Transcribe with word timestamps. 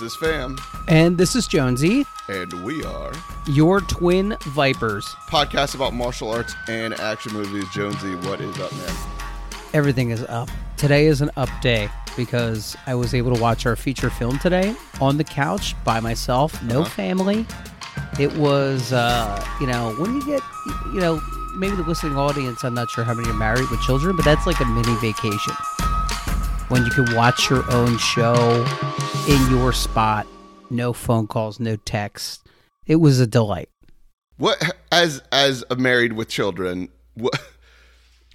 This 0.00 0.14
is 0.14 0.18
Pham, 0.18 0.58
And 0.88 1.18
this 1.18 1.36
is 1.36 1.46
Jonesy, 1.46 2.06
and 2.30 2.64
we 2.64 2.82
are 2.86 3.12
your 3.46 3.82
twin 3.82 4.34
vipers. 4.46 5.04
podcast 5.28 5.74
about 5.74 5.92
martial 5.92 6.30
arts 6.30 6.54
and 6.68 6.94
action 6.94 7.34
movies. 7.34 7.66
Jonesy, 7.74 8.14
what 8.26 8.40
is 8.40 8.58
up, 8.60 8.72
man? 8.72 8.96
Everything 9.74 10.08
is 10.08 10.22
up. 10.24 10.48
Today 10.78 11.04
is 11.04 11.20
an 11.20 11.30
up 11.36 11.50
day 11.60 11.90
because 12.16 12.78
I 12.86 12.94
was 12.94 13.12
able 13.12 13.34
to 13.34 13.42
watch 13.42 13.66
our 13.66 13.76
feature 13.76 14.08
film 14.08 14.38
today 14.38 14.74
on 15.02 15.18
the 15.18 15.24
couch 15.24 15.74
by 15.84 16.00
myself, 16.00 16.62
no 16.62 16.82
family. 16.82 17.44
It 18.18 18.34
was, 18.36 18.94
uh, 18.94 19.44
you 19.60 19.66
know, 19.66 19.92
when 19.98 20.14
you 20.14 20.24
get, 20.24 20.40
you 20.94 21.00
know, 21.00 21.20
maybe 21.56 21.76
the 21.76 21.82
listening 21.82 22.16
audience, 22.16 22.64
I'm 22.64 22.72
not 22.72 22.88
sure 22.88 23.04
how 23.04 23.12
many 23.12 23.28
are 23.28 23.34
married 23.34 23.68
with 23.70 23.82
children, 23.82 24.16
but 24.16 24.24
that's 24.24 24.46
like 24.46 24.60
a 24.60 24.64
mini 24.64 24.94
vacation. 24.94 25.52
When 26.68 26.86
you 26.86 26.90
can 26.90 27.14
watch 27.14 27.50
your 27.50 27.70
own 27.70 27.98
show 27.98 28.64
in 29.28 29.50
your 29.50 29.72
spot, 29.72 30.26
no 30.70 30.92
phone 30.92 31.26
calls, 31.26 31.60
no 31.60 31.76
texts. 31.76 32.42
It 32.86 32.96
was 32.96 33.20
a 33.20 33.26
delight. 33.26 33.68
What 34.38 34.62
as 34.90 35.22
as 35.30 35.62
a 35.70 35.76
married 35.76 36.14
with 36.14 36.28
children? 36.28 36.88
What 37.14 37.34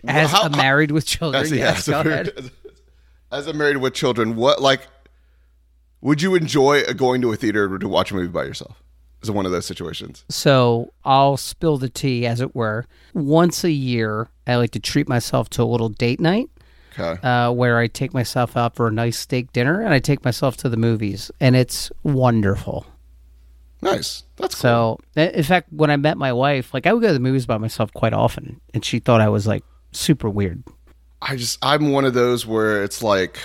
As 0.07 0.31
how- 0.31 0.43
a 0.47 0.49
married 0.51 0.91
with 0.91 1.05
children, 1.05 1.43
as, 1.43 1.51
yes, 1.51 1.77
as 1.79 1.87
a 1.87 1.91
go 1.91 2.09
married- 2.09 2.27
ahead. 2.37 2.51
as 3.31 3.47
a 3.47 3.53
married 3.53 3.77
with 3.77 3.93
children, 3.93 4.35
what 4.35 4.61
like 4.61 4.87
would 6.01 6.21
you 6.21 6.35
enjoy 6.35 6.83
going 6.93 7.21
to 7.21 7.31
a 7.33 7.35
theater 7.35 7.77
to 7.79 7.87
watch 7.87 8.11
a 8.11 8.13
movie 8.15 8.27
by 8.27 8.43
yourself? 8.43 8.81
Is 9.23 9.29
it 9.29 9.31
one 9.33 9.47
of 9.47 9.51
those 9.51 9.65
situations? 9.65 10.23
So 10.29 10.93
I'll 11.03 11.37
spill 11.37 11.77
the 11.79 11.89
tea, 11.89 12.27
as 12.27 12.39
it 12.41 12.55
were. 12.55 12.85
Once 13.15 13.63
a 13.63 13.71
year, 13.71 14.29
I 14.45 14.55
like 14.57 14.71
to 14.71 14.79
treat 14.79 15.09
myself 15.09 15.49
to 15.51 15.63
a 15.63 15.65
little 15.65 15.89
date 15.89 16.19
night 16.19 16.49
Okay. 16.97 17.27
uh, 17.27 17.51
where 17.51 17.77
I 17.77 17.87
take 17.87 18.13
myself 18.13 18.55
out 18.55 18.75
for 18.75 18.87
a 18.87 18.91
nice 18.91 19.19
steak 19.19 19.51
dinner 19.53 19.81
and 19.81 19.93
I 19.93 19.99
take 19.99 20.23
myself 20.23 20.57
to 20.57 20.69
the 20.69 20.77
movies, 20.77 21.31
and 21.39 21.55
it's 21.55 21.91
wonderful. 22.03 22.85
nice. 23.81 24.23
That's 24.37 24.55
cool. 24.55 24.99
So, 25.15 25.21
in 25.21 25.43
fact, 25.43 25.71
when 25.71 25.89
I 25.89 25.97
met 25.97 26.17
my 26.17 26.33
wife, 26.33 26.73
like 26.73 26.87
I 26.87 26.93
would 26.93 27.01
go 27.01 27.07
to 27.07 27.13
the 27.13 27.19
movies 27.19 27.45
by 27.45 27.57
myself 27.57 27.93
quite 27.93 28.13
often, 28.13 28.59
and 28.73 28.83
she 28.83 28.99
thought 28.99 29.21
I 29.21 29.29
was 29.29 29.45
like 29.47 29.63
super 29.91 30.29
weird. 30.29 30.63
I 31.21 31.35
just 31.37 31.57
I'm 31.61 31.91
one 31.91 32.05
of 32.05 32.13
those 32.13 32.45
where 32.45 32.83
it's 32.83 33.01
like, 33.01 33.39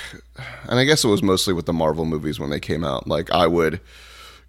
and 0.69 0.78
I 0.78 0.84
guess 0.84 1.05
it 1.05 1.09
was 1.09 1.23
mostly 1.23 1.55
with 1.55 1.67
the 1.67 1.73
Marvel 1.73 2.05
movies 2.05 2.39
when 2.39 2.51
they 2.51 2.61
came 2.61 2.84
out. 2.84 3.06
Like 3.06 3.31
I 3.31 3.47
would 3.47 3.81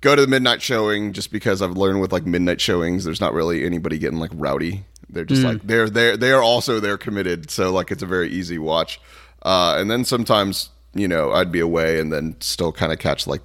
go 0.02 0.16
to 0.16 0.22
the 0.22 0.28
midnight 0.28 0.62
showing 0.62 1.14
just 1.14 1.32
because 1.32 1.62
I've 1.62 1.78
learned 1.78 2.02
with 2.02 2.12
like 2.12 2.26
midnight 2.26 2.60
showings, 2.60 3.06
there's 3.06 3.22
not 3.22 3.34
really 3.34 3.64
anybody 3.66 3.98
getting 4.00 4.20
like 4.20 4.32
rowdy. 4.34 4.84
They're 5.12 5.26
just 5.26 5.44
like 5.44 5.62
they're 5.64 5.90
they're 5.90 6.18
they 6.18 6.32
are 6.32 6.42
also 6.42 6.80
they're 6.80 6.98
committed, 6.98 7.52
so 7.52 7.72
like 7.72 7.92
it's 7.92 8.02
a 8.04 8.08
very 8.08 8.30
easy 8.30 8.58
watch. 8.58 9.00
Uh, 9.44 9.76
and 9.78 9.90
then 9.92 10.06
sometimes 10.06 10.70
you 10.94 11.08
know 11.08 11.32
I'd 11.32 11.52
be 11.52 11.60
away 11.60 12.00
and 12.00 12.12
then 12.12 12.36
still 12.40 12.72
kind 12.72 12.92
of 12.94 13.00
catch 13.00 13.28
like 13.28 13.42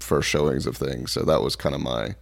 first 0.00 0.28
showings 0.28 0.66
of 0.66 0.76
things. 0.76 1.12
So 1.12 1.22
that 1.24 1.42
was 1.42 1.56
kind 1.56 1.74
of 1.74 1.80
my. 1.80 2.14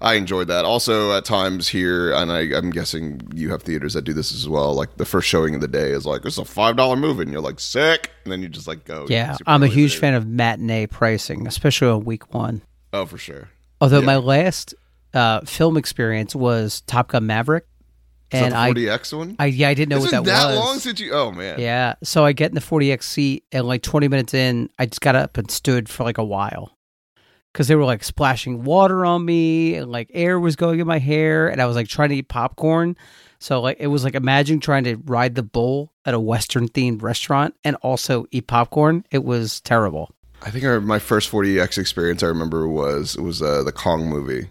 I 0.00 0.14
enjoyed 0.14 0.48
that. 0.48 0.64
Also, 0.66 1.12
at 1.16 1.24
times 1.24 1.68
here, 1.68 2.12
and 2.12 2.30
I, 2.30 2.40
I'm 2.54 2.70
guessing 2.70 3.20
you 3.34 3.50
have 3.52 3.62
theaters 3.62 3.94
that 3.94 4.02
do 4.02 4.12
this 4.12 4.34
as 4.34 4.46
well. 4.46 4.74
Like 4.74 4.96
the 4.96 5.04
first 5.06 5.28
showing 5.28 5.54
of 5.54 5.60
the 5.62 5.68
day 5.68 5.92
is 5.92 6.04
like 6.04 6.26
it's 6.26 6.36
a 6.36 6.44
five 6.44 6.76
dollar 6.76 6.96
movie, 6.96 7.22
and 7.22 7.32
you're 7.32 7.40
like 7.40 7.60
sick, 7.60 8.10
and 8.24 8.32
then 8.32 8.42
you 8.42 8.48
just 8.48 8.66
like 8.66 8.84
go. 8.84 9.06
Yeah, 9.08 9.36
I'm 9.46 9.62
a 9.62 9.66
huge 9.68 9.96
fan 9.96 10.14
of 10.14 10.26
matinee 10.26 10.86
pricing, 10.88 11.46
especially 11.46 11.88
on 11.88 12.04
week 12.04 12.34
one. 12.34 12.60
Oh, 12.92 13.06
for 13.06 13.16
sure. 13.16 13.48
Although 13.80 14.00
Yeah. 14.00 14.06
my 14.06 14.16
last 14.16 14.74
uh, 15.14 15.40
film 15.42 15.76
experience 15.76 16.34
was 16.34 16.82
Top 16.82 17.08
Gun 17.08 17.26
Maverick, 17.26 17.64
and 18.36 18.54
I, 18.54 18.72
the 18.72 18.86
4DX 18.86 19.18
one? 19.18 19.36
I 19.38 19.46
yeah, 19.46 19.68
I 19.68 19.74
didn't 19.74 19.90
know 19.90 19.98
Isn't 19.98 20.18
what 20.18 20.24
that, 20.24 20.32
that 20.32 20.46
was. 20.46 20.54
That 20.54 20.60
long 20.64 20.78
since 20.78 21.00
you? 21.00 21.12
Oh 21.12 21.32
man. 21.32 21.58
Yeah. 21.60 21.94
So 22.02 22.24
I 22.24 22.32
get 22.32 22.50
in 22.50 22.54
the 22.54 22.60
4DX 22.60 23.02
seat, 23.02 23.44
and 23.52 23.66
like 23.66 23.82
20 23.82 24.08
minutes 24.08 24.34
in, 24.34 24.70
I 24.78 24.86
just 24.86 25.00
got 25.00 25.16
up 25.16 25.36
and 25.36 25.50
stood 25.50 25.88
for 25.88 26.04
like 26.04 26.18
a 26.18 26.24
while 26.24 26.76
because 27.52 27.68
they 27.68 27.76
were 27.76 27.84
like 27.84 28.02
splashing 28.02 28.64
water 28.64 29.04
on 29.06 29.24
me, 29.24 29.74
and 29.74 29.90
like 29.90 30.10
air 30.12 30.38
was 30.38 30.56
going 30.56 30.80
in 30.80 30.86
my 30.86 30.98
hair, 30.98 31.48
and 31.48 31.60
I 31.60 31.66
was 31.66 31.76
like 31.76 31.88
trying 31.88 32.10
to 32.10 32.16
eat 32.16 32.28
popcorn. 32.28 32.96
So 33.38 33.60
like 33.60 33.76
it 33.78 33.88
was 33.88 34.04
like 34.04 34.14
imagine 34.14 34.60
trying 34.60 34.84
to 34.84 34.96
ride 35.04 35.34
the 35.34 35.42
bull 35.42 35.92
at 36.04 36.14
a 36.14 36.20
Western 36.20 36.68
themed 36.68 37.02
restaurant 37.02 37.54
and 37.62 37.76
also 37.76 38.26
eat 38.30 38.46
popcorn. 38.46 39.04
It 39.10 39.24
was 39.24 39.60
terrible. 39.60 40.10
I 40.42 40.50
think 40.50 40.64
I, 40.64 40.78
my 40.78 40.98
first 40.98 41.30
4DX 41.30 41.78
experience 41.78 42.22
I 42.22 42.26
remember 42.26 42.68
was 42.68 43.16
was 43.16 43.40
uh, 43.42 43.62
the 43.62 43.72
Kong 43.72 44.08
movie. 44.08 44.48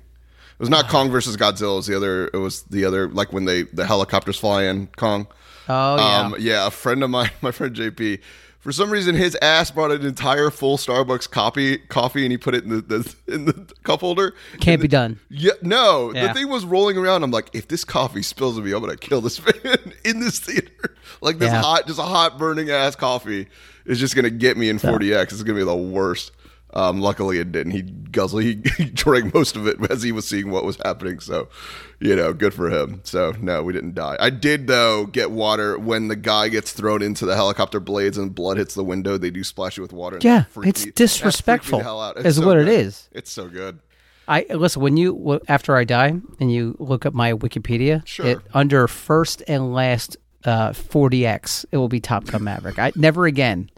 It 0.53 0.59
was 0.59 0.69
not 0.69 0.87
Kong 0.89 1.09
versus 1.11 1.35
Godzilla. 1.37 1.73
It 1.73 1.75
was 1.75 1.87
the 1.87 1.95
other. 1.95 2.27
It 2.33 2.37
was 2.37 2.63
the 2.63 2.85
other 2.85 3.09
like 3.09 3.33
when 3.33 3.45
they 3.45 3.63
the 3.63 3.85
helicopters 3.85 4.37
fly 4.37 4.63
in 4.63 4.87
Kong. 4.95 5.27
Oh 5.67 5.95
yeah. 5.97 6.19
Um, 6.19 6.35
yeah, 6.39 6.67
a 6.67 6.71
friend 6.71 7.03
of 7.03 7.09
mine, 7.09 7.29
my 7.41 7.51
friend 7.51 7.75
JP, 7.75 8.19
for 8.59 8.71
some 8.71 8.89
reason 8.91 9.15
his 9.15 9.35
ass 9.41 9.71
brought 9.71 9.91
an 9.91 10.05
entire 10.05 10.49
full 10.49 10.77
Starbucks 10.77 11.29
copy 11.29 11.77
coffee 11.77 12.23
and 12.25 12.31
he 12.31 12.37
put 12.37 12.53
it 12.53 12.63
in 12.65 12.69
the, 12.69 12.81
the 12.81 13.15
in 13.27 13.45
the 13.45 13.53
cup 13.83 14.01
holder. 14.01 14.33
Can't 14.59 14.81
be 14.81 14.87
done. 14.87 15.19
Yeah, 15.29 15.53
no, 15.61 16.13
Yeah. 16.13 16.27
the 16.27 16.33
thing 16.33 16.49
was 16.49 16.65
rolling 16.65 16.97
around. 16.97 17.23
I'm 17.23 17.31
like, 17.31 17.49
if 17.53 17.67
this 17.69 17.83
coffee 17.85 18.21
spills 18.23 18.57
on 18.57 18.63
me, 18.65 18.73
I'm 18.73 18.81
gonna 18.81 18.95
kill 18.97 19.21
this 19.21 19.41
man 19.63 19.93
in 20.05 20.19
this 20.19 20.39
theater. 20.39 20.69
Like 21.21 21.37
this 21.37 21.51
Yeah. 21.51 21.61
hot, 21.61 21.87
just 21.87 21.99
a 21.99 22.03
hot 22.03 22.37
burning 22.37 22.69
ass 22.69 22.95
coffee 22.97 23.47
is 23.85 23.97
just 23.99 24.13
gonna 24.15 24.29
get 24.29 24.57
me 24.57 24.67
in 24.67 24.77
4DX. 24.77 25.23
It's 25.31 25.43
gonna 25.43 25.57
be 25.59 25.63
the 25.63 25.73
worst. 25.75 26.31
Um, 26.73 27.01
luckily 27.01 27.37
it 27.37 27.51
didn't. 27.51 27.71
He 27.71 27.83
guzzled, 27.83 28.43
he, 28.43 28.61
he 28.77 28.85
drank 28.85 29.33
most 29.33 29.55
of 29.55 29.67
it 29.67 29.77
as 29.91 30.01
he 30.01 30.11
was 30.11 30.27
seeing 30.27 30.49
what 30.49 30.63
was 30.63 30.77
happening. 30.83 31.19
So, 31.19 31.49
you 31.99 32.15
know, 32.15 32.33
good 32.33 32.53
for 32.53 32.69
him. 32.69 33.01
So 33.03 33.33
no, 33.39 33.61
we 33.63 33.73
didn't 33.73 33.93
die. 33.93 34.17
I 34.19 34.29
did 34.29 34.67
though 34.67 35.05
get 35.05 35.31
water 35.31 35.77
when 35.77 36.07
the 36.07 36.15
guy 36.15 36.49
gets 36.49 36.71
thrown 36.71 37.01
into 37.01 37.25
the 37.25 37.35
helicopter 37.35 37.79
blades 37.79 38.17
and 38.17 38.33
blood 38.33 38.57
hits 38.57 38.73
the 38.73 38.83
window. 38.83 39.17
They 39.17 39.29
do 39.29 39.43
splash 39.43 39.77
you 39.77 39.83
with 39.83 39.93
water. 39.93 40.17
Yeah, 40.21 40.45
it's 40.57 40.57
me- 40.57 40.71
that 40.71 40.75
the 40.75 40.91
disrespectful, 40.91 41.79
hell 41.79 42.01
out. 42.01 42.17
It's 42.17 42.25
is 42.25 42.35
so 42.37 42.45
what 42.45 42.57
it 42.57 42.65
good. 42.65 42.73
is. 42.73 43.09
It's 43.11 43.31
so 43.31 43.47
good. 43.47 43.79
I 44.27 44.45
listen 44.49 44.81
when 44.81 44.97
you 44.97 45.41
after 45.47 45.75
I 45.75 45.83
die 45.83 46.13
and 46.39 46.51
you 46.51 46.75
look 46.79 47.05
up 47.05 47.13
my 47.13 47.33
Wikipedia. 47.33 48.05
Sure. 48.07 48.25
It, 48.25 48.39
under 48.53 48.87
first 48.87 49.43
and 49.47 49.73
last 49.73 50.17
uh, 50.45 50.71
4DX, 50.71 51.65
it 51.71 51.77
will 51.77 51.89
be 51.89 51.99
Top 51.99 52.25
Gun 52.25 52.43
Maverick. 52.43 52.79
I 52.79 52.91
never 52.95 53.25
again. 53.25 53.69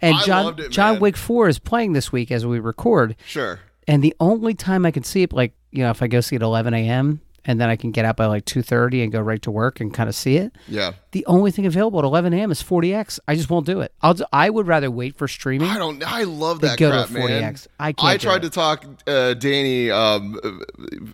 And 0.00 0.16
I 0.16 0.22
John 0.24 0.58
it, 0.58 0.70
John. 0.70 1.00
Wick 1.00 1.16
Four 1.16 1.48
is 1.48 1.58
playing 1.58 1.92
this 1.92 2.12
week 2.12 2.30
as 2.30 2.44
we 2.46 2.58
record, 2.60 3.16
Sure. 3.26 3.60
and 3.86 4.02
the 4.02 4.14
only 4.20 4.54
time 4.54 4.86
I 4.86 4.90
can 4.90 5.02
see 5.04 5.22
it, 5.22 5.32
like 5.32 5.54
you 5.70 5.82
know, 5.82 5.90
if 5.90 6.02
I 6.02 6.06
go 6.06 6.20
see 6.20 6.36
it 6.36 6.42
at 6.42 6.46
11 6.46 6.72
a.m. 6.74 7.20
and 7.44 7.60
then 7.60 7.68
I 7.68 7.76
can 7.76 7.90
get 7.90 8.04
out 8.04 8.16
by 8.16 8.26
like 8.26 8.44
2:30 8.46 9.02
and 9.02 9.12
go 9.12 9.20
right 9.20 9.40
to 9.42 9.50
work 9.50 9.80
and 9.80 9.92
kind 9.92 10.08
of 10.08 10.14
see 10.14 10.36
it. 10.36 10.52
Yeah. 10.66 10.92
The 11.12 11.24
only 11.26 11.50
thing 11.50 11.66
available 11.66 11.98
at 11.98 12.04
11 12.04 12.32
a.m. 12.32 12.50
is 12.50 12.62
4DX. 12.62 13.18
I 13.28 13.34
just 13.34 13.50
won't 13.50 13.66
do 13.66 13.80
it. 13.80 13.92
I'll. 14.00 14.16
I 14.32 14.48
would 14.50 14.66
rather 14.66 14.90
wait 14.90 15.16
for 15.16 15.28
streaming. 15.28 15.68
I 15.68 15.76
don't. 15.78 16.02
I 16.10 16.22
love 16.24 16.60
that 16.62 16.78
go 16.78 16.90
to 16.90 17.06
crap, 17.06 17.10
man. 17.10 17.54
4DX. 17.54 17.66
I 17.80 17.92
can't 17.92 18.08
I 18.08 18.16
tried 18.16 18.42
to 18.42 18.50
talk 18.50 18.84
uh, 19.06 19.34
Danny, 19.34 19.90
um, 19.90 20.38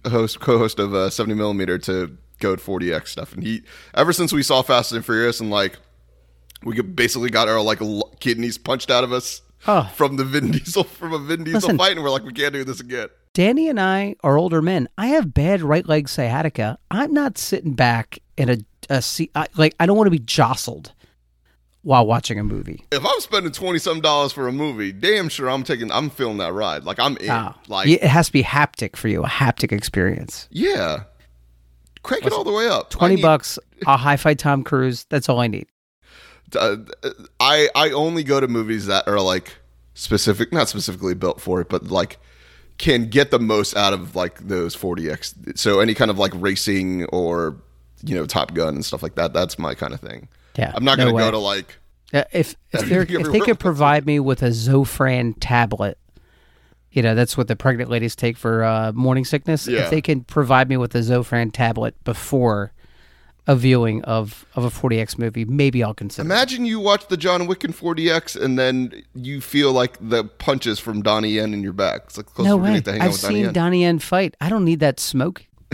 host, 0.09 0.41
co-host 0.41 0.79
of 0.79 0.95
uh, 0.95 1.11
70 1.11 1.35
millimeter, 1.35 1.79
to 1.79 2.17
go 2.41 2.55
to 2.57 2.63
4DX 2.63 3.09
stuff, 3.09 3.33
and 3.33 3.43
he. 3.43 3.63
Ever 3.95 4.13
since 4.13 4.33
we 4.33 4.43
saw 4.43 4.63
Fast 4.63 4.93
and 4.93 5.05
Furious, 5.05 5.41
and 5.41 5.51
like, 5.51 5.79
we 6.65 6.81
basically 6.83 7.31
got 7.31 7.49
our 7.49 7.61
like 7.61 7.81
kidneys 8.21 8.59
punched 8.59 8.91
out 8.91 9.05
of 9.05 9.13
us 9.13 9.43
Oh. 9.67 9.91
from 9.95 10.17
the 10.17 10.25
Vin 10.25 10.51
Diesel 10.53 10.85
from 10.85 11.13
a 11.15 11.19
Vin 11.19 11.45
Diesel 11.45 11.61
Listen. 11.61 11.79
fight, 11.79 11.93
and 11.93 12.03
we're 12.03 12.11
like, 12.11 12.25
we 12.25 12.33
can't 12.33 12.53
do 12.53 12.65
this 12.65 12.81
again. 12.81 13.09
Danny 13.33 13.69
and 13.69 13.81
I 13.81 14.15
are 14.23 14.37
older 14.39 14.61
men. 14.63 14.89
I 14.99 15.07
have 15.09 15.33
bad 15.35 15.63
right 15.63 15.89
leg 15.89 16.09
sciatica. 16.09 16.79
I'm 16.91 17.13
not 17.15 17.39
sitting 17.39 17.73
back 17.75 18.19
in 18.37 18.49
a, 18.51 18.59
a 18.91 19.01
seat. 19.03 19.31
I, 19.35 19.47
like, 19.57 19.75
I 19.81 19.87
don't 19.87 19.97
want 19.97 20.07
to 20.07 20.11
be 20.13 20.19
jostled 20.21 20.93
while 21.83 22.07
watching 22.07 22.39
a 22.39 22.45
movie. 22.45 22.85
If 22.93 23.05
I'm 23.05 23.21
spending 23.21 23.53
twenty 23.53 23.79
some 23.79 24.01
dollars 24.01 24.33
for 24.33 24.47
a 24.49 24.53
movie, 24.53 24.93
damn 24.93 25.29
sure 25.29 25.49
I'm 25.51 25.65
taking. 25.65 25.91
I'm 25.91 26.11
feeling 26.11 26.37
that 26.39 26.53
ride. 26.53 26.85
Like 26.85 27.01
I'm 27.01 27.17
in. 27.17 27.31
Oh. 27.31 27.55
Like 27.67 27.89
it 27.89 28.05
has 28.05 28.27
to 28.27 28.33
be 28.33 28.43
haptic 28.43 28.97
for 28.97 29.09
you, 29.09 29.25
a 29.25 29.29
haptic 29.29 29.73
experience. 29.73 30.47
yeah. 30.51 31.05
Crank 32.03 32.27
it 32.27 32.33
all 32.35 32.45
the 32.45 32.53
way 32.53 32.69
up. 32.69 32.91
20 32.91 33.15
need- 33.17 33.23
bucks, 33.23 33.59
a 33.87 33.97
high 33.97 34.19
five 34.19 34.37
Tom 34.37 34.63
Cruise. 34.63 35.07
That's 35.09 35.29
all 35.31 35.41
I 35.41 35.47
need. 35.47 35.67
Uh, 36.55 36.77
I 37.41 37.69
I 37.75 37.91
only 37.91 38.23
go 38.23 38.41
to 38.41 38.49
movies 38.49 38.87
that 38.87 39.09
are 39.09 39.21
like 39.21 39.57
specific, 39.95 40.53
not 40.53 40.69
specifically 40.69 41.15
built 41.15 41.41
for 41.41 41.61
it, 41.61 41.69
but 41.69 41.85
like 41.85 42.19
can 42.79 43.09
get 43.09 43.31
the 43.31 43.39
most 43.39 43.77
out 43.77 43.93
of 43.93 44.17
like 44.17 44.39
those 44.41 44.77
4DX. 44.77 45.59
So 45.59 45.81
any 45.81 45.95
kind 45.95 46.11
of 46.11 46.19
like 46.19 46.33
racing 46.35 47.05
or 47.07 47.57
you 48.03 48.15
know 48.15 48.27
Top 48.27 48.55
Gun 48.55 48.75
and 48.75 48.85
stuff 48.85 49.03
like 49.03 49.15
that. 49.15 49.33
That's 49.33 49.59
my 49.59 49.75
kind 49.75 49.95
of 49.95 50.01
thing. 50.01 50.29
Yeah, 50.57 50.73
I'm 50.75 50.85
not 50.85 50.99
no 50.99 51.05
going 51.05 51.17
to 51.17 51.23
go 51.23 51.31
to 51.31 51.39
like 51.39 51.79
Uh, 52.13 52.25
if 52.33 52.55
if, 52.73 52.91
if 52.91 53.33
they 53.33 53.41
could 53.41 53.59
provide 53.59 54.07
me 54.07 54.21
with 54.21 54.43
a 54.43 54.51
Zofran 54.51 55.35
tablet, 55.41 55.99
you 56.93 57.03
know, 57.03 57.15
that's 57.15 57.37
what 57.37 57.49
the 57.49 57.57
pregnant 57.57 57.91
ladies 57.91 58.15
take 58.15 58.37
for 58.37 58.63
uh, 58.63 58.93
morning 58.93 59.25
sickness. 59.25 59.67
Yeah. 59.67 59.85
If 59.85 59.91
they 59.91 60.01
can 60.01 60.23
provide 60.23 60.69
me 60.69 60.77
with 60.77 60.95
a 60.95 61.01
Zofran 61.01 61.53
tablet 61.53 62.03
before 62.05 62.73
a 63.47 63.55
viewing 63.55 64.03
of, 64.05 64.47
of 64.55 64.65
a 64.65 64.71
4DX 64.71 65.19
movie, 65.19 65.45
maybe 65.45 65.83
I'll 65.83 65.93
consider 65.95 66.25
imagine 66.25 66.65
you 66.65 66.81
watch 66.81 67.09
the 67.09 67.17
John 67.17 67.47
Wick 67.47 67.63
in 67.65 67.73
4DX 67.73 68.41
and 68.43 68.59
then 68.59 69.03
you 69.15 69.41
feel 69.41 69.73
like 69.73 69.97
the 70.01 70.25
punches 70.25 70.79
from 70.79 71.03
Donnie 71.03 71.31
Yen 71.33 71.53
in 71.53 71.63
your 71.63 71.75
back. 71.75 72.03
It's 72.07 72.17
like 72.17 72.27
close 72.27 72.47
No 72.47 72.57
way. 72.57 72.81
to 72.81 72.93
hang 72.93 73.03
I've 73.03 73.21
Donnie 73.21 73.35
seen 73.35 73.45
Yen. 73.45 73.53
Donnie 73.53 73.83
Yen 73.83 73.99
fight. 73.99 74.35
I 74.41 74.49
don't 74.49 74.65
need 74.65 74.81
that 74.81 74.99
smoke. 74.99 75.45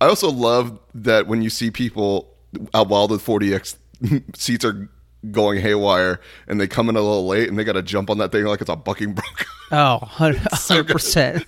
I 0.00 0.06
also 0.06 0.30
love 0.30 0.78
that 0.94 1.26
when 1.26 1.42
you 1.42 1.50
see 1.50 1.70
people 1.70 2.32
while 2.72 3.08
the 3.08 3.16
4DX 3.18 3.76
seats 4.36 4.64
are 4.64 4.88
going 5.30 5.60
haywire, 5.60 6.18
and 6.48 6.58
they 6.58 6.66
come 6.66 6.88
in 6.88 6.96
a 6.96 7.00
little 7.02 7.26
late, 7.26 7.48
and 7.48 7.58
they 7.58 7.64
got 7.64 7.74
to 7.74 7.82
jump 7.82 8.08
on 8.08 8.16
that 8.18 8.32
thing 8.32 8.44
like 8.44 8.60
it's 8.62 8.70
a 8.70 8.76
bucking 8.76 9.12
bronco. 9.12 9.44
Oh, 9.70 9.98
100 10.16 10.88
percent. 10.88 11.44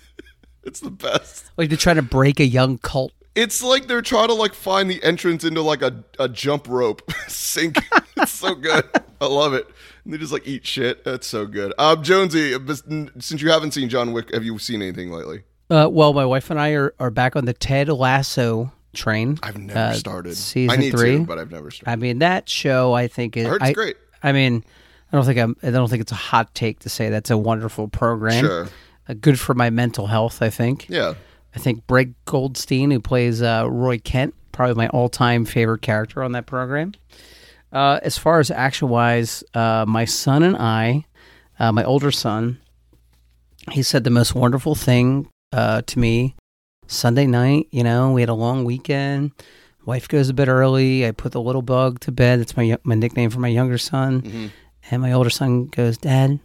it's 0.62 0.80
the 0.80 0.90
best. 0.90 1.50
Like 1.56 1.70
they're 1.70 1.78
trying 1.78 1.96
to 1.96 2.02
break 2.02 2.38
a 2.40 2.44
young 2.44 2.76
cult. 2.78 3.12
It's 3.34 3.62
like 3.62 3.86
they're 3.86 4.02
trying 4.02 4.28
to 4.28 4.34
like 4.34 4.54
find 4.54 4.90
the 4.90 5.02
entrance 5.02 5.44
into 5.44 5.62
like 5.62 5.82
a, 5.82 6.04
a 6.18 6.28
jump 6.28 6.68
rope 6.68 7.10
sink. 7.28 7.78
it's 8.16 8.32
so 8.32 8.54
good. 8.54 8.84
I 9.20 9.26
love 9.26 9.54
it. 9.54 9.68
And 10.04 10.12
they 10.12 10.18
just 10.18 10.32
like 10.32 10.46
eat 10.46 10.66
shit. 10.66 11.04
That's 11.04 11.26
so 11.26 11.46
good. 11.46 11.72
Um, 11.78 12.02
Jonesy, 12.02 12.56
since 13.18 13.40
you 13.40 13.50
haven't 13.50 13.72
seen 13.72 13.88
John 13.88 14.12
Wick, 14.12 14.34
have 14.34 14.44
you 14.44 14.58
seen 14.58 14.82
anything 14.82 15.10
lately? 15.10 15.44
Uh, 15.70 15.88
well, 15.90 16.12
my 16.12 16.26
wife 16.26 16.50
and 16.50 16.60
I 16.60 16.70
are, 16.72 16.94
are 16.98 17.10
back 17.10 17.34
on 17.34 17.46
the 17.46 17.54
Ted 17.54 17.88
Lasso 17.88 18.70
train. 18.92 19.38
I've 19.42 19.56
never 19.56 19.78
uh, 19.78 19.92
started. 19.94 20.36
Season 20.36 20.70
I 20.70 20.76
need 20.76 20.90
three, 20.90 21.18
to, 21.18 21.24
but 21.24 21.38
I've 21.38 21.50
never 21.50 21.70
started. 21.70 21.90
I 21.90 21.96
mean, 21.96 22.18
that 22.18 22.48
show 22.48 22.92
I 22.92 23.08
think 23.08 23.36
is. 23.36 23.46
I 23.46 23.68
it's 23.68 23.72
great. 23.72 23.96
I 24.22 24.32
mean, 24.32 24.64
I 25.10 25.16
don't 25.16 25.24
think 25.24 25.38
I'm. 25.38 25.56
I 25.62 25.70
don't 25.70 25.88
think 25.88 26.02
it's 26.02 26.12
a 26.12 26.16
hot 26.16 26.54
take 26.54 26.80
to 26.80 26.88
say 26.88 27.08
that's 27.08 27.30
a 27.30 27.38
wonderful 27.38 27.88
program. 27.88 28.44
Sure. 28.44 28.68
Uh, 29.08 29.14
good 29.18 29.40
for 29.40 29.54
my 29.54 29.70
mental 29.70 30.06
health. 30.06 30.42
I 30.42 30.50
think. 30.50 30.88
Yeah. 30.88 31.14
I 31.54 31.58
think 31.58 31.86
Brett 31.86 32.08
Goldstein, 32.24 32.90
who 32.90 33.00
plays 33.00 33.42
uh, 33.42 33.66
Roy 33.68 33.98
Kent, 33.98 34.34
probably 34.52 34.74
my 34.74 34.88
all-time 34.88 35.44
favorite 35.44 35.82
character 35.82 36.22
on 36.22 36.32
that 36.32 36.46
program. 36.46 36.92
Uh, 37.72 38.00
as 38.02 38.18
far 38.18 38.38
as 38.38 38.50
action-wise, 38.50 39.44
uh, 39.54 39.84
my 39.86 40.04
son 40.04 40.42
and 40.42 40.56
I, 40.56 41.06
uh, 41.58 41.72
my 41.72 41.84
older 41.84 42.10
son, 42.10 42.58
he 43.70 43.82
said 43.82 44.04
the 44.04 44.10
most 44.10 44.34
wonderful 44.34 44.74
thing 44.74 45.28
uh, 45.52 45.82
to 45.82 45.98
me 45.98 46.34
Sunday 46.86 47.26
night. 47.26 47.68
You 47.70 47.84
know, 47.84 48.12
we 48.12 48.20
had 48.20 48.28
a 48.28 48.34
long 48.34 48.64
weekend. 48.64 49.32
Wife 49.84 50.08
goes 50.08 50.28
to 50.28 50.34
bed 50.34 50.48
early. 50.48 51.06
I 51.06 51.12
put 51.12 51.32
the 51.32 51.40
little 51.40 51.62
bug 51.62 52.00
to 52.00 52.12
bed. 52.12 52.40
That's 52.40 52.56
my 52.56 52.76
my 52.84 52.94
nickname 52.94 53.30
for 53.30 53.40
my 53.40 53.48
younger 53.48 53.78
son. 53.78 54.22
Mm-hmm. 54.22 54.46
And 54.90 55.02
my 55.02 55.12
older 55.12 55.30
son 55.30 55.66
goes, 55.66 55.96
Dad, 55.96 56.40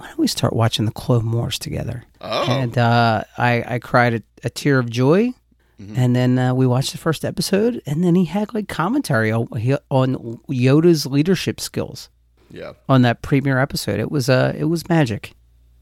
why 0.00 0.06
don't 0.08 0.18
we 0.18 0.26
start 0.26 0.52
watching 0.54 0.86
the 0.86 0.92
Clone 0.92 1.30
Wars 1.30 1.58
together? 1.58 2.04
Oh. 2.20 2.50
And 2.50 2.76
uh, 2.78 3.24
I, 3.38 3.64
I 3.74 3.78
cried 3.78 4.14
a, 4.14 4.22
a 4.44 4.50
tear 4.50 4.78
of 4.78 4.88
joy. 4.90 5.32
Mm-hmm. 5.80 5.94
And 5.96 6.14
then 6.16 6.38
uh, 6.38 6.54
we 6.54 6.66
watched 6.66 6.92
the 6.92 6.98
first 6.98 7.24
episode, 7.24 7.80
and 7.86 8.04
then 8.04 8.14
he 8.14 8.26
had 8.26 8.52
like 8.52 8.68
commentary 8.68 9.32
on, 9.32 9.46
on 9.90 10.38
Yoda's 10.48 11.06
leadership 11.06 11.58
skills 11.58 12.10
Yeah. 12.50 12.72
on 12.88 13.00
that 13.02 13.22
premiere 13.22 13.58
episode. 13.58 13.98
It 13.98 14.10
was 14.10 14.28
uh, 14.28 14.54
it 14.58 14.64
was 14.64 14.86
magic. 14.90 15.32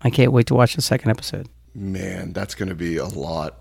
I 0.03 0.11
can't 0.11 0.31
wait 0.31 0.47
to 0.49 0.55
watch 0.55 0.77
the 0.77 0.83
second 0.83 1.11
episode. 1.11 1.49
Man, 1.75 2.33
that's 2.33 2.55
going 2.55 2.69
to 2.69 2.77
be 2.77 2.97
a 2.97 3.07
lot. 3.07 3.59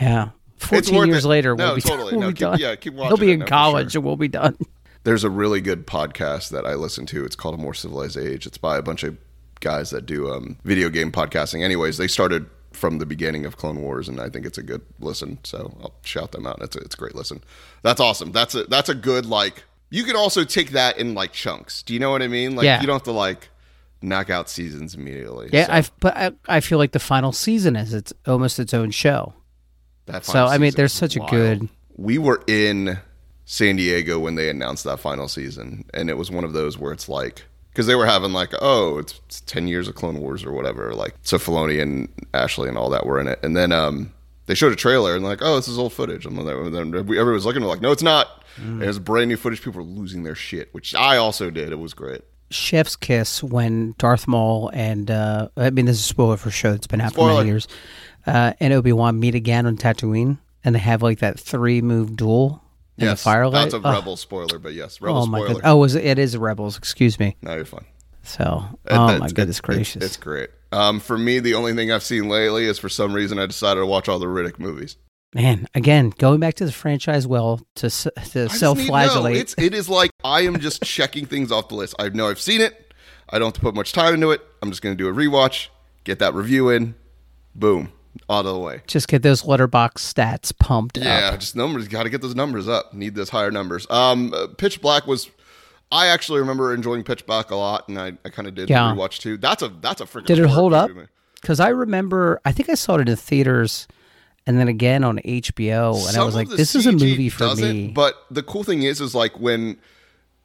Yeah, 0.00 0.30
fourteen 0.58 1.06
years 1.08 1.24
it. 1.24 1.28
later, 1.28 1.56
No, 1.56 1.66
we'll 1.66 1.74
be, 1.74 1.80
totally. 1.80 2.12
we'll 2.12 2.20
No, 2.20 2.26
be 2.28 2.32
keep- 2.34 2.38
done. 2.40 2.58
yeah, 2.60 2.76
keep 2.76 2.94
watching. 2.94 3.08
He'll 3.08 3.16
be 3.26 3.32
in 3.32 3.42
college, 3.44 3.92
sure. 3.92 3.98
and 3.98 4.06
we'll 4.06 4.16
be 4.16 4.28
done. 4.28 4.56
There's 5.02 5.24
a 5.24 5.30
really 5.30 5.60
good 5.60 5.88
podcast 5.88 6.50
that 6.50 6.64
I 6.64 6.74
listen 6.74 7.04
to. 7.06 7.24
It's 7.24 7.34
called 7.34 7.54
A 7.56 7.58
More 7.58 7.74
Civilized 7.74 8.16
Age. 8.16 8.46
It's 8.46 8.58
by 8.58 8.76
a 8.78 8.82
bunch 8.82 9.02
of 9.02 9.16
guys 9.60 9.90
that 9.90 10.06
do 10.06 10.30
um, 10.32 10.56
video 10.64 10.88
game 10.88 11.12
podcasting. 11.12 11.62
Anyways, 11.62 11.96
they 11.98 12.08
started 12.08 12.46
from 12.72 12.98
the 12.98 13.06
beginning 13.06 13.44
of 13.46 13.56
Clone 13.56 13.80
Wars, 13.82 14.08
and 14.08 14.20
I 14.20 14.28
think 14.28 14.46
it's 14.46 14.58
a 14.58 14.62
good 14.62 14.82
listen. 15.00 15.38
So 15.44 15.76
I'll 15.82 15.94
shout 16.02 16.32
them 16.32 16.46
out. 16.46 16.60
It's 16.62 16.76
a, 16.76 16.80
it's 16.80 16.94
a 16.94 16.98
great 16.98 17.14
listen. 17.14 17.42
That's 17.82 18.00
awesome. 18.00 18.32
That's 18.32 18.54
a 18.54 18.64
that's 18.64 18.88
a 18.88 18.94
good 18.94 19.26
like. 19.26 19.64
You 19.90 20.04
can 20.04 20.14
also 20.16 20.44
take 20.44 20.70
that 20.70 20.98
in 20.98 21.14
like 21.14 21.32
chunks. 21.32 21.82
Do 21.82 21.94
you 21.94 22.00
know 22.00 22.10
what 22.10 22.22
I 22.22 22.28
mean? 22.28 22.54
Like 22.54 22.64
Yeah. 22.64 22.80
you 22.80 22.86
don't 22.86 22.94
have 22.94 23.02
to 23.04 23.12
like 23.12 23.48
knock 24.02 24.30
out 24.30 24.48
seasons 24.48 24.94
immediately. 24.94 25.50
Yeah, 25.52 25.66
So 25.66 25.72
I 25.72 25.84
but 25.98 26.16
I, 26.16 26.32
I 26.48 26.60
feel 26.60 26.78
like 26.78 26.92
the 26.92 26.98
final 27.00 27.32
season 27.32 27.74
is 27.76 27.92
it's 27.92 28.12
almost 28.26 28.58
its 28.60 28.72
own 28.72 28.92
show. 28.92 29.34
that 30.06 30.24
So 30.24 30.46
I 30.46 30.58
mean, 30.58 30.72
there's 30.76 30.92
such 30.92 31.16
a 31.16 31.20
wild. 31.20 31.30
good. 31.32 31.68
we 31.96 32.18
were 32.18 32.42
in 32.46 32.98
San 33.44 33.74
Diego 33.76 34.18
when 34.20 34.36
they 34.36 34.48
announced 34.48 34.84
that 34.84 35.00
final 35.00 35.26
season, 35.26 35.84
and 35.92 36.08
it 36.08 36.16
was 36.16 36.30
one 36.30 36.44
of 36.44 36.52
those 36.52 36.78
where 36.78 36.92
it's 36.92 37.08
like 37.08 37.42
because 37.72 37.86
they 37.86 37.94
were 37.94 38.06
having 38.06 38.32
like, 38.32 38.52
oh, 38.60 38.98
it's, 38.98 39.20
it's 39.26 39.40
ten 39.42 39.68
years 39.68 39.88
of 39.88 39.94
Clone 39.94 40.20
Wars 40.20 40.44
or 40.44 40.52
whatever. 40.52 40.94
Like, 40.94 41.14
so 41.22 41.38
Filoni 41.38 41.80
and 41.80 42.08
Ashley 42.34 42.68
and 42.68 42.76
all 42.76 42.90
that 42.90 43.06
were 43.06 43.20
in 43.20 43.26
it, 43.28 43.38
and 43.42 43.56
then 43.56 43.72
um, 43.72 44.12
they 44.46 44.54
showed 44.54 44.72
a 44.72 44.76
trailer 44.76 45.14
and 45.14 45.24
like, 45.24 45.38
oh, 45.42 45.56
this 45.56 45.68
is 45.68 45.78
old 45.78 45.92
footage. 45.92 46.26
And 46.26 46.36
then 46.38 46.94
everyone 46.94 47.32
was 47.32 47.46
looking 47.46 47.62
like, 47.62 47.80
no, 47.80 47.92
it's 47.92 48.02
not. 48.02 48.44
Mm. 48.56 48.82
It 48.82 48.86
was 48.86 48.98
brand 48.98 49.28
new 49.28 49.36
footage. 49.36 49.62
People 49.62 49.84
were 49.84 49.88
losing 49.90 50.24
their 50.24 50.34
shit, 50.34 50.74
which 50.74 50.94
I 50.94 51.16
also 51.16 51.50
did. 51.50 51.70
It 51.70 51.78
was 51.78 51.94
great. 51.94 52.22
chef's 52.50 52.96
kiss 52.96 53.42
when 53.42 53.94
Darth 53.98 54.26
Maul 54.26 54.70
and 54.74 55.08
uh, 55.10 55.48
I 55.56 55.70
mean 55.70 55.86
this 55.86 55.96
is 55.98 56.04
a 56.04 56.08
spoiler 56.08 56.36
for 56.36 56.48
a 56.48 56.52
show 56.52 56.72
that's 56.72 56.88
been 56.88 57.00
out 57.00 57.14
for 57.14 57.28
many 57.28 57.48
years. 57.48 57.68
Uh, 58.26 58.52
and 58.60 58.72
Obi 58.74 58.92
Wan 58.92 59.20
meet 59.20 59.34
again 59.36 59.66
on 59.66 59.76
Tatooine, 59.76 60.38
and 60.64 60.74
they 60.74 60.80
have 60.80 61.00
like 61.02 61.20
that 61.20 61.38
three 61.38 61.80
move 61.80 62.16
duel 62.16 62.62
yes, 63.06 63.20
the 63.20 63.24
firelight. 63.24 63.70
that's 63.70 63.74
a 63.74 63.86
Oh, 63.88 63.92
rebel 63.92 64.16
spoiler, 64.16 64.58
but 64.58 64.72
yes, 64.74 65.00
rebel 65.00 65.18
oh 65.22 65.26
my 65.26 65.38
spoiler. 65.40 65.60
god! 65.60 65.62
Oh, 65.70 65.76
was 65.76 65.94
it, 65.94 66.04
it 66.04 66.18
is 66.18 66.36
Rebels? 66.36 66.76
Excuse 66.78 67.18
me. 67.18 67.36
No, 67.42 67.54
you're 67.54 67.64
fine. 67.64 67.84
So, 68.22 68.64
It- 68.86 68.92
oh 68.92 69.18
my 69.18 69.28
goodness 69.28 69.58
it- 69.58 69.62
gracious! 69.62 70.02
It's, 70.04 70.16
great. 70.16 70.50
Um, 70.72 71.00
for 71.00 71.16
me, 71.18 71.38
the 71.40 71.54
only 71.54 71.72
thing 71.74 71.90
I've 71.90 72.02
seen 72.02 72.28
lately 72.28 72.66
is 72.66 72.78
for 72.78 72.88
some 72.88 73.12
reason 73.12 73.38
I 73.38 73.46
decided 73.46 73.80
to 73.80 73.86
watch 73.86 74.08
all 74.08 74.18
the 74.18 74.26
Riddick 74.26 74.58
movies. 74.58 74.96
Man, 75.34 75.66
again, 75.74 76.12
going 76.18 76.40
back 76.40 76.54
to 76.54 76.64
the 76.64 76.72
franchise 76.72 77.26
well 77.26 77.60
to 77.76 77.88
to 77.88 78.48
self-flagellate. 78.48 79.34
No, 79.34 79.40
it's 79.40 79.54
it 79.58 79.74
is 79.74 79.88
like 79.88 80.10
I 80.24 80.42
am 80.42 80.58
just 80.60 80.82
checking 80.84 81.24
things 81.26 81.50
off 81.52 81.68
the 81.68 81.76
list. 81.76 81.94
I 81.98 82.08
know 82.10 82.28
I've 82.28 82.40
seen 82.40 82.60
it. 82.60 82.92
I 83.28 83.38
don't 83.38 83.46
have 83.46 83.54
to 83.54 83.60
put 83.60 83.74
much 83.76 83.92
time 83.92 84.14
into 84.14 84.32
it. 84.32 84.42
I'm 84.60 84.70
just 84.70 84.82
going 84.82 84.96
to 84.96 85.02
do 85.02 85.08
a 85.08 85.12
rewatch, 85.12 85.68
get 86.04 86.18
that 86.18 86.34
review 86.34 86.68
in, 86.70 86.96
boom, 87.54 87.92
out 88.28 88.46
of 88.46 88.52
the 88.54 88.58
way. 88.58 88.82
Just 88.86 89.08
get 89.08 89.22
those 89.22 89.42
Letterboxd 89.42 89.94
stats 89.98 90.56
pumped 90.58 90.96
Yeah, 90.98 91.30
up. 91.32 91.40
just 91.40 91.56
numbers. 91.56 91.88
Got 91.88 92.04
to 92.04 92.10
get 92.10 92.20
those 92.20 92.34
numbers 92.34 92.68
up. 92.68 92.92
Need 92.94 93.14
those 93.14 93.30
higher 93.30 93.50
numbers. 93.50 93.86
Um, 93.90 94.32
uh, 94.34 94.46
Pitch 94.48 94.80
Black 94.80 95.06
was. 95.06 95.30
I 95.92 96.06
actually 96.06 96.38
remember 96.40 96.72
enjoying 96.72 97.02
Pitch 97.02 97.26
Black 97.26 97.50
a 97.50 97.56
lot, 97.56 97.88
and 97.88 97.98
I, 97.98 98.12
I 98.24 98.28
kind 98.28 98.46
of 98.46 98.54
did 98.54 98.70
Yeah. 98.70 98.92
rewatch 98.94 99.18
too. 99.18 99.36
That's 99.36 99.62
a 99.62 99.68
that's 99.68 100.00
a 100.00 100.04
freaking. 100.06 100.26
Did 100.26 100.38
it 100.38 100.46
hold 100.48 100.72
up? 100.72 100.90
Because 101.40 101.58
I 101.58 101.68
remember, 101.70 102.40
I 102.44 102.52
think 102.52 102.68
I 102.68 102.74
saw 102.74 102.94
it 102.96 103.00
in 103.00 103.06
the 103.06 103.16
theaters, 103.16 103.88
and 104.46 104.58
then 104.58 104.68
again 104.68 105.02
on 105.04 105.18
HBO, 105.24 106.06
and 106.08 106.16
I 106.16 106.22
was 106.22 106.34
like, 106.34 106.48
"This 106.48 106.74
is 106.76 106.86
a 106.86 106.92
movie 106.92 107.28
for 107.28 107.54
me." 107.56 107.88
But 107.88 108.14
the 108.30 108.42
cool 108.42 108.62
thing 108.62 108.82
is, 108.84 109.00
is 109.00 109.14
like 109.14 109.40
when 109.40 109.78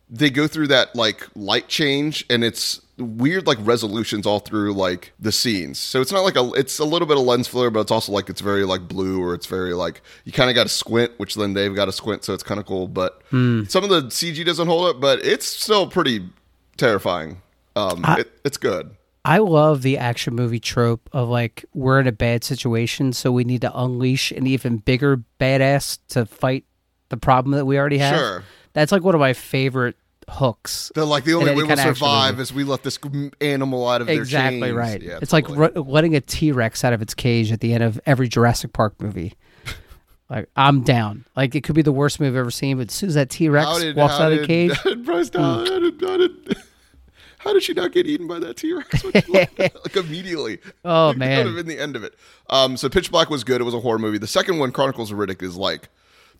they 0.09 0.29
go 0.29 0.47
through 0.47 0.67
that 0.67 0.95
like 0.95 1.27
light 1.35 1.67
change, 1.67 2.25
and 2.29 2.43
it's 2.43 2.81
weird 2.97 3.45
like 3.45 3.57
resolutions 3.61 4.25
all 4.25 4.39
through 4.39 4.71
like 4.73 5.11
the 5.19 5.31
scenes. 5.31 5.77
So 5.79 5.99
it's 5.99 6.11
not 6.11 6.21
like 6.21 6.35
a, 6.37 6.49
it's 6.53 6.79
a 6.79 6.85
little 6.85 7.07
bit 7.07 7.17
of 7.17 7.23
lens 7.23 7.47
flare, 7.47 7.69
but 7.69 7.81
it's 7.81 7.91
also 7.91 8.11
like 8.11 8.29
it's 8.29 8.41
very 8.41 8.63
like 8.65 8.87
blue, 8.87 9.21
or 9.21 9.33
it's 9.33 9.47
very 9.47 9.73
like 9.73 10.01
you 10.23 10.31
kind 10.31 10.49
of 10.49 10.55
got 10.55 10.63
to 10.63 10.69
squint, 10.69 11.11
which 11.17 11.35
then 11.35 11.53
they've 11.53 11.75
got 11.75 11.85
to 11.85 11.91
squint, 11.91 12.23
so 12.23 12.33
it's 12.33 12.43
kind 12.43 12.59
of 12.59 12.65
cool. 12.65 12.87
But 12.87 13.21
Hmm. 13.31 13.63
some 13.65 13.83
of 13.83 13.89
the 13.89 14.03
CG 14.03 14.45
doesn't 14.45 14.67
hold 14.67 14.87
up, 14.87 15.01
but 15.01 15.25
it's 15.25 15.45
still 15.47 15.87
pretty 15.87 16.27
terrifying. 16.77 17.41
Um, 17.75 18.03
it, 18.17 18.31
it's 18.45 18.57
good. 18.57 18.91
I 19.25 19.39
love 19.39 19.81
the 19.81 19.97
action 19.97 20.35
movie 20.35 20.59
trope 20.59 21.09
of 21.11 21.27
like 21.29 21.65
we're 21.73 21.99
in 21.99 22.05
a 22.07 22.11
bad 22.11 22.43
situation, 22.43 23.11
so 23.11 23.31
we 23.31 23.43
need 23.43 23.61
to 23.61 23.77
unleash 23.77 24.31
an 24.31 24.45
even 24.45 24.77
bigger 24.77 25.23
badass 25.39 25.97
to 26.09 26.25
fight 26.27 26.63
the 27.09 27.17
problem 27.17 27.53
that 27.53 27.65
we 27.65 27.77
already 27.77 27.97
have. 27.97 28.17
Sure. 28.17 28.43
That's 28.75 28.91
like 28.91 29.01
one 29.03 29.15
of 29.15 29.19
my 29.21 29.33
favorite 29.33 29.95
hooks. 30.29 30.91
They're 30.93 31.05
like 31.05 31.23
the 31.23 31.33
only 31.33 31.55
way 31.55 31.63
we'll 31.63 31.77
survive 31.77 32.39
is 32.39 32.53
we 32.53 32.63
let 32.63 32.83
this 32.83 32.99
animal 33.41 33.87
out 33.87 34.01
of 34.01 34.09
Exactly 34.09 34.59
their 34.59 34.69
chains. 34.69 34.77
right. 34.77 35.01
Yeah, 35.01 35.19
it's 35.21 35.33
like 35.33 35.47
totally. 35.47 35.91
letting 35.91 36.15
a 36.15 36.21
T 36.21 36.51
Rex 36.51 36.83
out 36.83 36.93
of 36.93 37.01
its 37.01 37.13
cage 37.13 37.51
at 37.51 37.61
the 37.61 37.73
end 37.73 37.83
of 37.83 37.99
every 38.05 38.27
Jurassic 38.27 38.73
Park 38.73 39.01
movie. 39.01 39.33
like 40.29 40.49
I'm 40.55 40.81
down. 40.81 41.25
Like 41.35 41.55
it 41.55 41.63
could 41.63 41.75
be 41.75 41.81
the 41.83 41.91
worst 41.91 42.19
movie 42.19 42.29
I've 42.35 42.39
ever 42.41 42.51
seen, 42.51 42.77
but 42.77 42.89
as 42.89 42.93
soon 42.93 43.09
as 43.09 43.15
that 43.15 43.29
T 43.29 43.49
Rex 43.49 43.67
walks 43.95 44.15
out 44.15 44.31
of 44.33 44.39
the 44.41 44.45
cage, 44.47 44.71
How 44.83 44.89
did 44.89 45.05
Bryce 45.05 45.29
Dallas, 45.29 45.69
how, 45.69 45.79
did, 45.79 46.01
how, 46.01 46.17
did, 46.17 46.57
how 47.37 47.53
did 47.53 47.63
she 47.63 47.73
not 47.73 47.91
get 47.93 48.07
eaten 48.07 48.27
by 48.27 48.39
that 48.39 48.57
T 48.57 48.73
Rex? 48.73 49.03
like 49.29 49.95
immediately. 49.95 50.59
Oh, 50.83 51.07
Like, 51.07 51.15
That 51.15 51.19
man. 51.19 51.37
would 51.45 51.45
have 51.55 51.65
been 51.65 51.67
the 51.77 51.81
end 51.81 51.95
of 51.95 52.03
it. 52.03 52.15
Um, 52.49 52.75
so 52.77 52.89
Pitch 52.89 53.11
Black 53.11 53.29
was 53.29 53.43
good. 53.43 53.61
It 53.61 53.63
was 53.63 53.73
a 53.75 53.79
horror 53.79 53.99
movie. 53.99 54.17
The 54.17 54.27
second 54.27 54.57
one, 54.59 54.71
Chronicles 54.71 55.11
of 55.11 55.17
Riddick, 55.17 55.41
is 55.43 55.55
like 55.55 55.89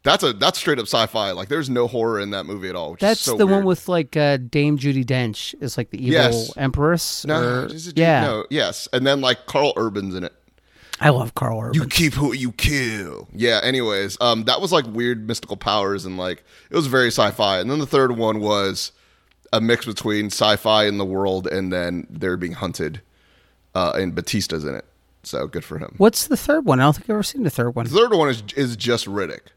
that's 0.05 0.23
a 0.23 0.31
that's 0.31 0.57
straight 0.57 0.79
up 0.79 0.85
sci-fi. 0.85 1.31
Like 1.31 1.49
there's 1.49 1.69
no 1.69 1.87
horror 1.87 2.21
in 2.21 2.29
that 2.31 2.45
movie 2.45 2.69
at 2.69 2.75
all. 2.77 2.95
That's 2.97 3.19
so 3.19 3.35
the 3.35 3.45
one 3.45 3.65
with 3.65 3.89
like 3.89 4.15
uh, 4.15 4.37
Dame 4.37 4.77
Judi 4.77 5.03
Dench 5.05 5.53
is 5.61 5.77
like 5.77 5.89
the 5.89 5.97
evil 5.97 6.13
Yes. 6.13 6.53
empress. 6.55 7.25
no, 7.25 7.41
or- 7.43 7.65
is 7.65 7.87
it- 7.89 7.97
yeah, 7.97 8.21
no, 8.21 8.45
yes, 8.49 8.87
and 8.93 9.05
then 9.05 9.19
like 9.19 9.45
Karl 9.47 9.73
Urban's 9.75 10.15
in 10.15 10.23
it. 10.23 10.33
I 11.01 11.09
love 11.09 11.35
Karl 11.35 11.59
Urban. 11.59 11.73
You 11.73 11.85
keep 11.87 12.13
who 12.13 12.31
you 12.33 12.53
kill. 12.53 13.27
Yeah. 13.33 13.59
Anyways, 13.61 14.17
um, 14.21 14.45
that 14.45 14.61
was 14.61 14.71
like 14.71 14.85
weird 14.87 15.27
mystical 15.27 15.57
powers 15.57 16.05
and 16.05 16.17
like 16.17 16.45
it 16.69 16.75
was 16.77 16.87
very 16.87 17.07
sci-fi. 17.09 17.59
And 17.59 17.69
then 17.69 17.79
the 17.79 17.85
third 17.85 18.15
one 18.15 18.39
was 18.39 18.93
a 19.51 19.59
mix 19.59 19.85
between 19.85 20.27
sci-fi 20.27 20.85
and 20.85 20.97
the 20.97 21.03
world, 21.05 21.47
and 21.47 21.73
then 21.73 22.07
they're 22.09 22.37
being 22.37 22.53
hunted. 22.53 23.01
Uh, 23.73 23.91
and 23.95 24.15
Batista's 24.15 24.63
in 24.63 24.73
it, 24.73 24.85
so 25.23 25.47
good 25.47 25.65
for 25.65 25.77
him. 25.77 25.95
What's 25.97 26.27
the 26.27 26.37
third 26.37 26.63
one? 26.65 26.79
I 26.79 26.83
don't 26.83 26.93
think 26.93 27.05
I've 27.07 27.15
ever 27.15 27.23
seen 27.23 27.43
the 27.43 27.49
third 27.49 27.75
one. 27.75 27.85
The 27.85 27.91
third 27.91 28.13
one 28.13 28.29
is 28.29 28.41
is 28.55 28.77
just 28.77 29.05
Riddick. 29.05 29.47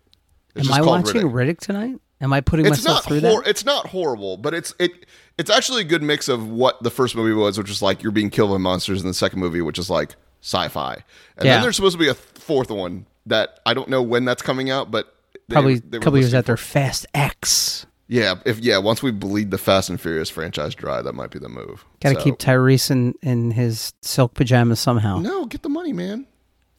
It's 0.58 0.68
Am 0.68 0.74
I 0.74 0.82
watching 0.86 1.22
Riddick. 1.22 1.32
Riddick. 1.32 1.58
tonight? 1.60 2.00
Am 2.20 2.32
I 2.32 2.40
putting 2.40 2.66
It's 2.66 2.84
myself 2.84 2.96
not 2.96 3.04
through 3.04 3.20
hor- 3.20 3.42
that? 3.42 3.48
it's 3.50 3.64
not 3.64 3.86
horrible, 3.88 4.36
but 4.36 4.52
it's 4.54 4.74
it 4.80 5.06
it's 5.38 5.50
actually 5.50 5.82
a 5.82 5.84
good 5.84 6.02
mix 6.02 6.28
of 6.28 6.48
what 6.48 6.82
the 6.82 6.90
first 6.90 7.14
movie 7.14 7.32
was, 7.32 7.56
which 7.58 7.70
is 7.70 7.80
like 7.80 8.02
you're 8.02 8.10
being 8.12 8.30
killed 8.30 8.50
by 8.50 8.56
monsters, 8.56 9.00
and 9.00 9.08
the 9.08 9.14
second 9.14 9.38
movie, 9.38 9.60
which 9.62 9.78
is 9.78 9.88
like 9.88 10.16
sci-fi. 10.42 10.94
And 11.36 11.46
Yeah. 11.46 11.54
then 11.54 11.62
there's 11.62 11.76
supposed 11.76 11.94
to 11.94 11.98
be 11.98 12.08
a 12.08 12.14
fourth 12.14 12.70
one 12.70 13.06
that 13.26 13.60
I 13.66 13.74
don't 13.74 13.88
know 13.88 14.02
when 14.02 14.24
that's 14.24 14.42
coming 14.42 14.68
out, 14.70 14.90
but 14.90 15.14
they- 15.48 15.54
Probably 15.54 15.74
a 15.92 15.98
couple 16.00 16.18
years 16.18 16.34
after 16.34 16.56
Fast 16.56 17.06
X. 17.14 17.86
Yeah, 18.10 18.36
if 18.46 18.58
yeah, 18.60 18.78
once 18.78 19.02
we 19.02 19.10
bleed 19.12 19.50
the 19.50 19.58
Fast 19.58 19.90
and 19.90 20.00
Furious 20.00 20.30
franchise 20.30 20.74
dry, 20.74 21.02
that 21.02 21.12
might 21.14 21.30
be 21.30 21.38
the 21.38 21.48
move. 21.48 21.84
Got 22.00 22.10
to 22.10 22.14
So- 22.16 22.24
keep 22.24 22.38
Tyrese 22.38 22.90
in, 22.90 23.14
in 23.22 23.50
his 23.52 23.92
silk 24.02 24.34
pajamas 24.34 24.80
somehow. 24.80 25.18
No, 25.18 25.44
get 25.44 25.62
the 25.62 25.68
money, 25.68 25.92
man. 25.92 26.26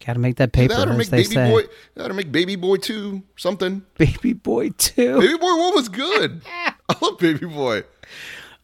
Got 0.06 0.14
to 0.14 0.20
make 0.20 0.38
that 0.38 0.54
paper, 0.54 0.76
that 0.76 0.88
or 0.88 0.94
make 0.94 1.08
they 1.10 1.24
Baby 1.24 1.34
say. 1.36 1.52
Boy. 1.52 1.62
That 1.96 2.10
or 2.10 2.14
make 2.14 2.32
Baby 2.32 2.56
Boy 2.56 2.78
two 2.78 3.24
something. 3.36 3.84
Baby 3.98 4.34
Boy 4.34 4.70
too. 4.70 5.20
Baby 5.20 5.38
Boy 5.38 5.58
one 5.58 5.76
was 5.76 5.90
good. 5.90 6.42
I 6.48 6.96
love 7.02 7.18
Baby 7.20 7.46
Boy. 7.48 7.84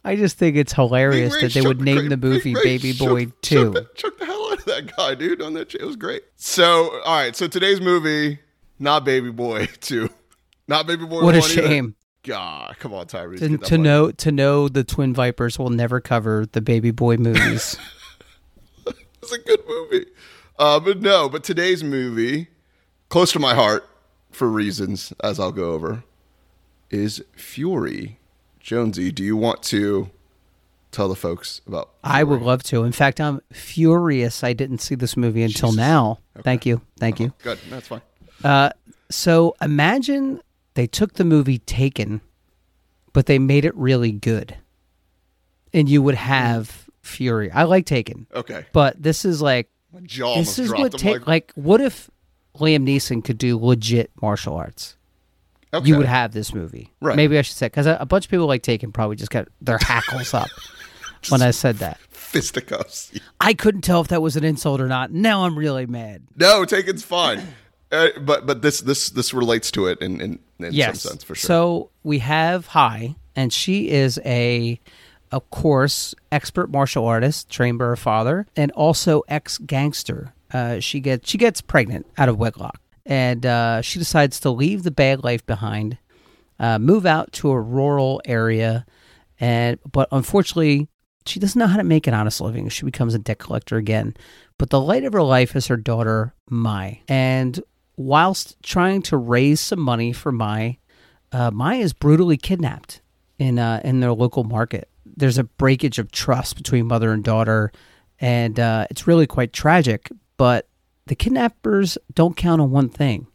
I 0.03 0.15
just 0.15 0.37
think 0.37 0.55
it's 0.55 0.71
hilarious 0.73 1.33
Ray 1.33 1.41
that 1.41 1.53
they 1.53 1.61
would 1.61 1.81
name 1.81 2.09
the 2.09 2.17
movie 2.17 2.53
Ray 2.55 2.63
Baby 2.63 2.93
shook- 2.93 3.09
Boy 3.09 3.25
shook 3.25 3.41
Two. 3.41 3.69
the- 3.71 3.89
Shook 3.95 4.19
the 4.19 4.25
hell 4.25 4.49
out 4.51 4.59
of 4.59 4.65
that 4.65 4.95
guy, 4.95 5.15
dude. 5.15 5.41
On 5.41 5.53
that, 5.55 5.71
shit. 5.71 5.81
it 5.81 5.85
was 5.85 5.95
great. 5.95 6.23
So, 6.35 6.99
all 7.03 7.17
right. 7.17 7.35
So 7.35 7.47
today's 7.47 7.81
movie, 7.81 8.39
not 8.79 9.03
Baby 9.03 9.31
Boy 9.31 9.65
two, 9.81 10.09
not 10.67 10.87
Baby 10.87 11.05
Boy. 11.05 11.21
What 11.23 11.35
a 11.35 11.39
1 11.39 11.49
either. 11.51 11.61
shame. 11.67 11.95
God, 12.23 12.75
come 12.79 12.93
on, 12.93 13.05
Tyrese. 13.07 13.39
To, 13.39 13.57
to 13.57 13.77
know 13.77 14.11
to 14.11 14.31
know 14.31 14.67
the 14.69 14.83
Twin 14.83 15.13
Vipers 15.13 15.59
will 15.59 15.69
never 15.69 15.99
cover 15.99 16.45
the 16.51 16.61
Baby 16.61 16.91
Boy 16.91 17.17
movies. 17.17 17.77
It's 19.21 19.31
a 19.31 19.37
good 19.39 19.59
movie. 19.67 20.05
Uh, 20.57 20.79
but 20.79 21.01
no, 21.01 21.27
but 21.29 21.43
today's 21.43 21.83
movie, 21.83 22.47
close 23.09 23.31
to 23.33 23.39
my 23.39 23.53
heart 23.55 23.87
for 24.31 24.47
reasons, 24.49 25.13
as 25.23 25.39
I'll 25.39 25.51
go 25.51 25.71
over, 25.71 26.03
is 26.89 27.23
Furie. 27.37 28.15
Jonesy, 28.59 29.11
do 29.11 29.23
you 29.23 29.37
want 29.37 29.61
to 29.63 30.09
tell 30.91 31.07
the 31.09 31.15
folks 31.15 31.61
about 31.67 31.89
I 32.03 32.23
would 32.23 32.41
love 32.41 32.63
to. 32.63 32.83
In 32.83 32.93
fact, 32.93 33.19
I'm 33.19 33.41
furious 33.51 34.43
I 34.43 34.53
didn't 34.53 34.77
see 34.79 34.95
this 34.95 35.17
movie 35.17 35.43
until 35.43 35.69
Jesus. 35.69 35.77
now. 35.77 36.19
Thank 36.41 36.65
you. 36.65 36.81
Thank 36.97 37.19
you. 37.19 37.33
Good, 37.43 37.59
that's 37.69 37.87
fine. 37.89 38.01
Uh, 38.43 38.69
so 39.11 39.55
imagine 39.61 40.41
they 40.75 40.87
took 40.87 41.13
the 41.15 41.25
movie 41.25 41.57
Taken, 41.59 42.21
but 43.13 43.25
they 43.25 43.37
made 43.39 43.65
it 43.65 43.75
really 43.75 44.13
good. 44.13 44.55
And 45.73 45.89
you 45.89 46.01
would 46.01 46.15
have 46.15 46.89
Furie. 47.03 47.51
I 47.53 47.63
like 47.63 47.85
Taken, 47.85 48.25
Okay. 48.33 48.65
but 48.71 49.01
this 49.01 49.25
is 49.25 49.41
like 49.41 49.69
My 49.95 50.01
jaw 50.01 50.35
this 50.35 50.59
is 50.59 50.71
what 50.73 50.91
take 50.91 51.19
like, 51.19 51.27
like, 51.27 51.51
what 51.55 51.79
if 51.79 52.11
Liam 52.57 52.85
Neeson 52.85 53.23
could 53.23 53.37
do 53.37 53.57
legit 53.57 54.11
martial 54.21 54.53
arts? 54.53 54.97
okay. 55.73 55.87
You 55.87 55.95
would 55.95 56.05
have 56.05 56.33
this 56.33 56.53
movie. 56.53 56.91
Right. 56.99 57.15
Maybe 57.15 57.37
I 57.37 57.41
should 57.41 57.55
say 57.55 57.67
because 57.67 57.85
a, 57.85 57.97
a 58.01 58.05
bunch 58.05 58.25
of 58.25 58.31
people 58.31 58.45
like 58.45 58.61
Taken 58.61 58.91
probably 58.91 59.15
just 59.15 59.31
got 59.31 59.47
their 59.61 59.77
hackles 59.77 60.33
up 60.33 60.49
when 61.29 61.41
I 61.41 61.51
said 61.51 61.77
that. 61.77 61.97
fisticuffs. 62.09 63.17
I 63.39 63.53
couldn't 63.53 63.83
tell 63.83 64.01
if 64.01 64.09
that 64.09 64.21
was 64.21 64.35
an 64.35 64.43
insult 64.43 64.81
or 64.81 64.87
not. 64.87 65.11
Now 65.11 65.45
I'm 65.45 65.57
really 65.57 65.85
mad. 65.85 66.23
No, 66.35 66.65
Taken's 66.65 67.03
fine. 67.03 67.41
Uh, 67.89 68.09
but 68.19 68.45
but 68.45 68.61
this 68.61 68.81
this 68.81 69.11
this 69.11 69.33
relates 69.33 69.71
to 69.71 69.85
it 69.87 70.01
in 70.01 70.19
in, 70.19 70.39
in 70.59 70.73
yes. 70.73 71.01
some 71.01 71.11
sense 71.11 71.23
for 71.23 71.35
sure. 71.35 71.47
So 71.47 71.89
we 72.03 72.19
have 72.19 72.67
Hai, 72.67 73.15
and 73.33 73.53
she 73.53 73.89
is 73.89 74.19
a, 74.25 74.77
of 75.35 75.49
course, 75.49 76.15
expert 76.31 76.71
martial 76.71 77.05
artist 77.05 77.49
trained 77.49 77.77
by 77.77 77.85
her 77.85 77.97
father, 77.97 78.47
and 78.55 78.71
also 78.71 79.21
ex 79.27 79.57
gangster. 79.57 80.33
Uh, 80.53 80.79
she 80.79 81.01
gets 81.01 81.29
she 81.29 81.37
gets 81.37 81.59
pregnant 81.59 82.05
out 82.17 82.29
of 82.29 82.37
wedlock, 82.37 82.79
and 83.05 83.45
uh, 83.45 83.81
she 83.81 83.99
decides 83.99 84.39
to 84.39 84.49
leave 84.49 84.83
the 84.83 84.91
bad 84.91 85.25
life 85.25 85.45
behind, 85.45 85.97
uh, 86.57 86.79
move 86.79 87.05
out 87.05 87.33
to 87.33 87.51
a 87.51 87.59
rural 87.59 88.21
area, 88.25 88.85
and 89.39 89.77
but 89.91 90.07
unfortunately. 90.11 90.87
She 91.27 91.39
doesn't 91.39 91.57
know 91.57 91.65
how 91.65 91.77
to 91.77 91.83
make 91.83 92.05
an 92.05 92.13
honest 92.13 92.39
living. 92.39 92.69
She 92.69 92.85
becomes 92.85 93.15
a 93.15 93.17
debt 93.17 93.39
collector 93.39 93.77
again. 93.77 94.15
But 94.59 94.69
the 94.69 94.79
light 94.79 95.05
of 95.05 95.13
her 95.13 95.23
life 95.23 95.55
is 95.55 95.65
her 95.65 95.75
daughter, 95.75 96.35
Mai. 96.51 97.01
And 97.07 97.59
whilst 97.97 98.61
trying 98.61 99.01
to 99.09 99.17
raise 99.17 99.59
some 99.59 99.79
money 99.79 100.13
for 100.13 100.31
Mai, 100.31 100.77
uh, 101.31 101.49
Mai 101.49 101.77
is 101.77 101.93
brutally 101.93 102.37
kidnapped 102.37 103.01
in 103.39 103.57
uh, 103.57 103.81
in 103.83 104.01
their 104.01 104.13
local 104.13 104.43
market. 104.43 104.87
There's 105.17 105.37
a 105.37 105.43
breakage 105.43 105.99
of 105.99 106.11
trust 106.11 106.55
between 106.55 106.87
mother 106.87 107.11
and 107.11 107.23
daughter, 107.23 107.71
and 108.19 108.59
uh, 108.59 108.87
it's 108.89 109.07
really 109.07 109.27
quite 109.27 109.53
tragic. 109.53 110.09
But 110.37 110.67
the 111.07 111.15
kidnappers 111.15 111.97
don't 112.13 112.35
count 112.35 112.61
on 112.61 112.71
one 112.71 112.89
thing. 112.89 113.27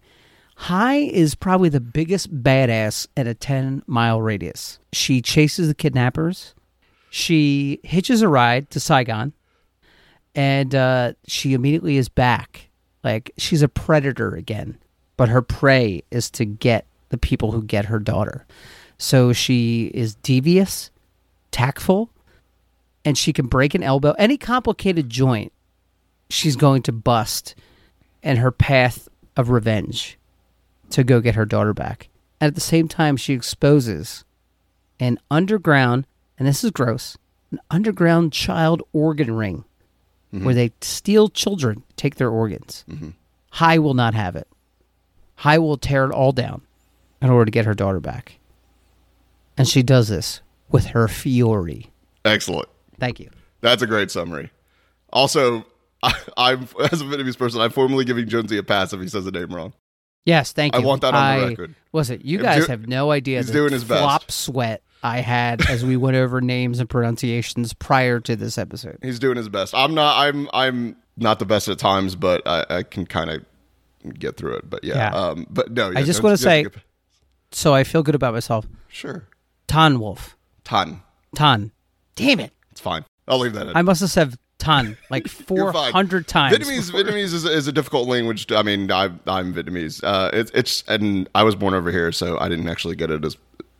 Hai 0.56 0.96
is 0.96 1.34
probably 1.34 1.70
the 1.70 1.80
biggest 1.80 2.42
badass 2.42 3.06
at 3.16 3.26
a 3.26 3.32
10 3.32 3.82
mile 3.87 4.20
radius. 4.20 4.78
She 4.92 5.22
chases 5.22 5.68
the 5.68 5.75
kidnappers. 5.75 6.54
She 7.08 7.80
hitches 7.82 8.20
a 8.20 8.28
ride 8.28 8.70
to 8.70 8.80
Saigon, 8.80 9.32
and 10.34 10.75
uh, 10.75 11.14
she 11.26 11.54
immediately 11.54 11.96
is 11.96 12.08
back. 12.08 12.68
Like 13.02 13.32
she's 13.38 13.62
a 13.62 13.68
predator 13.68 14.34
again, 14.34 14.78
but 15.16 15.30
her 15.30 15.42
prey 15.42 16.02
is 16.10 16.30
to 16.32 16.44
get 16.44 16.87
the 17.08 17.18
people 17.18 17.52
who 17.52 17.62
get 17.62 17.87
her 17.87 17.99
daughter. 17.99 18.46
So 18.99 19.32
she 19.32 19.90
is 19.94 20.14
devious, 20.16 20.90
tactful, 21.50 22.11
and 23.04 23.16
she 23.16 23.33
can 23.33 23.47
break 23.47 23.75
an 23.75 23.83
elbow. 23.83 24.12
Any 24.19 24.37
complicated 24.37 25.09
joint, 25.09 25.52
she's 26.28 26.57
going 26.57 26.83
to 26.83 26.92
bust 26.92 27.54
and 28.23 28.38
her 28.38 28.50
path 28.50 29.09
of 29.37 29.50
revenge 29.50 30.19
to 30.90 31.04
go 31.04 31.21
get 31.21 31.35
her 31.35 31.47
daughter 31.47 31.73
back. 31.73 32.09
And 32.40 32.49
at 32.49 32.54
the 32.54 32.61
same 32.61 32.88
time, 32.88 33.16
she 33.16 33.33
exposes 33.33 34.25
an 34.99 35.19
underground, 35.30 36.07
and 36.38 36.47
this 36.47 36.64
is 36.64 36.71
gross, 36.71 37.16
an 37.50 37.61
underground 37.71 38.33
child 38.33 38.83
organ 38.92 39.35
ring 39.35 39.64
mm-hmm. 40.33 40.45
where 40.45 40.54
they 40.54 40.73
steal 40.80 41.28
children, 41.28 41.83
take 41.97 42.16
their 42.16 42.30
organs. 42.30 42.85
Mm-hmm. 42.88 43.11
Hai 43.52 43.78
will 43.78 43.95
not 43.95 44.14
have 44.14 44.37
it. 44.37 44.49
Hai 45.37 45.59
will 45.59 45.76
tear 45.76 46.04
it 46.04 46.12
all 46.12 46.33
down 46.33 46.62
in 47.21 47.30
order 47.30 47.47
to 47.47 47.50
get 47.50 47.66
her 47.66 47.75
daughter 47.75 48.00
back. 48.00 48.38
And 49.57 49.69
she 49.69 49.83
does 49.83 50.09
this 50.09 50.40
with 50.70 50.86
her 50.86 51.08
fury. 51.08 51.90
Excellent. 52.24 52.68
Thank 52.98 53.20
you. 53.20 53.30
That's 53.60 53.82
a 53.82 53.86
great 53.86 54.10
summary. 54.10 54.50
Also, 55.12 55.64
I, 56.02 56.14
I'm 56.36 56.62
as 56.90 57.00
a 57.00 57.04
Vietnamese 57.04 57.36
person, 57.38 57.60
I'm 57.60 57.70
formally 57.70 58.04
giving 58.04 58.28
Jonesy 58.28 58.56
a 58.58 58.62
pass 58.62 58.92
if 58.92 59.00
he 59.00 59.08
says 59.08 59.24
the 59.24 59.32
name 59.32 59.54
wrong. 59.54 59.72
Yes, 60.26 60.52
thank 60.52 60.74
you. 60.74 60.80
I 60.82 60.84
want 60.84 61.00
that 61.02 61.14
on 61.14 61.38
the 61.38 61.44
I- 61.46 61.48
record. 61.48 61.74
it? 62.10 62.24
you 62.24 62.38
I'm 62.38 62.44
guys 62.44 62.64
do- 62.66 62.70
have 62.70 62.86
no 62.86 63.10
idea 63.10 63.38
he's 63.38 63.46
the 63.48 63.52
doing 63.54 63.72
his 63.72 63.84
best. 63.84 64.00
flop 64.02 64.30
sweat 64.30 64.82
I 65.02 65.20
had 65.20 65.66
as 65.68 65.82
we 65.84 65.96
went 65.96 66.16
over 66.18 66.42
names 66.42 66.78
and 66.78 66.88
pronunciations 66.90 67.72
prior 67.72 68.20
to 68.20 68.36
this 68.36 68.58
episode. 68.58 68.98
He's 69.02 69.18
doing 69.18 69.38
his 69.38 69.48
best. 69.48 69.74
I'm 69.74 69.94
not. 69.94 70.16
I'm. 70.18 70.48
I'm 70.52 70.96
not 71.16 71.38
the 71.38 71.46
best 71.46 71.68
at 71.68 71.78
times, 71.78 72.16
but 72.16 72.46
I, 72.46 72.64
I 72.68 72.82
can 72.82 73.06
kind 73.06 73.30
of 73.30 73.44
get 74.18 74.36
through 74.36 74.56
it. 74.56 74.68
But 74.68 74.84
yeah. 74.84 74.96
Yeah. 74.96 75.14
Um. 75.14 75.46
But 75.48 75.72
no. 75.72 75.90
I 75.96 76.02
just 76.02 76.22
wanna 76.22 76.36
say- 76.36 76.66
So 77.52 77.74
I 77.74 77.84
feel 77.84 78.02
good 78.02 78.14
about 78.14 78.34
myself. 78.34 78.66
sure. 78.88 79.26
Tan 79.66 79.98
Wolf. 80.64 80.99
Ton. 81.35 81.73
Damn 82.17 82.40
it. 82.40 82.52
It's 82.71 82.81
fine. 82.81 83.05
I'll 83.29 83.38
leave 83.38 83.52
that 83.55 83.69
in. 83.69 83.76
I 83.76 83.83
must 83.83 84.00
have 84.00 84.11
said 84.11 84.37
ton, 84.59 84.97
like 85.09 85.29
400 85.29 86.26
times. 86.29 86.57
Vietnamese, 86.57 86.90
Vietnamese 86.90 87.33
is, 87.33 87.45
is 87.45 87.67
a 87.67 87.73
difficult 87.73 88.09
language. 88.09 88.50
I 88.52 88.62
mean, 88.62 88.90
I, 88.93 89.11
I'm 89.26 89.55
Vietnamese. 89.55 90.02
Uh, 90.05 90.31
it's 90.33 90.50
it's 90.52 90.85
and 90.88 91.29
I 91.35 91.43
was 91.43 91.55
born 91.55 91.75
over 91.75 91.90
here, 91.90 92.12
so 92.12 92.38
I 92.38 92.49
didn't 92.49 92.69
actually 92.69 92.97
get 92.97 93.11
it 93.11 93.25
as 93.25 93.37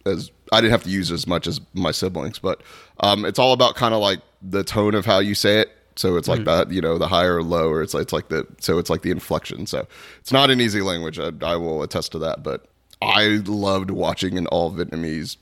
as 0.07 0.31
I 0.53 0.61
didn't 0.61 0.73
have 0.73 0.85
to 0.85 0.91
use 0.91 1.11
it 1.11 1.15
as 1.15 1.27
much 1.27 1.47
as 1.47 1.61
my 1.75 1.91
siblings. 1.91 2.39
But 2.39 2.63
um, 3.01 3.25
it's 3.25 3.39
all 3.39 3.53
about 3.53 3.75
kind 3.75 3.95
of 3.95 4.01
like 4.01 4.21
the 4.43 4.65
tone 4.65 4.95
of 4.95 5.07
how 5.07 5.19
you 5.19 5.35
say 5.35 5.61
it. 5.61 5.71
So 5.97 6.17
it's 6.17 6.29
like 6.29 6.45
that, 6.45 6.71
you 6.71 6.81
know, 6.81 6.97
the 6.97 7.09
higher 7.09 7.37
or 7.37 7.43
lower. 7.43 7.83
It's 7.83 7.93
like, 7.93 8.05
it's 8.05 8.13
like 8.13 8.29
the 8.29 8.47
so 8.61 8.79
it's 8.79 8.89
like 8.89 9.03
the 9.03 9.11
inflection. 9.11 9.67
So 9.67 9.87
it's 10.19 10.33
not 10.33 10.49
an 10.49 10.61
easy 10.61 10.81
language. 10.81 11.19
I, 11.19 11.31
I 11.43 11.57
will 11.57 11.83
attest 11.83 12.13
to 12.13 12.19
that. 12.21 12.43
But 12.43 12.67
I 13.03 13.43
loved 13.45 13.91
watching 13.91 14.39
an 14.39 14.47
all 14.47 14.73
Vietnamese 14.73 15.37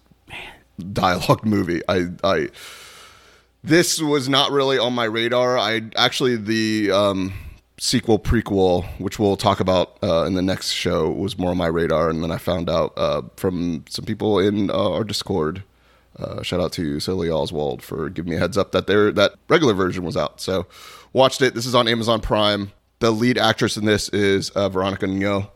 dialogue 0.78 1.44
movie. 1.46 1.82
I 1.88 2.08
I 2.22 2.48
this 3.64 4.00
was 4.00 4.28
not 4.28 4.50
really 4.50 4.78
on 4.78 4.94
my 4.94 5.04
radar. 5.04 5.58
I 5.58 5.82
actually 5.96 6.36
the 6.36 6.90
um, 6.90 7.32
sequel 7.78 8.18
prequel, 8.18 8.86
which 8.98 9.18
we'll 9.18 9.36
talk 9.36 9.60
about 9.60 9.98
uh, 10.02 10.24
in 10.24 10.34
the 10.34 10.42
next 10.42 10.70
show, 10.70 11.10
was 11.10 11.38
more 11.38 11.50
on 11.50 11.56
my 11.56 11.66
radar, 11.66 12.10
and 12.10 12.22
then 12.22 12.30
I 12.30 12.38
found 12.38 12.68
out 12.68 12.92
uh, 12.96 13.22
from 13.36 13.84
some 13.88 14.04
people 14.04 14.38
in 14.38 14.70
uh, 14.70 14.90
our 14.92 15.04
Discord. 15.04 15.62
Uh, 16.18 16.42
shout 16.42 16.60
out 16.60 16.72
to 16.72 16.98
Silly 16.98 17.30
Oswald 17.30 17.80
for 17.80 18.10
giving 18.10 18.30
me 18.30 18.36
a 18.36 18.40
heads 18.40 18.58
up 18.58 18.72
that 18.72 18.88
there 18.88 19.12
that 19.12 19.34
regular 19.48 19.74
version 19.74 20.04
was 20.04 20.16
out. 20.16 20.40
So 20.40 20.66
watched 21.12 21.42
it. 21.42 21.54
This 21.54 21.66
is 21.66 21.74
on 21.74 21.86
Amazon 21.86 22.20
Prime. 22.20 22.72
The 23.00 23.12
lead 23.12 23.38
actress 23.38 23.76
in 23.76 23.84
this 23.84 24.08
is 24.08 24.50
uh, 24.50 24.68
Veronica 24.68 25.06
Ngo. 25.06 25.48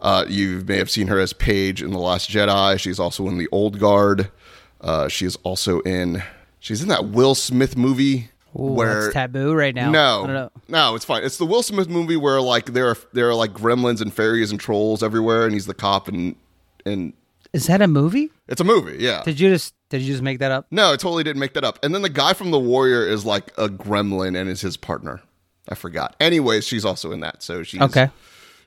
Uh, 0.00 0.24
you 0.28 0.62
may 0.66 0.76
have 0.78 0.90
seen 0.90 1.08
her 1.08 1.18
as 1.18 1.32
Paige 1.32 1.82
in 1.82 1.90
The 1.90 1.98
Last 1.98 2.30
Jedi. 2.30 2.78
She's 2.78 2.98
also 2.98 3.28
in 3.28 3.38
The 3.38 3.48
Old 3.52 3.78
Guard. 3.78 4.30
Uh, 4.80 5.08
she 5.08 5.26
is 5.26 5.36
also 5.42 5.80
in. 5.80 6.22
She's 6.60 6.82
in 6.82 6.88
that 6.88 7.06
Will 7.06 7.34
Smith 7.34 7.76
movie 7.76 8.30
Ooh, 8.58 8.72
where 8.72 9.02
that's 9.02 9.14
taboo 9.14 9.54
right 9.54 9.74
now. 9.74 9.90
No, 9.90 10.50
no, 10.68 10.94
it's 10.94 11.04
fine. 11.04 11.22
It's 11.24 11.36
the 11.38 11.46
Will 11.46 11.62
Smith 11.62 11.88
movie 11.88 12.16
where 12.16 12.40
like 12.40 12.66
there 12.72 12.88
are 12.88 12.96
there 13.12 13.28
are 13.28 13.34
like 13.34 13.52
gremlins 13.52 14.00
and 14.00 14.12
fairies 14.12 14.50
and 14.50 14.58
trolls 14.58 15.02
everywhere, 15.02 15.44
and 15.44 15.52
he's 15.54 15.66
the 15.66 15.74
cop, 15.74 16.08
and 16.08 16.34
and 16.84 17.12
Is 17.52 17.66
that 17.66 17.82
a 17.82 17.88
movie? 17.88 18.30
it's 18.48 18.60
a 18.60 18.64
movie. 18.64 18.96
Yeah. 18.98 19.22
Did 19.24 19.38
you 19.40 19.50
just 19.50 19.74
did 19.90 20.02
you 20.02 20.12
just 20.12 20.22
make 20.22 20.38
that 20.40 20.50
up? 20.50 20.66
no, 20.70 20.92
I 20.92 20.96
totally 20.96 21.24
didn't 21.24 21.40
make 21.40 21.54
that 21.54 21.64
up. 21.64 21.78
And 21.84 21.94
then 21.94 22.02
the 22.02 22.08
guy 22.08 22.32
from 22.32 22.50
The 22.50 22.58
Warrior 22.58 23.06
is 23.06 23.24
like 23.24 23.52
a 23.58 23.68
gremlin 23.68 24.38
and 24.38 24.48
is 24.48 24.60
his 24.60 24.76
partner. 24.76 25.20
I 25.68 25.74
forgot. 25.74 26.16
Anyways, 26.20 26.66
she's 26.66 26.84
also 26.84 27.12
in 27.12 27.20
that. 27.20 27.42
So 27.42 27.62
she's 27.62 27.80
Okay. 27.80 28.08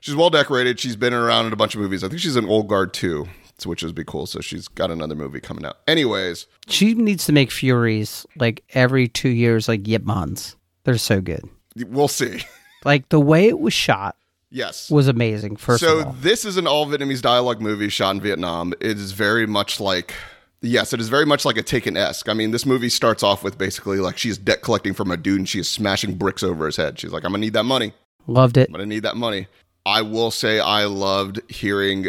She's 0.00 0.14
well 0.16 0.30
decorated. 0.30 0.80
She's 0.80 0.96
been 0.96 1.12
around 1.12 1.46
in 1.46 1.52
a 1.52 1.56
bunch 1.56 1.74
of 1.74 1.80
movies. 1.80 2.02
I 2.02 2.08
think 2.08 2.20
she's 2.20 2.36
in 2.36 2.46
Old 2.46 2.68
Guard 2.68 2.94
too. 2.94 3.26
Which 3.66 3.82
would 3.82 3.94
be 3.94 4.04
cool. 4.04 4.26
So 4.26 4.40
she's 4.40 4.68
got 4.68 4.90
another 4.90 5.14
movie 5.14 5.40
coming 5.40 5.64
out. 5.64 5.78
Anyways, 5.86 6.46
She 6.68 6.94
needs 6.94 7.26
to 7.26 7.32
make 7.32 7.50
Furies 7.50 8.26
like 8.36 8.62
every 8.70 9.08
two 9.08 9.28
years, 9.30 9.68
like 9.68 9.86
Yip 9.86 10.04
Mons. 10.04 10.56
They're 10.84 10.98
so 10.98 11.20
good. 11.20 11.42
we'll 11.76 12.08
see. 12.08 12.42
Like 12.84 13.08
the 13.10 13.20
way 13.20 13.46
it 13.46 13.58
was 13.60 13.74
shot 13.74 14.16
yes. 14.50 14.90
was 14.90 15.08
amazing. 15.08 15.56
First 15.56 15.80
so 15.82 16.14
this 16.20 16.44
is 16.44 16.56
an 16.56 16.66
all 16.66 16.86
Vietnamese 16.86 17.22
dialogue 17.22 17.60
movie 17.60 17.88
shot 17.88 18.14
in 18.14 18.20
Vietnam. 18.20 18.72
It 18.80 18.98
is 18.98 19.12
very 19.12 19.46
much 19.46 19.80
like 19.80 20.14
yes, 20.62 20.92
it 20.92 21.00
is 21.00 21.08
very 21.08 21.26
much 21.26 21.44
like 21.44 21.56
a 21.56 21.62
Taken 21.62 21.96
esque. 21.96 22.28
I 22.28 22.34
mean, 22.34 22.50
this 22.50 22.66
movie 22.66 22.88
starts 22.88 23.22
off 23.22 23.42
with 23.42 23.58
basically 23.58 23.98
like 23.98 24.18
she's 24.18 24.38
debt 24.38 24.62
collecting 24.62 24.94
from 24.94 25.10
a 25.10 25.16
dude 25.16 25.38
and 25.40 25.48
she 25.48 25.60
is 25.60 25.68
smashing 25.68 26.14
bricks 26.16 26.42
over 26.42 26.66
his 26.66 26.76
head. 26.76 26.98
She's 26.98 27.12
like, 27.12 27.24
I'm 27.24 27.32
gonna 27.32 27.40
need 27.40 27.52
that 27.54 27.64
money. 27.64 27.92
loved 28.26 28.56
it. 28.56 28.68
I'm 28.68 28.72
gonna 28.72 28.86
need 28.86 29.02
that 29.02 29.16
money. 29.16 29.46
I 29.86 30.02
will 30.02 30.30
say 30.30 30.60
I 30.60 30.84
loved 30.84 31.40
hearing 31.50 32.06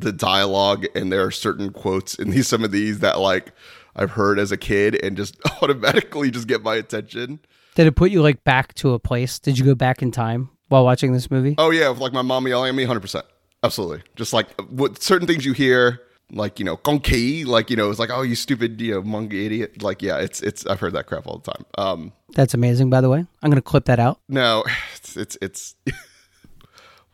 the 0.00 0.12
dialogue 0.12 0.86
and 0.94 1.12
there 1.12 1.24
are 1.24 1.30
certain 1.30 1.70
quotes 1.70 2.14
in 2.14 2.30
these 2.30 2.48
some 2.48 2.64
of 2.64 2.70
these 2.72 2.98
that 3.00 3.18
like 3.18 3.52
I've 3.94 4.10
heard 4.10 4.38
as 4.38 4.52
a 4.52 4.56
kid 4.56 5.02
and 5.02 5.16
just 5.16 5.36
automatically 5.62 6.30
just 6.30 6.46
get 6.46 6.62
my 6.62 6.74
attention. 6.76 7.40
Did 7.74 7.86
it 7.86 7.96
put 7.96 8.10
you 8.10 8.22
like 8.22 8.44
back 8.44 8.74
to 8.74 8.92
a 8.92 8.98
place? 8.98 9.38
Did 9.38 9.58
you 9.58 9.64
go 9.64 9.74
back 9.74 10.02
in 10.02 10.10
time 10.10 10.50
while 10.68 10.84
watching 10.84 11.12
this 11.12 11.30
movie? 11.30 11.54
Oh 11.58 11.70
yeah, 11.70 11.88
with 11.90 11.98
like 11.98 12.12
my 12.12 12.22
mom 12.22 12.46
yelling 12.46 12.70
at 12.70 12.74
me, 12.74 12.84
hundred 12.84 13.00
percent, 13.00 13.26
absolutely. 13.62 14.02
Just 14.16 14.32
like 14.32 14.48
what 14.62 15.02
certain 15.02 15.26
things 15.26 15.44
you 15.44 15.52
hear, 15.52 16.00
like 16.30 16.58
you 16.58 16.64
know, 16.64 16.76
"Gonki," 16.78 17.44
like 17.46 17.70
you 17.70 17.76
know, 17.76 17.90
it's 17.90 17.98
like, 17.98 18.10
oh, 18.10 18.22
you 18.22 18.34
stupid, 18.34 18.80
you 18.80 18.94
know, 18.94 19.02
monkey 19.02 19.46
idiot. 19.46 19.82
Like 19.82 20.02
yeah, 20.02 20.18
it's 20.18 20.40
it's. 20.40 20.64
I've 20.66 20.80
heard 20.80 20.94
that 20.94 21.06
crap 21.06 21.26
all 21.26 21.38
the 21.38 21.52
time. 21.52 21.64
Um, 21.76 22.12
That's 22.34 22.54
amazing. 22.54 22.88
By 22.90 23.00
the 23.00 23.08
way, 23.10 23.26
I'm 23.42 23.50
gonna 23.50 23.60
clip 23.62 23.84
that 23.86 23.98
out. 24.00 24.20
no, 24.28 24.64
it's 24.96 25.16
it's. 25.16 25.38
it's 25.42 25.74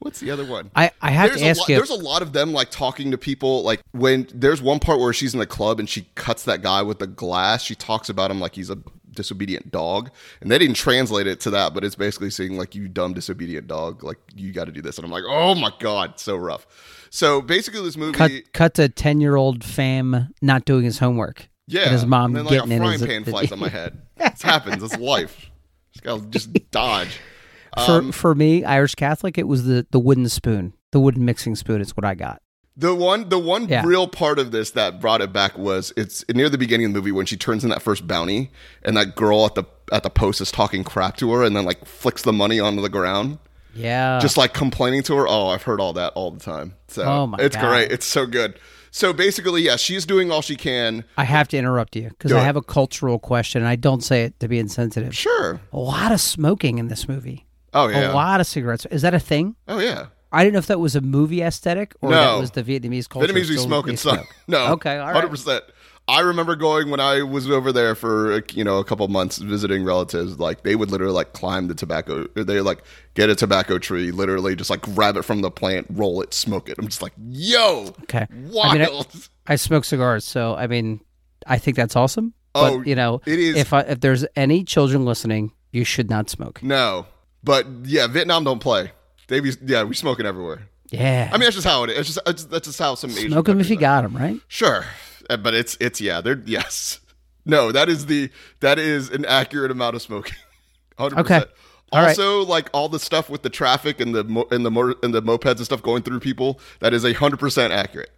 What's 0.02 0.20
the 0.20 0.30
other 0.30 0.44
one? 0.44 0.70
I 0.76 0.90
I 1.00 1.10
have 1.10 1.30
there's 1.30 1.40
to 1.40 1.46
a 1.46 1.50
ask 1.50 1.60
lot, 1.60 1.68
you. 1.68 1.76
There's 1.76 1.90
a 1.90 1.94
lot 1.94 2.22
of 2.22 2.32
them 2.32 2.52
like 2.52 2.70
talking 2.70 3.10
to 3.10 3.18
people. 3.18 3.62
Like 3.62 3.80
when 3.92 4.26
there's 4.34 4.60
one 4.62 4.78
part 4.78 5.00
where 5.00 5.12
she's 5.12 5.32
in 5.34 5.40
the 5.40 5.46
club 5.46 5.78
and 5.80 5.88
she 5.88 6.08
cuts 6.14 6.44
that 6.44 6.62
guy 6.62 6.82
with 6.82 6.98
the 6.98 7.06
glass. 7.06 7.62
She 7.62 7.74
talks 7.74 8.08
about 8.08 8.30
him 8.30 8.40
like 8.40 8.54
he's 8.54 8.70
a 8.70 8.78
disobedient 9.14 9.70
dog, 9.70 10.10
and 10.40 10.50
they 10.50 10.58
didn't 10.58 10.76
translate 10.76 11.26
it 11.26 11.38
to 11.40 11.50
that, 11.50 11.74
but 11.74 11.84
it's 11.84 11.94
basically 11.94 12.30
saying 12.30 12.56
like 12.56 12.74
you 12.74 12.88
dumb 12.88 13.12
disobedient 13.12 13.66
dog, 13.68 14.02
like 14.02 14.16
you 14.34 14.52
got 14.52 14.64
to 14.64 14.72
do 14.72 14.80
this. 14.80 14.96
And 14.96 15.04
I'm 15.04 15.10
like, 15.10 15.24
oh 15.26 15.54
my 15.54 15.70
god, 15.80 16.18
so 16.18 16.36
rough. 16.36 16.66
So 17.10 17.42
basically, 17.42 17.82
this 17.82 17.96
movie, 17.96 18.16
cut 18.16 18.30
cut 18.52 18.74
to 18.74 18.88
ten 18.88 19.20
year 19.20 19.36
old 19.36 19.60
Pham 19.60 20.28
not 20.40 20.64
doing 20.64 20.84
his 20.84 20.98
homework. 20.98 21.48
yeah, 21.66 21.82
and 21.82 21.92
his 21.92 22.06
mom 22.06 22.34
and 22.34 22.36
then 22.36 22.44
like 22.46 22.54
a 22.54 22.56
getting 22.60 22.72
in 22.72 22.78
frying 22.78 22.98
his 22.98 23.06
pan 23.06 23.24
flies 23.24 23.52
on 23.52 23.58
my 23.58 23.68
head. 23.68 24.00
This 24.16 24.40
happens. 24.52 24.82
It's 24.82 24.96
life. 24.98 25.50
Just 25.92 26.04
gotta 26.04 26.22
just 26.26 26.70
dodge. 26.70 27.18
For 27.76 27.92
Um, 27.98 28.12
for 28.12 28.34
me, 28.34 28.64
Irish 28.64 28.94
Catholic, 28.94 29.38
it 29.38 29.48
was 29.48 29.64
the 29.64 29.86
the 29.90 29.98
wooden 29.98 30.28
spoon, 30.28 30.74
the 30.90 31.00
wooden 31.00 31.24
mixing 31.24 31.56
spoon. 31.56 31.80
Is 31.80 31.96
what 31.96 32.04
I 32.04 32.14
got. 32.14 32.40
The 32.76 32.94
one, 32.94 33.28
the 33.28 33.38
one 33.38 33.68
Yeah. 33.68 33.82
real 33.84 34.08
part 34.08 34.38
of 34.38 34.50
this 34.50 34.70
that 34.70 34.98
brought 35.00 35.20
it 35.20 35.30
back 35.32 35.58
was 35.58 35.92
it's 35.96 36.24
near 36.34 36.48
the 36.48 36.56
beginning 36.56 36.86
of 36.86 36.92
the 36.94 36.98
movie 37.00 37.12
when 37.12 37.26
she 37.26 37.36
turns 37.36 37.64
in 37.64 37.70
that 37.70 37.82
first 37.82 38.06
bounty, 38.06 38.50
and 38.82 38.96
that 38.96 39.14
girl 39.14 39.44
at 39.46 39.54
the 39.54 39.64
at 39.92 40.02
the 40.02 40.10
post 40.10 40.40
is 40.40 40.50
talking 40.50 40.82
crap 40.84 41.16
to 41.18 41.30
her, 41.32 41.44
and 41.44 41.54
then 41.54 41.64
like 41.64 41.84
flicks 41.84 42.22
the 42.22 42.32
money 42.32 42.58
onto 42.60 42.80
the 42.80 42.88
ground, 42.88 43.38
Yeah, 43.74 44.18
just 44.20 44.36
like 44.38 44.54
complaining 44.54 45.02
to 45.04 45.16
her. 45.16 45.26
Oh, 45.28 45.48
I've 45.48 45.62
heard 45.64 45.80
all 45.80 45.92
that 45.94 46.12
all 46.14 46.30
the 46.30 46.40
time. 46.40 46.74
So 46.88 47.02
Oh 47.04 47.26
my 47.26 47.38
it's 47.40 47.56
God. 47.56 47.68
great. 47.68 47.92
It's 47.92 48.06
so 48.06 48.24
good. 48.26 48.54
So 48.90 49.12
basically, 49.14 49.62
yeah, 49.62 49.76
she's 49.76 50.04
doing 50.04 50.30
all 50.30 50.42
she 50.42 50.56
can. 50.56 51.04
I 51.16 51.24
have 51.24 51.48
to 51.48 51.56
interrupt 51.58 51.96
you 51.96 52.08
because 52.10 52.32
I 52.32 52.40
have 52.40 52.56
a 52.56 52.62
cultural 52.62 53.18
question. 53.18 53.62
and 53.62 53.68
I 53.68 53.76
don't 53.76 54.02
say 54.04 54.24
it 54.24 54.38
to 54.40 54.48
be 54.48 54.58
insensitive. 54.58 55.14
Sure. 55.16 55.60
A 55.72 55.78
lot 55.78 56.12
of 56.12 56.20
smoking 56.20 56.78
in 56.78 56.88
this 56.88 57.08
movie. 57.08 57.46
Oh 57.74 57.88
yeah. 57.88 58.12
A 58.12 58.14
lot 58.14 58.40
of 58.40 58.46
cigarettes. 58.46 58.86
Is 58.90 59.02
that 59.02 59.14
a 59.14 59.20
thing? 59.20 59.56
Oh 59.68 59.78
yeah. 59.78 60.06
I 60.34 60.44
didn't 60.44 60.54
know 60.54 60.58
if 60.60 60.66
that 60.68 60.80
was 60.80 60.96
a 60.96 61.00
movie 61.02 61.42
aesthetic 61.42 61.94
or 62.00 62.10
No. 62.10 62.16
that 62.16 62.40
was 62.40 62.52
the 62.52 62.62
Vietnamese 62.62 63.08
culture. 63.08 63.28
Vietnamese 63.28 63.34
we 63.34 63.44
still- 63.56 63.64
smoking 63.64 63.92
they 63.92 63.96
some. 63.96 64.16
smoke. 64.16 64.34
No. 64.48 64.72
Okay, 64.72 64.96
all 64.98 65.06
right. 65.06 65.14
Hundred 65.14 65.28
percent. 65.30 65.64
I 66.08 66.18
remember 66.20 66.56
going 66.56 66.90
when 66.90 66.98
I 66.98 67.22
was 67.22 67.48
over 67.48 67.70
there 67.70 67.94
for 67.94 68.42
you 68.52 68.64
know 68.64 68.78
a 68.78 68.84
couple 68.84 69.06
months 69.08 69.38
visiting 69.38 69.84
relatives. 69.84 70.38
Like 70.38 70.62
they 70.64 70.74
would 70.74 70.90
literally 70.90 71.12
like 71.14 71.32
climb 71.32 71.68
the 71.68 71.74
tobacco. 71.74 72.26
They 72.34 72.60
like 72.60 72.82
get 73.14 73.30
a 73.30 73.34
tobacco 73.36 73.78
tree, 73.78 74.10
literally 74.10 74.56
just 74.56 74.68
like 74.68 74.82
grab 74.82 75.16
it 75.16 75.22
from 75.22 75.42
the 75.42 75.50
plant, 75.50 75.86
roll 75.90 76.20
it, 76.22 76.34
smoke 76.34 76.68
it. 76.68 76.76
I'm 76.78 76.88
just 76.88 77.02
like, 77.02 77.12
yo, 77.28 77.94
Okay. 78.02 78.26
wild. 78.30 78.66
I 78.66 78.78
mean, 78.78 78.82
I, 79.46 79.52
I 79.52 79.56
smoke 79.56 79.84
cigars, 79.84 80.24
so 80.24 80.56
I 80.56 80.66
mean, 80.66 81.00
I 81.46 81.58
think 81.58 81.76
that's 81.76 81.94
awesome. 81.94 82.34
But 82.52 82.72
Oh, 82.72 82.82
you 82.82 82.94
know, 82.96 83.20
it 83.24 83.38
is- 83.38 83.56
If 83.56 83.72
I, 83.72 83.80
if 83.82 84.00
there's 84.00 84.26
any 84.36 84.64
children 84.64 85.04
listening, 85.04 85.52
you 85.70 85.84
should 85.84 86.10
not 86.10 86.28
smoke. 86.28 86.62
no, 86.64 87.06
but 87.44 87.66
yeah, 87.84 88.06
Vietnam 88.06 88.44
don't 88.44 88.60
play. 88.60 88.92
They 89.28 89.40
be 89.40 89.52
yeah, 89.64 89.84
we 89.84 89.94
smoking 89.94 90.26
everywhere. 90.26 90.68
Yeah. 90.90 91.28
I 91.30 91.34
mean, 91.34 91.44
that's 91.44 91.54
just 91.56 91.66
how 91.66 91.84
it 91.84 91.90
is. 91.90 91.98
It's 91.98 92.08
just 92.14 92.20
it's, 92.28 92.44
that's 92.44 92.66
just 92.68 92.78
how 92.78 92.94
some 92.94 93.10
Asian 93.10 93.30
smoke 93.30 93.46
them 93.46 93.60
if 93.60 93.70
you 93.70 93.76
are. 93.76 93.80
got 93.80 94.02
them, 94.02 94.16
right? 94.16 94.38
Sure, 94.48 94.84
Uh, 95.30 95.36
but 95.38 95.54
it's 95.54 95.76
it's 95.80 96.00
yeah, 96.00 96.20
they're 96.20 96.42
yes. 96.44 97.00
No, 97.46 97.72
that 97.72 97.88
is 97.88 98.06
the 98.06 98.30
that 98.60 98.78
is 98.78 99.08
an 99.10 99.24
accurate 99.24 99.70
amount 99.70 99.96
of 99.96 100.02
smoking. 100.02 100.34
Hundred 100.98 101.18
Okay. 101.20 101.34
percent. 101.40 101.50
All 101.92 102.00
right. 102.00 102.08
Also, 102.10 102.44
like 102.44 102.70
all 102.72 102.88
the 102.88 102.98
stuff 102.98 103.28
with 103.28 103.42
the 103.42 103.50
traffic 103.50 104.00
and 104.00 104.14
the 104.14 104.24
mo- 104.24 104.46
and 104.50 104.64
the 104.64 104.70
mo- 104.70 104.94
and 105.02 105.12
the 105.14 105.22
mopeds 105.22 105.56
and 105.56 105.64
stuff 105.64 105.82
going 105.82 106.02
through 106.02 106.20
people, 106.20 106.60
that 106.80 106.94
is 106.94 107.04
a 107.04 107.12
hundred 107.12 107.38
percent 107.40 107.72
accurate. 107.72 108.10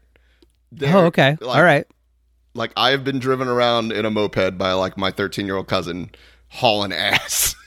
They're- 0.72 0.94
Oh, 0.96 1.04
okay. 1.06 1.36
Like, 1.40 1.56
All 1.56 1.62
right. 1.62 1.86
Like 2.54 2.72
I 2.76 2.90
have 2.90 3.02
been 3.04 3.18
driven 3.18 3.48
around 3.48 3.90
in 3.92 4.04
a 4.04 4.10
moped 4.10 4.58
by 4.58 4.72
like 4.72 4.96
my 4.98 5.10
thirteen 5.10 5.46
year 5.46 5.56
old 5.56 5.68
cousin 5.68 6.10
hauling 6.48 6.92
ass. 6.92 7.54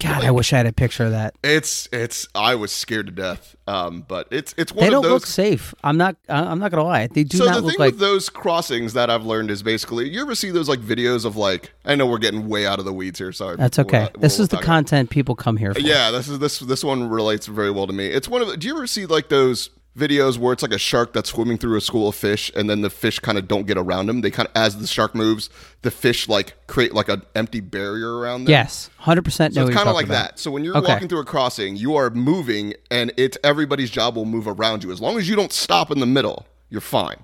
God, 0.00 0.24
I 0.24 0.30
wish 0.30 0.52
I 0.52 0.56
had 0.56 0.66
a 0.66 0.72
picture 0.72 1.04
of 1.04 1.12
that. 1.12 1.34
It's 1.44 1.88
it's 1.92 2.26
I 2.34 2.54
was 2.56 2.72
scared 2.72 3.06
to 3.06 3.12
death. 3.12 3.54
Um, 3.66 4.04
but 4.08 4.26
it's 4.32 4.52
it's 4.58 4.72
one 4.72 4.84
They 4.84 4.90
don't 4.90 5.02
those. 5.02 5.12
look 5.12 5.26
safe. 5.26 5.74
I'm 5.84 5.96
not. 5.96 6.16
I'm 6.28 6.58
not 6.58 6.70
gonna 6.72 6.82
lie. 6.84 7.06
They 7.06 7.22
do 7.22 7.38
so 7.38 7.44
not 7.44 7.54
the 7.56 7.60
look 7.60 7.70
thing 7.72 7.78
like. 7.78 7.92
with 7.92 8.00
those 8.00 8.28
crossings 8.28 8.94
that 8.94 9.10
I've 9.10 9.24
learned 9.24 9.50
is 9.50 9.62
basically 9.62 10.08
you 10.08 10.20
ever 10.22 10.34
see 10.34 10.50
those 10.50 10.68
like 10.68 10.80
videos 10.80 11.24
of 11.24 11.36
like 11.36 11.72
I 11.84 11.94
know 11.94 12.06
we're 12.06 12.18
getting 12.18 12.48
way 12.48 12.66
out 12.66 12.78
of 12.80 12.84
the 12.84 12.92
weeds 12.92 13.18
here. 13.20 13.30
Sorry, 13.32 13.56
That's 13.56 13.78
okay. 13.78 14.00
not- 14.00 14.20
this 14.20 14.40
is 14.40 14.48
the 14.48 14.56
content 14.58 15.10
people 15.10 15.36
come 15.36 15.56
here 15.56 15.72
for. 15.74 15.80
Yeah, 15.80 16.10
this 16.10 16.28
is 16.28 16.38
this 16.40 16.58
this 16.58 16.82
one 16.82 17.08
relates 17.08 17.46
very 17.46 17.70
well 17.70 17.86
to 17.86 17.92
me. 17.92 18.06
It's 18.08 18.28
one 18.28 18.42
of 18.42 18.48
the, 18.48 18.56
do 18.56 18.66
you 18.66 18.74
ever 18.74 18.86
see 18.88 19.06
like 19.06 19.28
those 19.28 19.70
videos 19.96 20.38
where 20.38 20.52
it's 20.52 20.62
like 20.62 20.72
a 20.72 20.78
shark 20.78 21.12
that's 21.12 21.30
swimming 21.30 21.58
through 21.58 21.76
a 21.76 21.80
school 21.80 22.08
of 22.08 22.14
fish 22.14 22.50
and 22.54 22.70
then 22.70 22.80
the 22.80 22.90
fish 22.90 23.18
kind 23.18 23.36
of 23.36 23.48
don't 23.48 23.66
get 23.66 23.76
around 23.76 24.08
him. 24.08 24.20
They 24.20 24.30
kind 24.30 24.46
of 24.48 24.52
as 24.54 24.78
the 24.78 24.86
shark 24.86 25.14
moves, 25.14 25.50
the 25.82 25.90
fish 25.90 26.28
like 26.28 26.54
create 26.68 26.94
like 26.94 27.08
an 27.08 27.22
empty 27.34 27.60
barrier 27.60 28.18
around 28.18 28.44
them. 28.44 28.50
Yes. 28.52 28.88
Hundred 28.98 29.22
percent. 29.24 29.54
So 29.54 29.62
know 29.62 29.66
it's 29.66 29.76
kind 29.76 29.88
of 29.88 29.94
like 29.94 30.06
about. 30.06 30.14
that. 30.30 30.38
So 30.38 30.50
when 30.50 30.64
you're 30.64 30.76
Okay. 30.76 30.88
walking 30.92 31.08
through 31.08 31.20
a 31.20 31.24
crossing, 31.24 31.76
you 31.76 31.96
are 31.96 32.08
moving, 32.10 32.74
and 32.90 33.12
it's 33.16 33.36
everybody's 33.42 33.90
job 33.90 34.16
will 34.16 34.24
move 34.24 34.46
around 34.46 34.84
you 34.84 34.92
as 34.92 35.00
long 35.00 35.18
as 35.18 35.28
you 35.28 35.34
don't 35.36 35.52
stop 35.52 35.90
in 35.90 35.98
the 36.00 36.06
middle. 36.06 36.46
You're 36.68 36.80
fine. 36.80 37.16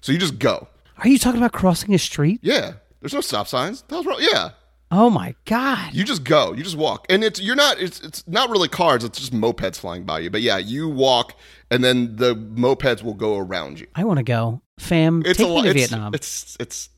So 0.00 0.12
you 0.12 0.18
just 0.18 0.38
go. 0.38 0.68
Are 0.98 1.08
you 1.08 1.18
talking 1.18 1.38
about 1.40 1.52
crossing 1.52 1.94
a 1.94 1.98
street? 1.98 2.40
Yeah. 2.42 2.72
There's 3.00 3.14
no 3.14 3.20
stop 3.20 3.46
signs. 3.46 3.82
That 3.88 3.96
was 3.98 4.06
wrong. 4.06 4.18
Yeah. 4.20 4.50
Oh 4.90 5.10
my 5.10 5.34
god. 5.44 5.92
You 5.92 6.04
just 6.04 6.24
go. 6.24 6.52
You 6.52 6.62
just 6.62 6.76
walk. 6.76 7.06
And 7.10 7.22
it's 7.22 7.40
you're 7.40 7.56
not 7.56 7.80
it's 7.80 8.00
it's 8.00 8.26
not 8.26 8.50
really 8.50 8.68
cars, 8.68 9.04
it's 9.04 9.18
just 9.18 9.32
mopeds 9.32 9.76
flying 9.76 10.04
by 10.04 10.20
you. 10.20 10.30
But 10.30 10.42
yeah, 10.42 10.58
you 10.58 10.88
walk 10.88 11.34
and 11.70 11.84
then 11.84 12.16
the 12.16 12.34
mopeds 12.34 13.02
will 13.02 13.14
go 13.14 13.36
around 13.36 13.80
you. 13.80 13.86
I 13.94 14.04
want 14.04 14.18
to 14.18 14.22
go, 14.24 14.62
Pham. 14.80 15.26
It's 15.26 15.38
take 15.38 15.48
a 15.48 15.50
me 15.50 15.62
to 15.62 15.68
it's, 15.68 15.78
Vietnam. 15.78 16.14
It's 16.14 16.56
it's 16.58 16.88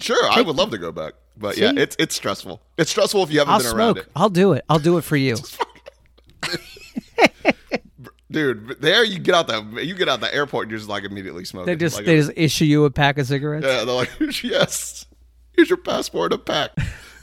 sure, 0.00 0.30
I 0.30 0.40
would 0.40 0.56
love 0.56 0.70
to 0.70 0.78
go 0.78 0.92
back. 0.92 1.14
But 1.36 1.56
yeah, 1.56 1.72
it's 1.76 1.96
it's 1.98 2.14
stressful. 2.14 2.62
It's 2.78 2.90
stressful 2.90 3.22
if 3.24 3.32
you 3.32 3.40
haven't 3.40 3.54
I'll 3.54 3.60
been 3.60 3.76
around 3.76 3.94
smoke. 3.94 4.06
it. 4.06 4.12
I'll 4.14 4.30
do 4.30 4.52
it. 4.52 4.64
I'll 4.68 4.78
do 4.78 4.98
it 4.98 5.02
for 5.02 5.16
you. 5.16 5.36
Dude, 8.30 8.80
there 8.80 9.04
you 9.04 9.18
get 9.18 9.34
out 9.34 9.46
the 9.46 9.84
you 9.84 9.94
get 9.94 10.08
out 10.08 10.20
the 10.20 10.34
airport 10.34 10.64
and 10.64 10.70
you're 10.70 10.78
just 10.78 10.88
like 10.88 11.04
immediately 11.04 11.44
smoking. 11.44 11.66
They 11.66 11.76
just 11.76 11.96
Like, 11.96 12.06
they 12.06 12.18
uh, 12.18 12.22
just 12.22 12.32
issue 12.36 12.64
you 12.64 12.84
a 12.86 12.90
pack 12.90 13.18
of 13.18 13.26
cigarettes. 13.26 13.66
Yeah, 13.66 13.84
they're 13.84 13.94
like, 13.94 14.10
yes, 14.42 15.06
here's 15.52 15.68
your 15.68 15.76
passport, 15.76 16.32
a 16.32 16.38
pack, 16.38 16.70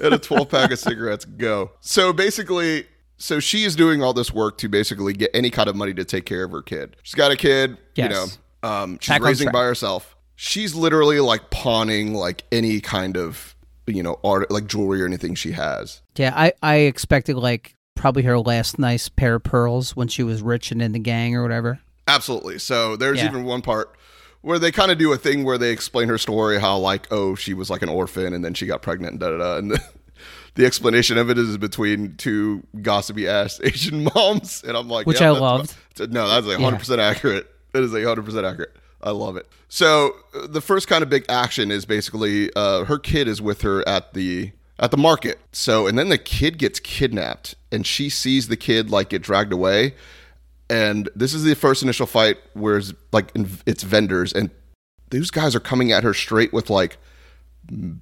and 0.01 0.13
a 0.13 0.17
12 0.19 0.49
pack 0.49 0.71
of 0.71 0.79
cigarettes. 0.79 1.25
Go. 1.25 1.71
So 1.81 2.13
basically, 2.13 2.85
so 3.17 3.39
she 3.39 3.63
is 3.65 3.75
doing 3.75 4.01
all 4.01 4.13
this 4.13 4.33
work 4.33 4.57
to 4.59 4.69
basically 4.69 5.13
get 5.13 5.31
any 5.33 5.49
kind 5.49 5.67
of 5.69 5.75
money 5.75 5.93
to 5.93 6.05
take 6.05 6.25
care 6.25 6.43
of 6.43 6.51
her 6.51 6.62
kid. 6.62 6.95
She's 7.03 7.15
got 7.15 7.31
a 7.31 7.35
kid, 7.35 7.77
Yes. 7.95 8.09
you 8.09 8.15
know, 8.63 8.69
um, 8.69 8.97
she's 9.01 9.09
Back 9.09 9.21
raising 9.23 9.51
by 9.51 9.63
herself. 9.63 10.15
She's 10.35 10.73
literally 10.73 11.19
like 11.19 11.49
pawning 11.49 12.13
like 12.13 12.43
any 12.51 12.79
kind 12.79 13.17
of, 13.17 13.55
you 13.88 14.01
know, 14.03 14.19
art, 14.23 14.49
like 14.51 14.67
jewelry 14.67 15.01
or 15.01 15.05
anything 15.05 15.35
she 15.35 15.51
has. 15.51 16.01
Yeah, 16.15 16.31
I 16.35 16.53
I 16.63 16.75
expected 16.75 17.35
like 17.35 17.75
probably 17.95 18.23
her 18.23 18.39
last 18.39 18.79
nice 18.79 19.09
pair 19.09 19.35
of 19.35 19.43
pearls 19.43 19.95
when 19.97 20.07
she 20.07 20.23
was 20.23 20.41
rich 20.41 20.71
and 20.71 20.81
in 20.81 20.93
the 20.93 20.99
gang 20.99 21.35
or 21.35 21.41
whatever. 21.41 21.79
Absolutely. 22.07 22.57
So 22.59 22.95
there's 22.95 23.17
Yeah. 23.17 23.25
even 23.27 23.43
one 23.43 23.62
part 23.62 23.93
where 24.41 24.60
they 24.60 24.71
kind 24.71 24.91
of 24.91 24.97
do 24.97 25.12
a 25.12 25.17
thing 25.17 25.43
where 25.43 25.58
they 25.58 25.71
explain 25.71 26.08
her 26.10 26.17
story, 26.17 26.60
how 26.60 26.78
like, 26.78 27.08
oh, 27.12 27.36
she 27.36 27.54
was 27.54 27.69
like 27.69 27.82
an 27.82 27.89
orphan 27.89 28.34
and 28.34 28.43
then 28.43 28.54
she 28.54 28.65
got 28.65 28.82
pregnant 28.82 29.12
and 29.13 29.19
da 29.19 29.32
da 29.32 29.38
da. 29.38 29.58
And 29.58 29.71
the, 29.71 29.82
the 30.56 30.65
explanation 30.65 31.17
of 31.17 31.30
it 31.30 31.38
is 31.38 31.58
between 31.58 32.15
two 32.15 32.63
gossipy 32.82 33.28
ass 33.28 33.60
Asian 33.63 34.04
moms, 34.15 34.63
and 34.65 34.75
I'm 34.78 34.88
like, 34.89 35.06
Which 35.06 35.19
yeah, 35.21 35.30
I 35.30 35.34
that's 35.34 35.41
loved. 35.41 35.75
about- 35.95 36.12
no, 36.12 36.28
that's 36.30 36.47
a 36.47 36.60
hundred 36.62 36.80
percent 36.80 37.02
accurate. 37.02 37.49
That 37.73 37.84
is 37.84 37.93
a 37.93 38.02
hundred 38.04 38.25
percent 38.25 38.45
accurate. 38.45 38.75
I 39.02 39.12
love 39.12 39.38
it. 39.38 39.47
So 39.69 40.15
uh, 40.34 40.47
the 40.47 40.62
first 40.62 40.88
kind 40.88 41.04
of 41.04 41.10
big 41.10 41.25
action 41.30 41.71
is 41.71 41.86
basically 41.86 42.52
uh, 42.56 42.84
her 42.86 42.97
kid 42.99 43.28
is 43.28 43.41
with 43.41 43.62
her 43.62 43.88
at 43.88 44.13
the 44.13 44.52
at 44.78 44.91
the 44.91 44.97
market. 44.97 45.39
So 45.52 45.88
and 45.88 45.97
then 45.99 46.10
the 46.10 46.17
kid 46.17 46.58
gets 46.58 46.80
kidnapped, 46.80 47.56
and 47.71 47.86
she 47.86 48.10
sees 48.10 48.47
the 48.47 48.58
kid 48.58 48.89
like 48.89 49.10
get 49.10 49.21
dragged 49.21 49.52
away. 49.54 49.93
And 50.69 51.10
this 51.15 51.34
is 51.34 51.43
the 51.43 51.55
first 51.55 51.82
initial 51.84 52.05
fight 52.05 52.38
where 52.53 52.77
it's 52.77 52.93
like 53.12 53.32
it's 53.65 53.84
vendors 53.84 54.32
and 54.34 54.49
those 55.10 55.32
guys 55.32 55.55
are 55.55 55.60
coming 55.60 55.91
at 55.91 56.03
her 56.03 56.13
straight 56.13 56.53
with 56.53 56.69
like 56.69 56.97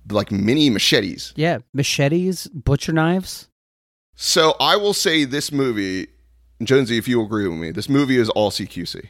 like 0.10 0.32
mini 0.32 0.70
machetes. 0.70 1.34
Yeah, 1.36 1.60
machetes, 1.74 2.48
butcher 2.48 2.92
knives. 2.94 3.48
So 4.16 4.56
I 4.60 4.76
will 4.78 4.94
say 4.94 5.24
this 5.26 5.52
movie, 5.52 6.08
Jonesy, 6.64 6.98
if 6.98 7.08
you 7.08 7.22
agree 7.22 7.48
with 7.48 7.58
me, 7.58 7.72
this 7.72 7.88
movie 7.88 8.18
is 8.18 8.30
all 8.30 8.50
CQC. 8.52 9.10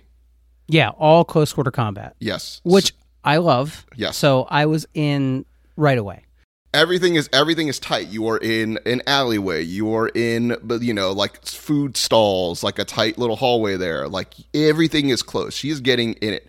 Yeah, 0.67 0.89
all 0.89 1.24
close 1.24 1.54
quarter 1.54 1.72
combat, 1.72 2.15
Yes. 2.20 2.60
which 2.65 2.93
I 3.24 3.38
love. 3.38 3.86
Yes. 3.96 4.17
So 4.17 4.43
I 4.50 4.65
was 4.65 4.86
in 4.93 5.46
right 5.78 5.98
away. 5.98 6.26
Everything 6.73 7.15
is 7.15 7.30
everything 7.34 7.67
is 7.67 7.80
tight. 7.80 8.08
You 8.08 8.27
are 8.27 8.38
in 8.38 8.80
an 8.86 9.01
alleyway. 9.08 9.63
You 9.63 9.93
are 9.95 10.10
in, 10.10 10.56
but 10.63 10.82
you 10.82 10.93
know, 10.93 11.12
like 11.12 11.43
food 11.45 11.97
stalls, 11.97 12.63
like 12.63 12.80
a 12.80 12.86
tight 12.86 13.17
little 13.17 13.36
hallway 13.36 13.77
there. 13.77 14.08
Like 14.08 14.34
everything 14.53 15.10
is 15.10 15.21
close. 15.23 15.53
She 15.53 15.69
is 15.69 15.80
getting 15.82 16.13
in 16.13 16.34
it, 16.34 16.47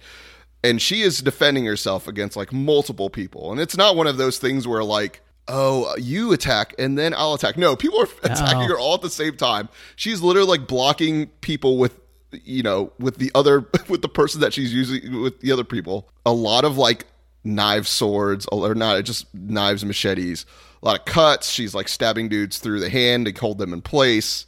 and 0.65 0.81
she 0.83 1.03
is 1.03 1.21
defending 1.21 1.65
herself 1.65 2.09
against 2.09 2.37
like 2.37 2.53
multiple 2.53 3.11
people. 3.11 3.53
And 3.53 3.61
it's 3.61 3.77
not 3.77 3.97
one 3.97 4.07
of 4.07 4.17
those 4.17 4.39
things 4.39 4.67
where 4.67 4.85
like. 4.85 5.23
Oh, 5.51 5.97
you 5.97 6.35
attack 6.35 6.75
and 6.79 6.99
then 6.99 7.15
I'll 7.15 7.33
attack. 7.33 7.57
No, 7.57 7.75
people 7.75 8.03
are 8.03 8.09
attacking 8.23 8.65
Oh. 8.65 8.69
her 8.69 8.79
all 8.79 8.97
at 8.97 9.01
the 9.01 9.09
same 9.09 9.35
time. 9.35 9.71
She's 9.97 10.21
literally 10.21 10.47
like 10.47 10.67
blocking 10.69 11.29
people 11.41 11.79
with, 11.79 11.99
you 12.33 12.63
know, 12.63 12.93
with 12.99 13.17
the 13.17 13.31
other, 13.35 13.61
with 13.89 14.03
the 14.03 14.11
person 14.11 14.43
that 14.43 14.53
she's 14.53 14.75
using 14.75 15.23
with 15.23 15.41
the 15.41 15.51
other 15.51 15.65
people. 15.65 16.11
A 16.27 16.33
lot 16.35 16.67
of 16.67 16.77
like 16.77 17.07
knives, 17.45 17.89
swords, 17.89 18.47
or 18.47 18.75
not 18.75 19.05
just 19.05 19.33
knives, 19.35 19.83
and 19.83 19.89
machetes. 19.89 20.47
A 20.83 20.87
lot 20.87 20.99
of 20.99 21.05
cuts. 21.05 21.51
She's 21.51 21.75
like 21.75 21.89
stabbing 21.89 22.29
dudes 22.29 22.59
through 22.59 22.81
the 22.81 22.91
hand 22.91 23.27
to 23.27 23.33
hold 23.33 23.59
them 23.59 23.73
in 23.73 23.83
place. 23.83 24.47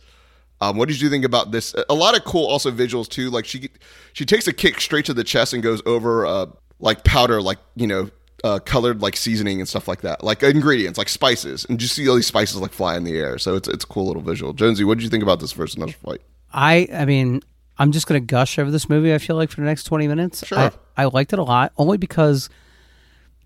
Um, 0.60 0.76
what 0.76 0.88
did 0.88 1.00
you 1.00 1.08
think 1.08 1.24
about 1.24 1.52
this? 1.52 1.74
A 1.88 1.94
lot 1.94 2.16
of 2.16 2.24
cool 2.24 2.46
also 2.46 2.70
visuals 2.70 3.08
too. 3.08 3.30
Like 3.30 3.46
she 3.46 3.70
she 4.12 4.24
takes 4.24 4.46
a 4.46 4.52
kick 4.52 4.80
straight 4.80 5.06
to 5.06 5.14
the 5.14 5.24
chest 5.24 5.52
and 5.52 5.62
goes 5.62 5.82
over 5.86 6.26
uh, 6.26 6.46
like 6.78 7.02
powder, 7.04 7.40
like 7.40 7.58
you 7.76 7.86
know, 7.86 8.10
uh, 8.44 8.58
colored 8.58 9.00
like 9.00 9.16
seasoning 9.16 9.60
and 9.60 9.68
stuff 9.68 9.88
like 9.88 10.02
that, 10.02 10.22
like 10.22 10.42
ingredients, 10.42 10.98
like 10.98 11.08
spices, 11.08 11.64
and 11.68 11.78
just 11.78 11.94
see 11.94 12.08
all 12.08 12.14
these 12.14 12.26
spices 12.26 12.56
like 12.56 12.72
fly 12.72 12.96
in 12.96 13.04
the 13.04 13.16
air. 13.16 13.38
So 13.38 13.56
it's 13.56 13.68
it's 13.68 13.84
a 13.84 13.86
cool 13.86 14.06
little 14.06 14.22
visual. 14.22 14.52
Jonesy, 14.52 14.84
what 14.84 14.98
did 14.98 15.04
you 15.04 15.10
think 15.10 15.22
about 15.22 15.40
this 15.40 15.52
first 15.52 15.76
initial 15.76 16.00
fight? 16.04 16.20
I 16.52 16.88
I 16.92 17.06
mean, 17.06 17.42
I'm 17.78 17.92
just 17.92 18.06
gonna 18.06 18.20
gush 18.20 18.58
over 18.58 18.70
this 18.70 18.88
movie. 18.88 19.14
I 19.14 19.18
feel 19.18 19.36
like 19.36 19.50
for 19.50 19.62
the 19.62 19.66
next 19.66 19.84
20 19.84 20.08
minutes. 20.08 20.46
Sure. 20.46 20.58
I, 20.58 20.72
I 20.96 21.04
liked 21.06 21.32
it 21.32 21.38
a 21.38 21.42
lot, 21.42 21.72
only 21.78 21.96
because 21.96 22.50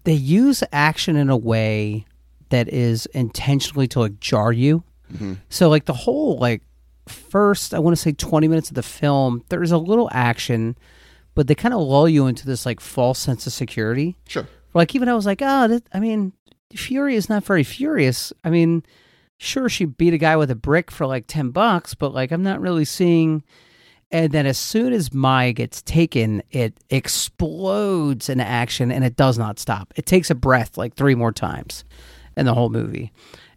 they 0.05 0.15
use 0.15 0.63
action 0.73 1.17
in 1.17 1.31
a 1.31 1.37
way 1.37 2.07
that 2.51 2.69
is 2.69 3.07
intentionally 3.07 3.89
to 3.89 4.01
like 4.01 4.21
jar 4.21 4.53
you. 4.53 4.85
Mm-hmm. 5.13 5.35
So 5.49 5.69
like 5.69 5.87
the 5.87 5.93
whole 5.93 6.39
like 6.39 6.63
first, 7.09 7.75
I 7.75 7.79
want 7.79 7.97
to 7.97 8.01
say 8.01 8.13
20 8.13 8.49
minutes 8.49 8.69
of 8.69 8.75
the 8.75 8.83
film, 8.83 9.45
there's 9.49 9.73
a 9.73 9.79
little 9.79 10.09
action, 10.13 10.77
but 11.35 11.49
they 11.49 11.55
kind 11.55 11.75
of 11.75 11.81
lull 11.81 12.09
you 12.09 12.27
into 12.27 12.47
this 12.47 12.65
like 12.65 12.81
false 12.81 13.19
sense 13.19 13.47
of 13.47 13.53
security. 13.53 14.17
Sure. 14.29 14.47
Like 14.73 14.95
even 14.95 15.09
I 15.09 15.15
was 15.15 15.27
like, 15.27 15.41
oh, 15.43 15.69
that, 15.69 15.85
I 15.93 16.01
mean, 16.01 16.33
Furie 16.75 17.15
is 17.15 17.29
not 17.29 17.45
very 17.45 17.65
furious. 17.65 18.33
I 18.43 18.51
mean, 18.51 18.83
sure 19.39 19.69
she 19.69 19.85
beat 19.85 20.15
a 20.15 20.19
guy 20.19 20.37
with 20.37 20.51
a 20.51 20.57
brick 20.57 20.91
for 20.91 21.07
like 21.07 21.27
ten 21.27 21.51
bucks, 21.51 21.95
but 21.95 22.13
like 22.13 22.33
I'm 22.33 22.43
not 22.43 22.61
really 22.61 22.85
seeing. 22.85 23.45
And 24.15 24.31
then 24.31 24.47
as 24.47 24.59
soon 24.59 24.93
as 24.93 25.13
Mai 25.13 25.51
gets 25.51 25.83
taken, 25.83 26.41
it 26.53 26.73
explodes 26.89 28.29
in 28.29 28.41
action 28.41 28.93
and 28.93 29.05
it 29.05 29.17
does 29.17 29.39
not 29.39 29.59
stop. 29.59 29.93
It 29.97 30.07
takes 30.07 30.31
a 30.31 30.37
breath 30.37 30.79
like 30.79 30.95
three 30.95 31.17
more 31.17 31.33
times 31.33 31.85
in 32.37 32.47
the 32.47 32.55
whole 32.55 32.71
movie. 32.71 33.13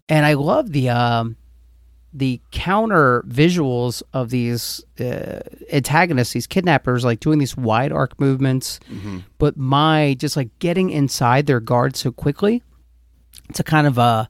And 0.10 0.26
I 0.26 0.34
love 0.34 0.72
the 0.72 0.90
um 0.90 1.38
the 2.12 2.42
counter 2.50 3.24
visuals 3.28 4.02
of 4.14 4.32
these 4.32 4.84
uh, 5.00 5.42
antagonists, 5.72 6.34
these 6.34 6.48
kidnappers, 6.48 7.06
like 7.06 7.20
doing 7.20 7.38
these 7.38 7.56
wide 7.56 7.92
arc 7.92 8.20
movements, 8.20 8.80
but 9.38 9.58
my 9.58 10.16
just 10.18 10.36
like 10.36 10.50
getting 10.58 10.90
inside 10.90 11.46
their 11.46 11.60
guard 11.60 11.96
so 11.96 12.12
quickly 12.12 12.64
to 13.54 13.64
kind 13.64 13.86
of 13.86 14.00
uh, 14.00 14.26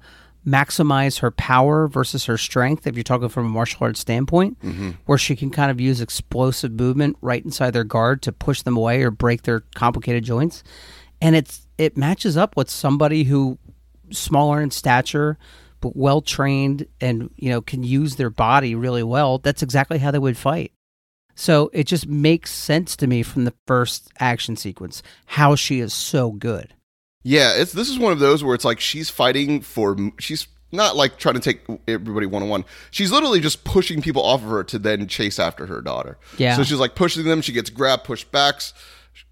maximize 0.48 1.20
her 1.20 1.32
power 1.32 1.88
versus 1.88 2.26
her 2.26 2.38
strength. 2.38 2.88
If 2.88 2.96
you're 2.96 3.04
talking 3.04 3.30
from 3.30 3.48
a 3.48 3.50
martial 3.50 3.84
arts 3.84 4.00
standpoint, 4.00 4.60
mm-hmm. 4.62 4.92
where 5.06 5.18
she 5.18 5.36
can 5.36 5.50
kind 5.50 5.70
of 5.70 5.82
use 5.82 6.00
explosive 6.00 6.72
movement 6.72 7.18
right 7.22 7.44
inside 7.44 7.72
their 7.72 7.84
guard 7.84 8.22
to 8.24 8.32
push 8.32 8.62
them 8.62 8.78
away 8.78 9.04
or 9.04 9.12
break 9.12 9.44
their 9.44 9.62
complicated 9.76 10.24
joints, 10.24 10.64
and 11.22 11.36
it's 11.36 11.68
it 11.78 11.98
matches 11.98 12.38
up 12.38 12.56
with 12.56 12.70
somebody 12.70 13.26
who 13.26 13.60
smaller 14.12 14.62
in 14.62 14.72
stature 14.72 15.38
but 15.82 15.96
well 15.96 16.22
trained 16.22 16.88
and 17.02 17.30
you 17.36 17.50
know 17.50 17.62
can 17.62 17.84
use 17.84 18.16
their 18.16 18.30
body 18.30 18.74
really 18.74 19.04
well. 19.04 19.40
That's 19.40 19.62
exactly 19.62 20.00
how 20.00 20.12
they 20.12 20.20
would 20.20 20.38
fight. 20.38 20.72
So 21.36 21.70
it 21.72 21.84
just 21.84 22.08
makes 22.08 22.52
sense 22.52 22.96
to 22.96 23.06
me 23.06 23.22
from 23.22 23.46
the 23.46 23.54
first 23.68 24.12
action 24.20 24.56
sequence 24.56 25.04
how 25.28 25.56
she 25.56 25.82
is 25.82 25.94
so 25.94 26.32
good 26.32 26.74
Yeah, 27.28 27.56
it's 27.58 27.74
this 27.74 27.90
is 27.90 28.00
one 28.00 28.14
of 28.14 28.20
those 28.20 28.42
where 28.42 28.56
it's 28.56 28.64
like 28.64 28.80
she's 28.80 29.10
fighting 29.10 29.60
for 29.60 29.98
she's 30.18 30.48
not 30.72 30.96
like 30.96 31.18
trying 31.18 31.36
to 31.36 31.42
take 31.42 31.60
everybody 31.86 32.26
one 32.26 32.42
on 32.42 32.48
one. 32.48 32.64
She's 32.90 33.12
literally 33.12 33.42
just 33.42 33.66
pushing 33.66 34.02
people 34.02 34.24
off 34.24 34.44
of 34.44 34.50
her 34.50 34.64
to 34.64 34.80
then 34.80 35.08
chase 35.08 35.38
after 35.38 35.66
her 35.66 35.82
daughter. 35.82 36.18
Yeah. 36.38 36.56
So 36.56 36.64
she's 36.64 36.80
like 36.80 36.96
pushing 36.96 37.26
them. 37.26 37.42
She 37.42 37.52
gets 37.52 37.70
grabbed, 37.70 38.06
pushed 38.06 38.32
backs. 38.32 38.74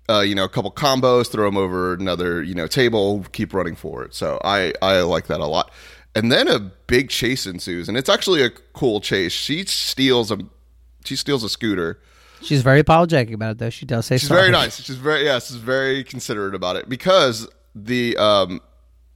Uh, 0.09 0.19
you 0.19 0.35
know, 0.35 0.43
a 0.43 0.49
couple 0.49 0.71
combos, 0.71 1.31
throw 1.31 1.45
them 1.45 1.55
over 1.55 1.93
another 1.93 2.43
you 2.43 2.53
know 2.53 2.67
table, 2.67 3.25
keep 3.31 3.53
running 3.53 3.77
forward. 3.77 4.13
So 4.13 4.41
I 4.43 4.73
I 4.81 4.99
like 4.99 5.27
that 5.27 5.39
a 5.39 5.45
lot. 5.45 5.71
And 6.15 6.29
then 6.29 6.49
a 6.49 6.59
big 6.59 7.09
chase 7.09 7.45
ensues, 7.45 7.87
and 7.87 7.97
it's 7.97 8.09
actually 8.09 8.43
a 8.43 8.49
cool 8.49 8.99
chase. 8.99 9.31
She 9.31 9.63
steals 9.63 10.31
a 10.31 10.39
she 11.05 11.15
steals 11.15 11.45
a 11.45 11.49
scooter. 11.49 12.01
she's 12.41 12.61
very 12.61 12.81
apologetic 12.81 13.33
about 13.33 13.51
it 13.51 13.57
though 13.59 13.69
she 13.69 13.85
does 13.85 14.05
say 14.05 14.17
She's 14.17 14.27
sorry 14.27 14.41
very 14.41 14.51
nice. 14.51 14.81
She's 14.81 14.97
very 14.97 15.23
yes, 15.23 15.47
she's 15.47 15.55
very 15.55 16.03
considerate 16.03 16.55
about 16.55 16.75
it 16.75 16.89
because 16.89 17.47
the 17.75 18.15
um 18.17 18.61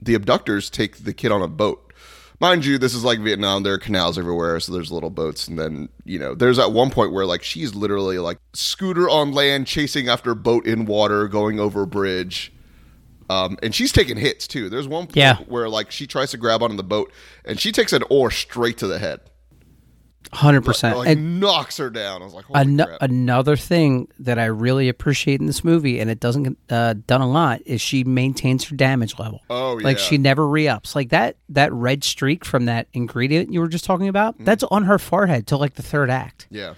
the 0.02 0.14
abductors 0.14 0.70
take 0.70 1.04
the 1.04 1.12
kid 1.14 1.32
on 1.32 1.42
a 1.42 1.48
boat. 1.48 1.92
Mind 2.40 2.64
you, 2.64 2.78
this 2.78 2.94
is 2.94 3.04
like 3.04 3.18
Vietnam. 3.20 3.62
There 3.64 3.74
are 3.74 3.78
canals 3.78 4.18
everywhere, 4.18 4.58
so 4.60 4.72
there's 4.72 4.90
little 4.90 5.10
boats, 5.10 5.46
and 5.48 5.58
then 5.58 5.88
you 6.04 6.18
know, 6.18 6.34
there's 6.34 6.58
at 6.58 6.72
one 6.72 6.90
point 6.90 7.12
where 7.12 7.26
like 7.26 7.42
she's 7.42 7.74
literally 7.74 8.18
like 8.18 8.38
scooter 8.54 9.10
on 9.10 9.32
land, 9.32 9.66
chasing 9.66 10.08
after 10.08 10.34
boat 10.34 10.64
in 10.66 10.86
water, 10.86 11.28
going 11.28 11.60
over 11.60 11.82
a 11.82 11.86
bridge. 11.86 12.52
Um, 13.28 13.58
and 13.62 13.72
she's 13.74 13.92
taking 13.92 14.16
hits 14.16 14.48
too. 14.48 14.68
There's 14.68 14.88
one 14.88 15.04
point 15.06 15.16
Yeah. 15.16 15.36
where 15.48 15.68
like 15.68 15.90
she 15.92 16.06
tries 16.06 16.30
to 16.32 16.36
grab 16.36 16.62
onto 16.62 16.76
the 16.76 16.82
boat, 16.82 17.12
and 17.44 17.60
she 17.60 17.72
takes 17.72 17.92
an 17.92 18.02
oar 18.10 18.30
straight 18.30 18.78
to 18.78 18.86
the 18.86 18.98
head, 18.98 19.20
100% 20.32 20.96
like 20.96 21.08
and 21.08 21.40
knocks 21.40 21.78
her 21.78 21.90
down. 21.90 22.22
I 22.22 22.24
was 22.24 22.34
like, 22.34 22.44
crap. 22.44 22.98
another 23.00 23.56
thing 23.56 24.08
that 24.20 24.38
I 24.38 24.44
really 24.46 24.88
appreciate 24.88 25.40
in 25.40 25.46
this 25.46 25.64
movie, 25.64 25.98
and 25.98 26.08
it 26.08 26.20
doesn't 26.20 26.56
uh, 26.68 26.94
done 27.06 27.20
a 27.20 27.28
lot, 27.28 27.62
is 27.66 27.80
she 27.80 28.04
maintains 28.04 28.64
her 28.64 28.76
damage 28.76 29.18
level. 29.18 29.40
Oh, 29.50 29.78
yeah. 29.78 29.84
like 29.84 29.98
she 29.98 30.18
never 30.18 30.46
re-ups. 30.46 30.94
Like 30.94 31.08
that 31.08 31.36
that 31.48 31.72
red 31.72 32.04
streak 32.04 32.44
from 32.44 32.66
that 32.66 32.86
ingredient 32.92 33.52
you 33.52 33.60
were 33.60 33.68
just 33.68 33.84
talking 33.84 34.08
about. 34.08 34.38
Mm. 34.38 34.44
That's 34.44 34.62
on 34.64 34.84
her 34.84 34.98
forehead 34.98 35.46
till 35.46 35.58
like 35.58 35.74
the 35.74 35.82
third 35.82 36.10
act. 36.10 36.46
yeah. 36.50 36.74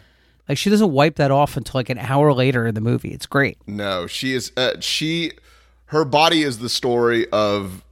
Like 0.49 0.59
she 0.59 0.71
doesn't 0.71 0.91
wipe 0.91 1.17
that 1.17 1.31
off 1.31 1.57
until 1.57 1.79
like 1.79 1.89
an 1.89 1.99
hour 1.99 2.33
later 2.33 2.67
in 2.67 2.75
the 2.75 2.81
movie. 2.81 3.11
It's 3.11 3.27
great. 3.27 3.59
No, 3.67 4.07
she 4.07 4.35
is. 4.35 4.51
Uh, 4.57 4.81
she, 4.81 5.33
her 5.87 6.05
body 6.05 6.43
is 6.43 6.59
the 6.59 6.69
story 6.69 7.29
of 7.31 7.85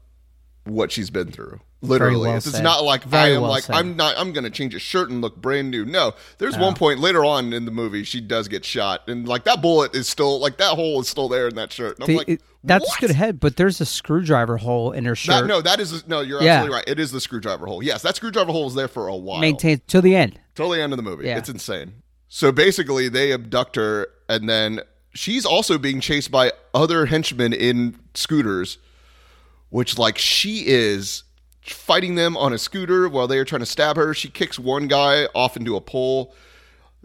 what 0.65 0.91
she's 0.91 1.11
been 1.11 1.31
through. 1.31 1.61
Literally, 1.83 2.29
well 2.29 2.37
it's, 2.37 2.51
said. 2.51 2.62
not 2.62 2.85
like 2.85 3.05
Very 3.05 3.23
I 3.23 3.35
am 3.37 3.40
well 3.43 3.53
like 3.53 3.62
said. 3.64 3.75
I'm 3.77 3.97
not. 3.97 4.14
I'm 4.19 4.33
going 4.33 4.45
to 4.45 4.51
change 4.51 4.75
a 4.75 4.79
shirt 4.79 5.09
and 5.09 5.23
look 5.23 5.37
brand 5.40 5.71
new. 5.71 5.87
No, 5.87 6.12
there's 6.38 6.59
one 6.59 6.75
point 6.75 7.01
later 7.01 7.25
on 7.25 7.55
in 7.55 7.64
the 7.64 7.71
movie 7.71 8.05
she 8.05 8.21
does 8.21 8.49
get 8.49 8.64
shot, 8.66 9.09
and 9.09 9.27
like 9.27 9.45
that 9.45 9.62
bullet 9.62 9.95
is 9.95 10.07
still 10.07 10.38
like 10.40 10.59
that 10.59 10.75
hole 10.75 11.01
is 11.01 11.09
still 11.09 11.29
there 11.29 11.49
in 11.49 11.55
that 11.55 11.73
shirt. 11.73 11.97
The- 11.99 12.16
like, 12.16 12.29
it- 12.29 12.43
that's 12.62 12.87
what? 12.87 13.01
good 13.01 13.12
head, 13.12 13.40
but 13.40 13.57
there's 13.57 13.81
a 13.81 13.87
screwdriver 13.87 14.59
hole 14.59 14.93
in 14.93 15.07
her 15.07 15.14
shirt. 15.14 15.40
That, 15.43 15.47
no, 15.47 15.62
that 15.62 15.81
is 15.81 16.07
no. 16.07 16.21
You're 16.21 16.43
Yeah. 16.43 16.57
absolutely 16.57 16.75
right. 16.77 16.85
It 16.87 17.01
is 17.01 17.11
the 17.12 17.21
screwdriver 17.21 17.64
hole. 17.64 17.83
Yes, 17.83 18.03
that 18.03 18.16
screwdriver 18.16 18.53
hole 18.53 18.64
was 18.66 18.75
there 18.75 18.88
for 18.88 19.09
a 19.09 19.16
while. 19.16 19.40
Maintains 19.40 19.81
till 19.87 20.03
the 20.03 20.14
end. 20.14 20.38
Till 20.55 20.69
the 20.69 20.83
end 20.83 20.93
of 20.93 20.99
the 20.99 21.03
movie. 21.03 21.25
Yeah. 21.27 21.38
It's 21.38 21.49
insane. 21.49 22.03
So 22.29 22.53
basically, 22.53 23.09
they 23.09 23.33
abduct 23.33 23.77
her, 23.77 24.09
and 24.29 24.47
then 24.47 24.83
she's 25.14 25.47
also 25.47 25.79
being 25.79 26.01
chased 26.01 26.31
by 26.31 26.53
other 26.75 27.07
henchmen 27.07 27.55
in 27.55 27.97
scooters, 28.14 28.77
which, 29.71 29.97
like, 29.99 30.19
she 30.19 30.64
is 30.66 31.23
fighting 31.62 32.14
them 32.14 32.37
on 32.37 32.53
a 32.53 32.59
scooter 32.59 33.09
while 33.09 33.27
they 33.29 33.38
are 33.38 33.44
trying 33.44 33.61
to 33.61 33.66
stab 33.66 33.96
her. 33.96 34.14
She 34.14 34.29
kicks 34.29 34.59
one 34.59 34.88
guy 34.88 35.27
off 35.35 35.57
into 35.57 35.77
a 35.77 35.81
pole. 35.81 36.35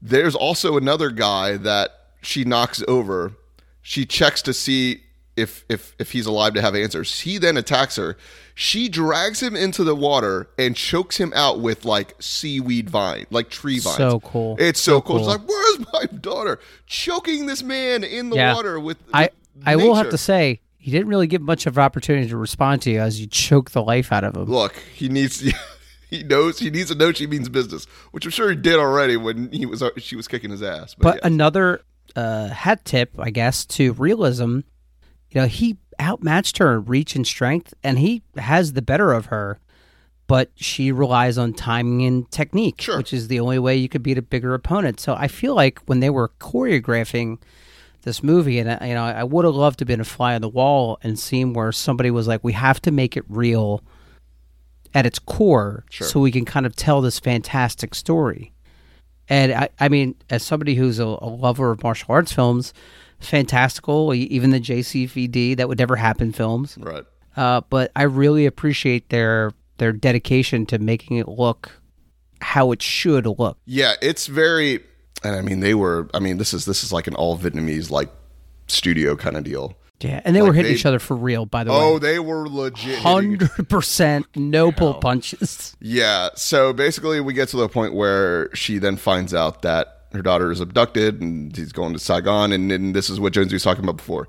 There's 0.01 0.35
also 0.35 0.77
another 0.77 1.09
guy 1.09 1.57
that 1.57 1.91
she 2.21 2.43
knocks 2.43 2.83
over. 2.87 3.33
She 3.81 4.05
checks 4.05 4.41
to 4.43 4.53
see 4.53 5.01
if 5.35 5.65
if 5.69 5.93
if 5.99 6.11
he's 6.11 6.25
alive 6.25 6.53
to 6.53 6.61
have 6.61 6.75
answers. 6.75 7.21
He 7.21 7.37
then 7.37 7.57
attacks 7.57 7.97
her. 7.97 8.17
She 8.53 8.87
drags 8.87 9.43
him 9.43 9.55
into 9.55 9.83
the 9.83 9.95
water 9.95 10.47
and 10.57 10.75
chokes 10.77 11.17
him 11.17 11.33
out 11.35 11.59
with 11.59 11.83
like 11.83 12.15
seaweed 12.19 12.89
vine, 12.89 13.25
like 13.29 13.49
tree 13.49 13.79
vines. 13.79 13.97
So 13.97 14.21
cool. 14.21 14.55
It's 14.59 14.79
so, 14.79 14.97
So 14.97 15.01
cool. 15.01 15.17
It's 15.17 15.27
like, 15.27 15.45
where's 15.45 15.79
my 15.93 16.05
daughter? 16.19 16.59
Choking 16.87 17.47
this 17.47 17.61
man 17.61 18.03
in 18.05 18.29
the 18.29 18.37
Yeah. 18.37 18.53
water 18.55 18.79
with. 18.79 18.97
I 19.13 19.29
with 19.55 19.67
I 19.67 19.75
will 19.75 19.95
have 19.95 20.09
to 20.09 20.17
say 20.17 20.61
he 20.85 20.91
didn't 20.91 21.07
really 21.07 21.25
give 21.25 21.41
much 21.41 21.65
of 21.65 21.79
an 21.79 21.83
opportunity 21.83 22.29
to 22.29 22.37
respond 22.37 22.79
to 22.83 22.91
you 22.91 22.99
as 22.99 23.19
you 23.19 23.25
choke 23.25 23.71
the 23.71 23.81
life 23.81 24.11
out 24.11 24.23
of 24.23 24.35
him. 24.35 24.45
Look, 24.45 24.75
he 24.93 25.09
needs. 25.09 25.43
He 26.07 26.21
knows 26.21 26.59
he 26.59 26.69
needs 26.69 26.91
to 26.91 26.95
know 26.95 27.11
she 27.11 27.25
means 27.25 27.49
business, 27.49 27.85
which 28.11 28.25
I'm 28.25 28.31
sure 28.31 28.51
he 28.51 28.55
did 28.55 28.75
already 28.75 29.17
when 29.17 29.51
he 29.51 29.65
was 29.65 29.83
she 29.97 30.15
was 30.15 30.27
kicking 30.27 30.51
his 30.51 30.61
ass. 30.61 30.93
But, 30.93 31.01
But 31.03 31.15
yeah. 31.15 31.21
another 31.27 31.81
uh, 32.15 32.49
hat 32.49 32.85
tip, 32.85 33.15
I 33.19 33.31
guess, 33.31 33.65
to 33.65 33.91
realism 33.93 34.59
You 35.31 35.41
know, 35.41 35.47
he 35.47 35.77
outmatched 35.99 36.59
her 36.59 36.75
in 36.75 36.85
reach 36.85 37.15
and 37.15 37.25
strength, 37.25 37.73
and 37.83 37.97
he 37.97 38.21
has 38.37 38.73
the 38.73 38.83
better 38.83 39.13
of 39.13 39.25
her. 39.25 39.59
But 40.27 40.51
she 40.55 40.91
relies 40.91 41.39
on 41.39 41.53
timing 41.53 42.05
and 42.05 42.29
technique, 42.31 42.81
Sure. 42.81 42.97
which 42.97 43.11
is 43.11 43.27
the 43.27 43.39
only 43.39 43.57
way 43.59 43.75
you 43.75 43.89
could 43.89 44.03
beat 44.03 44.19
a 44.19 44.21
bigger 44.21 44.53
opponent. 44.53 44.99
So 44.99 45.15
I 45.15 45.27
feel 45.27 45.55
like 45.55 45.79
when 45.87 46.01
they 46.01 46.11
were 46.11 46.29
choreographing 46.39 47.39
this 48.05 48.23
movie, 48.23 48.59
and 48.59 48.71
I, 48.71 48.87
you 48.87 48.93
know, 48.93 49.03
I 49.03 49.23
would 49.23 49.43
have 49.43 49.53
loved 49.55 49.79
to 49.79 49.83
have 49.83 49.87
been 49.87 49.99
a 49.99 50.05
fly 50.05 50.33
on 50.35 50.41
the 50.41 50.47
wall 50.49 50.97
and 51.03 51.19
seen 51.19 51.51
where 51.53 51.71
somebody 51.73 52.09
was 52.11 52.27
like, 52.27 52.43
"We 52.43 52.53
have 52.53 52.81
to 52.83 52.91
make 52.91 53.17
it 53.17 53.25
real 53.27 53.83
at 54.93 55.05
its 55.05 55.19
core, 55.19 55.83
Sure. 55.89 56.07
so 56.07 56.19
we 56.21 56.31
can 56.31 56.45
kind 56.45 56.65
of 56.65 56.75
tell 56.75 57.01
this 57.01 57.19
fantastic 57.19 57.93
story." 57.93 58.53
And 59.27 59.51
I, 59.51 59.69
I 59.79 59.89
mean, 59.89 60.15
as 60.29 60.43
somebody 60.43 60.75
who's 60.75 60.99
a, 60.99 61.05
a 61.05 61.27
lover 61.27 61.71
of 61.71 61.83
martial 61.83 62.13
arts 62.13 62.31
films, 62.31 62.73
fantastical, 63.19 64.13
even 64.13 64.51
the 64.51 64.59
JCVD 64.59 65.57
that 65.57 65.67
would 65.67 65.79
never 65.79 65.95
happen 65.95 66.31
films. 66.31 66.77
Right. 66.79 67.03
Uh, 67.35 67.61
but 67.69 67.91
I 67.95 68.03
really 68.03 68.45
appreciate 68.45 69.09
their 69.09 69.51
their 69.77 69.91
dedication 69.91 70.65
to 70.67 70.79
making 70.79 71.17
it 71.17 71.27
look 71.27 71.71
how 72.39 72.71
it 72.71 72.81
should 72.81 73.25
look. 73.25 73.57
Yeah, 73.65 73.95
it's 74.01 74.27
very 74.27 74.81
and 75.25 75.35
I 75.35 75.41
mean 75.41 75.59
they 75.59 75.73
were 75.73 76.07
I 76.13 76.19
mean 76.19 76.37
this 76.37 76.53
is 76.53 76.65
this 76.65 76.83
is 76.83 76.93
like 76.93 77.07
an 77.07 77.15
all 77.15 77.37
Vietnamese 77.37 77.89
like 77.91 78.09
studio 78.67 79.15
kind 79.15 79.35
of 79.37 79.43
deal. 79.43 79.75
Yeah, 80.01 80.21
and 80.25 80.35
they 80.35 80.41
were 80.41 80.51
hitting 80.53 80.71
they- 80.73 80.77
each 80.77 80.85
other 80.85 80.99
for 80.99 81.15
real. 81.15 81.45
By 81.45 81.63
the 81.63 81.71
Oh, 81.71 81.73
way, 81.79 81.85
oh, 81.95 81.99
they 81.99 82.19
were 82.19 82.47
legit. 82.49 82.99
hundred 82.99 83.49
percent 83.69 84.25
no 84.35 84.71
pull 84.71 84.95
punches. 84.95 85.75
Yeah. 85.79 86.29
So 86.35 86.73
basically, 86.73 87.21
we 87.21 87.33
get 87.33 87.47
to 87.49 87.57
the 87.57 87.69
point 87.69 87.93
where 87.93 88.53
she 88.53 88.77
then 88.77 88.97
finds 88.97 89.33
out 89.33 89.61
that 89.61 90.01
her 90.11 90.21
daughter 90.21 90.51
is 90.51 90.59
abducted 90.59 91.21
and 91.21 91.55
he's 91.55 91.71
going 91.71 91.93
to 91.93 91.99
Saigon. 91.99 92.51
And, 92.51 92.71
and 92.71 92.93
this 92.95 93.09
is 93.09 93.19
what 93.21 93.33
Jonesy 93.33 93.55
was 93.55 93.63
talking 93.63 93.83
about 93.85 93.97
before. 93.97 94.27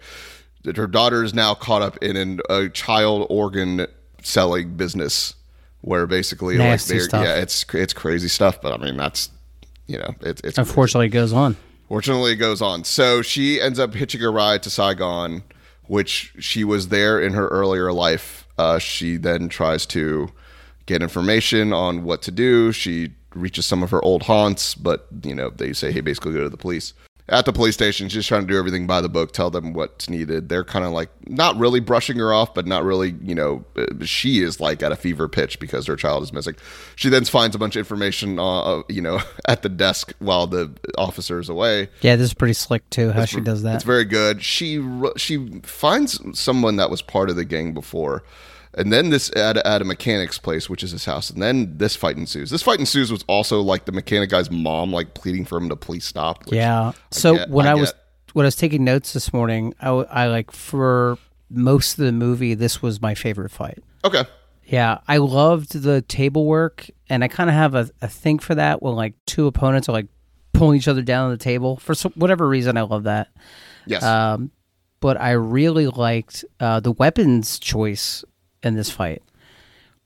That 0.63 0.77
her 0.77 0.87
daughter 0.87 1.23
is 1.25 1.35
now 1.35 1.55
caught 1.55 1.83
up 1.83 1.97
in 1.99 2.17
an, 2.17 2.41
a 2.49 2.69
child 2.69 3.27
organ 3.29 3.87
selling 4.23 4.77
business 4.77 5.35
where 5.81 6.07
basically, 6.07 6.59
Nasty 6.59 7.01
like, 7.01 7.11
they're, 7.11 7.25
yeah, 7.25 7.35
it's 7.43 7.65
it's 7.75 7.93
crazy 7.93 8.29
stuff. 8.29 8.61
But 8.63 8.73
I 8.73 8.77
mean, 8.85 8.97
that's 8.97 9.31
you 9.87 9.99
know, 9.99 10.14
it's 10.20 10.40
it's 10.42 10.59
Unfortunately, 10.59 11.07
it 11.07 11.11
goes 11.11 11.33
on. 11.33 11.57
Fortunately, 11.88 12.33
it 12.33 12.37
goes 12.37 12.61
on. 12.61 12.85
So 12.85 13.22
she 13.22 13.61
ends 13.61 13.79
up 13.79 13.94
hitching 13.94 14.22
a 14.22 14.31
ride 14.31 14.62
to 14.64 14.70
Saigon, 14.70 15.44
which 15.85 16.35
she 16.38 16.64
was 16.64 16.88
there 16.88 17.20
in 17.20 17.35
her 17.35 17.49
earlier 17.49 17.92
life. 17.92 18.46
Uh, 18.59 18.79
she 18.79 19.16
then 19.16 19.49
tries 19.49 19.87
to 19.87 20.29
get 20.87 21.03
information 21.03 21.72
on 21.72 22.03
what 22.03 22.22
to 22.22 22.31
do. 22.31 22.72
She 22.72 23.12
reaches 23.35 23.66
some 23.66 23.83
of 23.83 23.90
her 23.90 24.03
old 24.05 24.25
haunts, 24.25 24.75
but 24.75 25.07
you 25.22 25.35
know 25.35 25.51
they 25.51 25.72
say, 25.72 25.92
"Hey, 25.92 26.01
basically 26.01 26.33
go 26.33 26.42
to 26.42 26.49
the 26.49 26.57
police." 26.57 26.92
At 27.29 27.45
the 27.45 27.53
police 27.53 27.75
station, 27.75 28.09
she's 28.09 28.25
trying 28.25 28.43
to 28.43 28.47
do 28.47 28.57
everything 28.57 28.87
by 28.87 29.01
the 29.01 29.09
book, 29.09 29.33
tell 29.33 29.51
them 29.51 29.73
what's 29.73 30.09
needed. 30.09 30.49
They're 30.49 30.62
kind 30.62 30.85
of 30.85 30.93
like 30.93 31.09
not 31.29 31.57
really 31.57 31.81
brushing 31.81 32.19
her 32.19 32.33
off, 32.33 32.55
but 32.55 32.69
not 32.69 32.85
really, 32.85 33.17
you 33.21 33.35
know, 33.35 33.65
uh, 33.77 34.05
she 34.05 34.43
is 34.43 34.61
like 34.61 34.81
at 34.81 34.93
a 34.93 34.97
fever 34.97 35.27
pitch 35.29 35.59
because 35.59 35.87
her 35.87 35.97
child 35.97 36.23
is 36.23 36.33
missing. 36.33 36.55
She 36.95 37.09
then 37.09 37.25
finds 37.25 37.57
a 37.57 37.59
bunch 37.59 37.75
of 37.75 37.81
information, 37.81 38.39
uh, 38.39 38.61
uh, 38.61 38.83
you 38.89 39.03
know, 39.03 39.21
at 39.49 39.62
the 39.62 39.69
desk 39.69 40.12
while 40.21 40.47
the 40.47 40.73
officer 40.97 41.41
is 41.41 41.49
away. 41.49 41.89
Yeah, 42.01 42.15
this 42.15 42.27
is 42.27 42.35
pretty 42.35 42.55
slick 42.55 42.89
too. 42.91 43.11
How 43.11 43.25
she 43.25 43.41
does 43.41 43.62
that. 43.65 43.75
It's 43.75 43.85
very 43.85 44.05
good. 44.05 44.41
She 44.43 44.81
she 45.17 45.61
finds 45.65 46.21
someone 46.39 46.77
that 46.77 46.91
was 46.91 47.03
part 47.03 47.29
of 47.29 47.35
the 47.35 47.45
gang 47.45 47.75
before, 47.75 48.23
and 48.77 48.93
then 48.93 49.11
this 49.11 49.31
at, 49.37 49.57
at 49.57 49.81
a 49.83 49.85
mechanic's 49.85 50.39
place, 50.39 50.69
which 50.71 50.83
is 50.83 50.91
his 50.93 51.05
house, 51.05 51.31
and 51.31 51.43
then 51.43 51.77
this 51.79 51.97
fight 51.97 52.17
ensues. 52.17 52.51
This 52.51 52.62
fight 52.62 52.79
ensues 52.79 53.11
was 53.11 53.25
also 53.27 53.61
like 53.61 53.85
the 53.87 53.93
mechanic 53.93 54.31
guy's 54.31 54.51
mom, 54.51 54.93
like 54.93 55.15
pleading 55.15 55.45
for 55.45 55.59
him 55.59 55.69
to 55.69 55.77
please 55.77 56.05
stop. 56.05 56.45
which- 56.47 56.55
Yeah. 56.57 56.93
So 57.11 57.37
get- 57.37 57.51
when 57.51 57.67
I 57.67 57.71
I, 57.73 57.75
was 57.75 57.95
when 58.33 58.45
I 58.45 58.49
was 58.49 58.57
taking 58.57 58.85
notes 58.85 59.12
this 59.12 59.33
morning, 59.33 59.75
I, 59.81 59.89
I 59.89 60.27
like 60.29 60.51
for 60.53 61.19
most 61.51 61.99
of 61.99 62.05
the 62.05 62.12
movie, 62.12 62.55
this 62.55 62.83
was 62.83 63.01
my 63.01 63.15
favorite 63.15 63.51
fight. 63.51 63.83
Okay. 64.05 64.25
Yeah, 64.65 64.99
I 65.07 65.19
loved 65.19 65.81
the 65.81 66.03
table 66.03 66.45
work, 66.45 66.91
and 67.09 67.23
I 67.23 67.29
kind 67.29 67.49
of 67.49 67.55
have 67.55 67.75
a, 67.77 67.89
a 68.03 68.09
thing 68.09 68.41
for 68.41 68.55
that 68.57 68.83
when 68.83 68.95
like 68.97 69.15
two 69.25 69.47
opponents 69.47 69.89
are 69.89 69.93
like 69.93 70.07
pulling 70.53 70.77
each 70.79 70.89
other 70.89 71.03
down 71.03 71.27
on 71.27 71.31
the 71.31 71.37
table 71.37 71.77
for 71.77 71.95
some, 71.95 72.12
whatever 72.17 72.49
reason. 72.49 72.77
I 72.77 72.83
love 72.83 73.05
that. 73.05 73.29
Yes. 73.87 74.03
Um, 74.03 74.51
but 74.99 75.21
I 75.21 75.33
really 75.33 75.87
liked 75.87 76.45
uh, 76.59 76.81
the 76.81 76.91
weapons 76.91 77.59
choice 77.61 78.25
in 78.67 78.75
this 78.75 78.91
fight. 78.91 79.23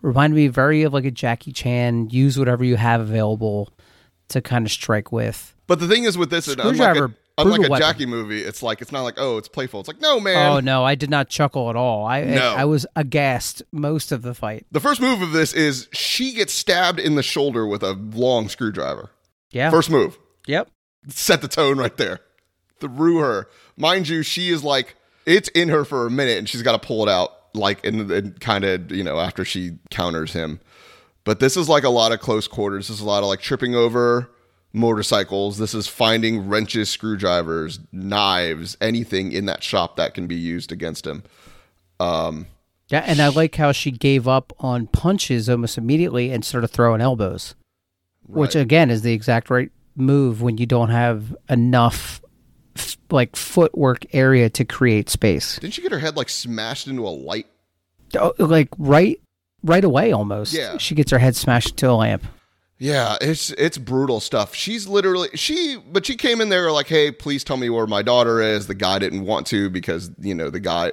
Reminded 0.02 0.36
me 0.36 0.48
very 0.48 0.82
of 0.82 0.94
like 0.94 1.04
a 1.04 1.10
Jackie 1.10 1.52
Chan. 1.52 2.10
Use 2.10 2.38
whatever 2.38 2.64
you 2.64 2.76
have 2.76 3.00
available 3.00 3.70
to 4.28 4.40
kind 4.40 4.64
of 4.64 4.72
strike 4.72 5.10
with. 5.12 5.54
but 5.66 5.80
the 5.80 5.88
thing 5.88 6.04
is 6.04 6.16
with 6.16 6.30
this, 6.30 6.46
unlike 6.46 6.96
a, 6.96 7.14
unlike 7.36 7.70
a. 7.70 7.78
Jackie 7.78 8.06
movie, 8.06 8.42
it's 8.42 8.62
like 8.62 8.80
it's 8.80 8.92
not 8.92 9.02
like 9.02 9.14
oh, 9.18 9.36
it's 9.38 9.48
playful. 9.48 9.80
It's 9.80 9.88
like 9.88 10.00
no, 10.00 10.20
man. 10.20 10.52
Oh 10.52 10.60
no, 10.60 10.84
I 10.84 10.94
did 10.94 11.10
not 11.10 11.28
chuckle 11.28 11.68
at 11.68 11.76
all. 11.76 12.06
I 12.06 12.22
No. 12.22 12.54
I, 12.54 12.62
I 12.62 12.64
was 12.64 12.86
aghast 12.96 13.62
most 13.72 14.12
of 14.12 14.22
the 14.22 14.34
fight. 14.34 14.66
The 14.70 14.80
first 14.80 15.00
move 15.00 15.20
of 15.20 15.32
this 15.32 15.52
is 15.52 15.88
she 15.92 16.32
gets 16.32 16.52
stabbed 16.52 17.00
in 17.00 17.16
the 17.16 17.22
shoulder 17.22 17.66
with 17.66 17.82
a 17.82 17.92
long 17.92 18.48
screwdriver. 18.48 19.10
Yeah. 19.50 19.70
First 19.70 19.90
move. 19.90 20.18
Yep. 20.46 20.70
set 21.08 21.42
the 21.42 21.48
tone 21.48 21.78
right 21.78 21.96
there. 21.96 22.20
Through 22.78 23.18
her. 23.18 23.48
Mind 23.76 24.08
you, 24.08 24.22
she 24.22 24.50
is 24.50 24.64
like, 24.64 24.96
it's 25.26 25.48
in 25.50 25.68
her 25.68 25.84
for 25.84 26.06
a 26.06 26.10
minute 26.10 26.38
and 26.38 26.48
she's 26.48 26.62
got 26.62 26.80
to 26.80 26.86
pull 26.86 27.02
it 27.06 27.10
out, 27.10 27.30
like, 27.54 27.84
and, 27.84 28.10
and 28.10 28.40
kind 28.40 28.64
of, 28.64 28.90
you 28.90 29.04
know, 29.04 29.18
after 29.18 29.44
she 29.44 29.78
counters 29.90 30.32
him. 30.32 30.60
But 31.24 31.40
this 31.40 31.56
is 31.56 31.68
like 31.68 31.84
a 31.84 31.90
lot 31.90 32.12
of 32.12 32.20
close 32.20 32.48
quarters. 32.48 32.88
This 32.88 32.96
is 32.96 33.02
a 33.02 33.06
lot 33.06 33.22
of 33.22 33.28
like 33.28 33.40
tripping 33.40 33.74
over 33.74 34.30
motorcycles. 34.72 35.58
This 35.58 35.74
is 35.74 35.86
finding 35.86 36.48
wrenches, 36.48 36.88
screwdrivers, 36.88 37.80
knives, 37.92 38.76
anything 38.80 39.32
in 39.32 39.46
that 39.46 39.62
shop 39.62 39.96
that 39.96 40.14
can 40.14 40.26
be 40.26 40.36
used 40.36 40.72
against 40.72 41.06
him. 41.06 41.22
um 41.98 42.46
Yeah, 42.88 43.04
and 43.06 43.20
I 43.20 43.28
like 43.28 43.56
how 43.56 43.72
she 43.72 43.90
gave 43.90 44.26
up 44.26 44.52
on 44.60 44.86
punches 44.86 45.48
almost 45.48 45.76
immediately 45.76 46.30
and 46.30 46.44
started 46.44 46.68
throwing 46.68 47.00
elbows, 47.00 47.54
which 48.26 48.54
again 48.54 48.90
is 48.90 49.02
the 49.02 49.12
exact 49.12 49.50
right 49.50 49.70
move 49.96 50.40
when 50.40 50.56
you 50.56 50.66
don't 50.66 50.90
have 50.90 51.36
enough 51.48 52.20
f- 52.80 52.96
like 53.10 53.36
footwork 53.36 54.04
area 54.14 54.48
to 54.50 54.64
create 54.64 55.08
space. 55.10 55.58
Didn't 55.58 55.74
she 55.74 55.82
get 55.82 55.92
her 55.92 55.98
head 55.98 56.16
like 56.16 56.28
smashed 56.28 56.86
into 56.88 57.06
a 57.06 57.10
light? 57.10 57.46
Oh, 58.18 58.32
Like 58.38 58.68
right, 58.78 59.20
right 59.62 59.84
away 59.84 60.12
almost. 60.12 60.52
Yeah. 60.52 60.78
she 60.78 60.94
gets 60.94 61.10
her 61.10 61.18
head 61.18 61.36
smashed 61.36 61.70
into 61.70 61.90
a 61.90 61.92
lamp. 61.92 62.24
Yeah, 62.82 63.18
it's 63.20 63.50
it's 63.52 63.76
brutal 63.76 64.20
stuff. 64.20 64.54
She's 64.54 64.88
literally 64.88 65.28
she, 65.34 65.76
but 65.92 66.06
she 66.06 66.16
came 66.16 66.40
in 66.40 66.48
there 66.48 66.72
like, 66.72 66.86
"Hey, 66.88 67.10
please 67.12 67.44
tell 67.44 67.58
me 67.58 67.68
where 67.68 67.86
my 67.86 68.00
daughter 68.00 68.40
is." 68.40 68.68
The 68.68 68.74
guy 68.74 68.98
didn't 68.98 69.26
want 69.26 69.46
to 69.48 69.68
because 69.68 70.10
you 70.18 70.34
know 70.34 70.48
the 70.48 70.60
guy. 70.60 70.92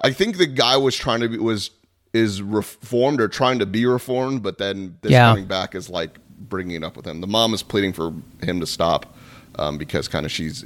I 0.00 0.12
think 0.12 0.36
the 0.38 0.46
guy 0.46 0.76
was 0.76 0.94
trying 0.96 1.20
to 1.22 1.28
be 1.28 1.38
was 1.38 1.70
is 2.12 2.40
reformed 2.40 3.20
or 3.20 3.26
trying 3.26 3.58
to 3.58 3.66
be 3.66 3.84
reformed, 3.84 4.44
but 4.44 4.58
then 4.58 4.96
this 5.02 5.10
Yeah. 5.10 5.30
coming 5.30 5.46
back 5.46 5.74
is 5.74 5.90
like 5.90 6.20
bringing 6.38 6.76
it 6.76 6.84
up 6.84 6.96
with 6.96 7.04
him. 7.04 7.20
The 7.20 7.26
mom 7.26 7.52
is 7.52 7.64
pleading 7.64 7.94
for 7.94 8.12
him 8.40 8.60
to 8.60 8.66
stop 8.66 9.16
um, 9.58 9.76
because 9.76 10.06
kind 10.06 10.24
of 10.24 10.30
she's 10.30 10.62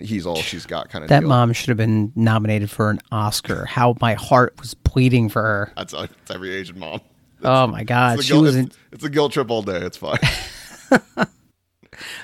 he's 0.00 0.26
all 0.26 0.36
she's 0.42 0.66
got 0.66 0.88
kind 0.90 1.04
of 1.04 1.08
That 1.08 1.20
deal. 1.20 1.28
mom 1.28 1.52
should 1.52 1.68
have 1.68 1.76
been 1.76 2.12
nominated 2.16 2.70
for 2.70 2.90
an 2.90 3.00
Oscar. 3.12 3.64
How 3.66 3.94
my 4.00 4.14
heart 4.14 4.54
was 4.60 4.74
pleading 4.74 5.28
for 5.28 5.42
her. 5.42 5.72
That's, 5.76 5.94
uh, 5.94 6.06
it's 6.22 6.30
every 6.30 6.54
Asian 6.54 6.78
mom. 6.78 7.00
Oh 7.42 7.66
my 7.68 7.84
god, 7.84 8.14
It's 8.18 8.22
a 8.22 8.26
she 8.26 8.32
guilt, 8.32 8.42
was 8.44 8.56
it's, 8.56 8.78
it's 8.92 9.04
a 9.04 9.10
guilt 9.10 9.32
trip 9.32 9.50
all 9.50 9.62
day. 9.62 9.78
It's 9.78 9.96
fine. 9.96 10.18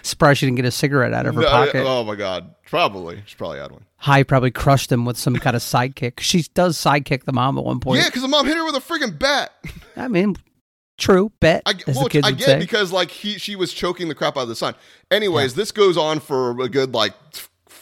surprised 0.03 0.39
she 0.41 0.47
didn't 0.47 0.57
get 0.57 0.65
a 0.65 0.71
cigarette 0.71 1.13
out 1.13 1.27
of 1.27 1.35
her 1.35 1.43
No, 1.43 1.49
pocket. 1.49 1.85
oh 1.87 2.05
my 2.05 2.15
god, 2.15 2.55
probably 2.67 3.23
she 3.27 3.37
probably 3.37 3.59
had 3.59 3.73
one. 3.73 3.85
Hai 3.97 4.23
probably 4.23 4.51
crushed 4.51 4.93
him 4.93 5.05
with 5.05 5.17
some 5.17 5.37
kind 5.37 5.57
of 5.57 5.63
sidekick. 5.63 6.21
She 6.21 6.43
does 6.55 6.77
sidekick 6.77 7.25
the 7.25 7.33
mom 7.33 7.57
at 7.59 7.65
one 7.65 7.81
point. 7.81 8.01
Yeah, 8.01 8.09
because 8.09 8.23
the 8.23 8.29
mom 8.29 8.47
hit 8.47 8.57
her 8.57 8.65
with 8.65 8.77
a 8.77 8.81
freaking 8.81 9.19
bat. 9.19 9.53
I 9.97 10.09
mean, 10.09 10.37
true, 10.99 11.33
bet. 11.41 11.63
I, 11.67 11.75
well, 11.87 12.07
I 12.23 12.33
get 12.33 12.45
say. 12.45 12.59
because 12.59 12.93
like 12.93 13.11
he 13.11 13.39
she 13.39 13.57
was 13.57 13.73
choking 13.73 14.09
the 14.09 14.15
crap 14.15 14.37
out 14.37 14.43
of 14.43 14.49
the 14.49 14.57
son. 14.57 14.75
Anyways, 15.11 15.55
this 15.55 15.73
goes 15.73 15.97
on 15.97 16.21
for 16.21 16.61
a 16.61 16.69
good 16.69 16.93
like 16.95 17.15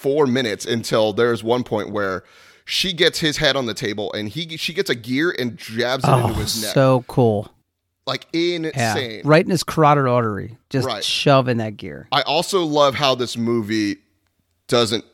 four 0.02 0.26
minutes 0.26 0.66
until 0.66 1.12
there's 1.12 1.42
one 1.44 1.62
point 1.64 1.90
where 1.90 2.24
she 2.64 2.92
gets 2.92 3.18
his 3.20 3.36
head 3.38 3.56
on 3.56 3.66
the 3.66 3.74
table 3.74 4.12
and 4.12 4.28
he 4.28 4.56
she 4.56 4.74
gets 4.74 4.90
a 4.90 4.94
gear 4.94 5.34
and 5.38 5.56
jabs 5.56 6.04
it 6.04 6.08
into 6.10 6.24
oh, 6.24 6.32
his 6.34 6.62
neck, 6.62 6.74
so 6.74 7.04
cool. 7.08 7.50
like 8.06 8.26
Yeah, 8.32 8.56
insane. 8.66 9.22
right 9.24 9.44
in 9.44 9.50
his 9.50 9.62
carotid 9.64 10.06
artery. 10.06 10.58
Just 10.70 10.86
Right. 10.86 11.04
shove 11.04 11.48
in 11.48 11.58
that 11.58 11.76
gear. 11.76 12.08
I 12.12 12.22
also 12.22 12.64
love 12.64 12.94
how 12.94 13.14
this 13.14 13.36
movie 13.36 13.98
doesn't. 14.68 15.04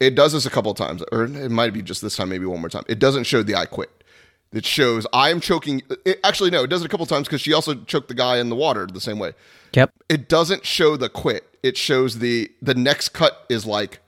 It 0.00 0.14
does 0.14 0.32
this 0.32 0.44
a 0.44 0.50
couple 0.50 0.70
of 0.70 0.76
times, 0.76 1.02
or 1.10 1.24
it 1.24 1.50
might 1.50 1.72
be 1.72 1.80
just 1.80 2.02
this 2.02 2.16
time, 2.16 2.28
maybe 2.28 2.44
one 2.44 2.60
more 2.60 2.68
time. 2.68 2.84
It 2.88 2.98
doesn't 2.98 3.24
show 3.24 3.42
the 3.42 3.54
I 3.54 3.64
quit. 3.66 3.90
It 4.52 4.64
shows 4.64 5.06
I 5.12 5.30
am 5.30 5.40
choking. 5.40 5.82
It, 6.04 6.20
actually, 6.22 6.50
no, 6.50 6.64
it 6.64 6.68
does 6.68 6.82
it 6.82 6.86
a 6.86 6.88
couple 6.88 7.04
of 7.04 7.08
times 7.08 7.26
because 7.26 7.40
she 7.40 7.52
also 7.52 7.74
choked 7.84 8.08
the 8.08 8.14
guy 8.14 8.38
in 8.38 8.48
the 8.48 8.56
water 8.56 8.86
the 8.86 9.00
same 9.00 9.18
way. 9.18 9.32
Yep. 9.72 9.90
it 10.08 10.28
doesn't 10.28 10.64
show 10.64 10.96
the 10.96 11.08
quit. 11.10 11.44
It 11.62 11.76
shows 11.76 12.20
the 12.20 12.50
the 12.62 12.74
next 12.74 13.10
cut 13.10 13.44
is 13.50 13.66
like 13.66 14.00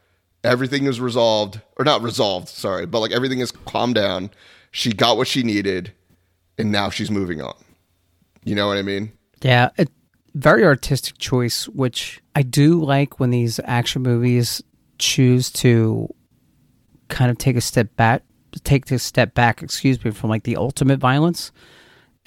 everything 0.45 0.87
is 0.87 1.01
resolved 1.01 1.61
or 1.77 1.85
not 1.85 2.03
resolved, 2.03 2.49
sorry, 2.49 2.87
but 2.87 3.01
like 3.01 3.13
everything 3.13 3.41
is 3.41 3.53
calmed 3.53 3.95
down. 3.95 4.31
She 4.71 4.93
got 4.93 5.17
what 5.17 5.29
she 5.29 5.43
needed 5.43 5.93
and 6.59 6.73
now 6.73 6.91
she's 6.91 7.11
moving 7.11 7.41
on. 7.41 7.57
You 8.45 8.55
know 8.55 8.67
what 8.67 8.79
I 8.79 8.83
mean? 8.83 9.13
Yeah, 9.43 9.71
it, 9.77 9.91
very 10.35 10.65
artistic 10.65 11.19
choice, 11.19 11.69
which 11.69 12.21
I 12.35 12.43
do 12.43 12.83
like 12.83 13.21
when 13.21 13.31
these 13.31 13.61
action 13.65 14.03
movies 14.03 14.63
choose 14.99 15.51
to 15.51 16.13
kind 17.09 17.31
of 17.31 17.39
take 17.39 17.57
a 17.57 17.61
step 17.61 17.95
back 17.97 18.23
take 18.65 18.91
a 18.91 18.99
step 18.99 19.35
back, 19.35 19.63
excuse 19.63 20.03
me, 20.05 20.11
from 20.11 20.31
like 20.31 20.45
the 20.45 20.57
ultimate 20.57 20.99
violence, 20.99 21.53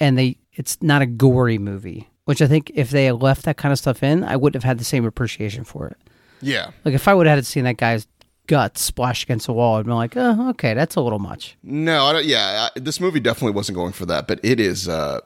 and 0.00 0.16
they 0.16 0.36
it's 0.52 0.82
not 0.82 1.02
a 1.02 1.06
gory 1.06 1.58
movie. 1.58 2.08
Which 2.24 2.40
I 2.40 2.46
think 2.46 2.70
if 2.74 2.90
they 2.90 3.06
had 3.06 3.20
left 3.20 3.44
that 3.44 3.56
kind 3.56 3.72
of 3.72 3.78
stuff 3.78 4.02
in, 4.02 4.22
I 4.22 4.36
wouldn't 4.36 4.62
have 4.62 4.68
had 4.68 4.78
the 4.78 4.84
same 4.84 5.04
appreciation 5.04 5.64
for 5.64 5.88
it. 5.88 5.96
Yeah. 6.42 6.70
Like 6.84 6.94
if 6.94 7.08
I 7.08 7.14
would 7.14 7.26
have 7.26 7.36
had 7.38 7.46
seen 7.46 7.64
that 7.64 7.76
guy's 7.76 8.06
guts 8.48 8.82
splash 8.82 9.22
against 9.24 9.46
the 9.46 9.52
wall, 9.52 9.76
I'd 9.78 9.86
been 9.86 9.94
like, 9.94 10.16
oh, 10.16 10.50
okay, 10.50 10.74
that's 10.74 10.96
a 10.96 11.00
little 11.00 11.18
much. 11.20 11.56
No, 11.62 12.04
I 12.06 12.12
don't, 12.12 12.24
yeah, 12.24 12.68
I, 12.74 12.78
this 12.80 13.00
movie 13.00 13.20
definitely 13.20 13.52
wasn't 13.54 13.76
going 13.76 13.92
for 13.92 14.04
that, 14.06 14.26
but 14.26 14.40
it 14.42 14.58
is. 14.60 14.88
uh 14.88 15.20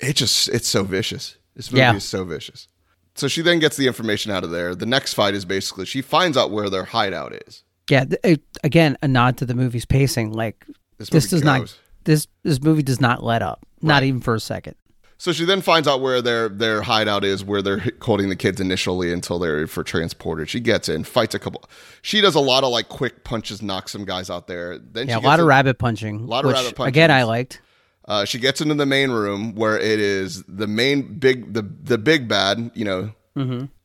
It 0.00 0.16
just 0.16 0.48
it's 0.48 0.68
so 0.68 0.82
vicious. 0.84 1.36
This 1.54 1.70
movie 1.70 1.80
Yeah. 1.80 1.94
is 1.96 2.04
so 2.04 2.24
vicious. 2.24 2.68
So 3.16 3.28
she 3.28 3.42
then 3.42 3.58
gets 3.58 3.76
the 3.76 3.86
information 3.86 4.32
out 4.32 4.44
of 4.44 4.50
there. 4.50 4.74
The 4.74 4.86
next 4.86 5.14
fight 5.14 5.34
is 5.34 5.44
basically 5.44 5.84
she 5.84 6.00
finds 6.00 6.36
out 6.36 6.50
where 6.50 6.70
their 6.70 6.84
hideout 6.84 7.34
is. 7.46 7.64
Yeah, 7.90 8.04
th- 8.04 8.20
it, 8.24 8.42
again, 8.64 8.96
a 9.02 9.08
nod 9.08 9.36
to 9.38 9.46
the 9.46 9.54
movie's 9.54 9.84
pacing. 9.84 10.32
Like 10.32 10.64
This 10.98 11.10
this, 11.10 11.28
does 11.28 11.42
not 11.44 11.76
this 12.04 12.26
this 12.44 12.62
movie 12.62 12.82
does 12.84 13.00
not 13.00 13.22
let 13.22 13.42
up, 13.42 13.66
not 13.82 14.02
even 14.04 14.20
for 14.20 14.34
a 14.36 14.40
second. 14.40 14.76
So 15.22 15.32
she 15.32 15.44
then 15.44 15.60
finds 15.60 15.86
out 15.86 16.00
where 16.00 16.22
their 16.22 16.48
their 16.48 16.80
hideout 16.80 17.24
is, 17.24 17.44
where 17.44 17.60
they're 17.60 17.84
holding 18.00 18.30
the 18.30 18.36
kids 18.36 18.58
initially 18.58 19.12
until 19.12 19.38
they're 19.38 19.66
for 19.66 19.84
transported. 19.84 20.48
She 20.48 20.60
gets 20.60 20.88
in, 20.88 21.04
fights 21.04 21.34
a 21.34 21.38
couple. 21.38 21.62
She 22.00 22.22
does 22.22 22.34
a 22.34 22.40
lot 22.40 22.64
of 22.64 22.70
like 22.70 22.88
quick 22.88 23.22
punches, 23.22 23.60
knocks 23.60 23.92
some 23.92 24.06
guys 24.06 24.30
out 24.30 24.46
there. 24.46 24.78
Then 24.78 25.08
Yeah, 25.08 25.16
a 25.16 25.20
lot 25.20 25.32
gets 25.36 25.40
of 25.42 25.46
rabbit 25.48 25.78
punching. 25.78 26.20
A 26.20 26.24
lot 26.24 26.44
of 26.44 26.48
which, 26.48 26.56
rabbit 26.56 26.74
punching. 26.74 26.88
Again, 26.88 27.10
I 27.10 27.24
liked. 27.24 27.60
Uh, 28.08 28.24
she 28.24 28.38
gets 28.38 28.62
into 28.62 28.74
the 28.74 28.86
main 28.86 29.10
room 29.10 29.54
where 29.54 29.78
it 29.78 30.00
is 30.00 30.42
the 30.48 30.66
main 30.66 31.18
big 31.18 31.52
the 31.52 31.62
the 31.82 31.98
big 31.98 32.26
bad, 32.26 32.70
you 32.74 32.86
know, 32.86 33.12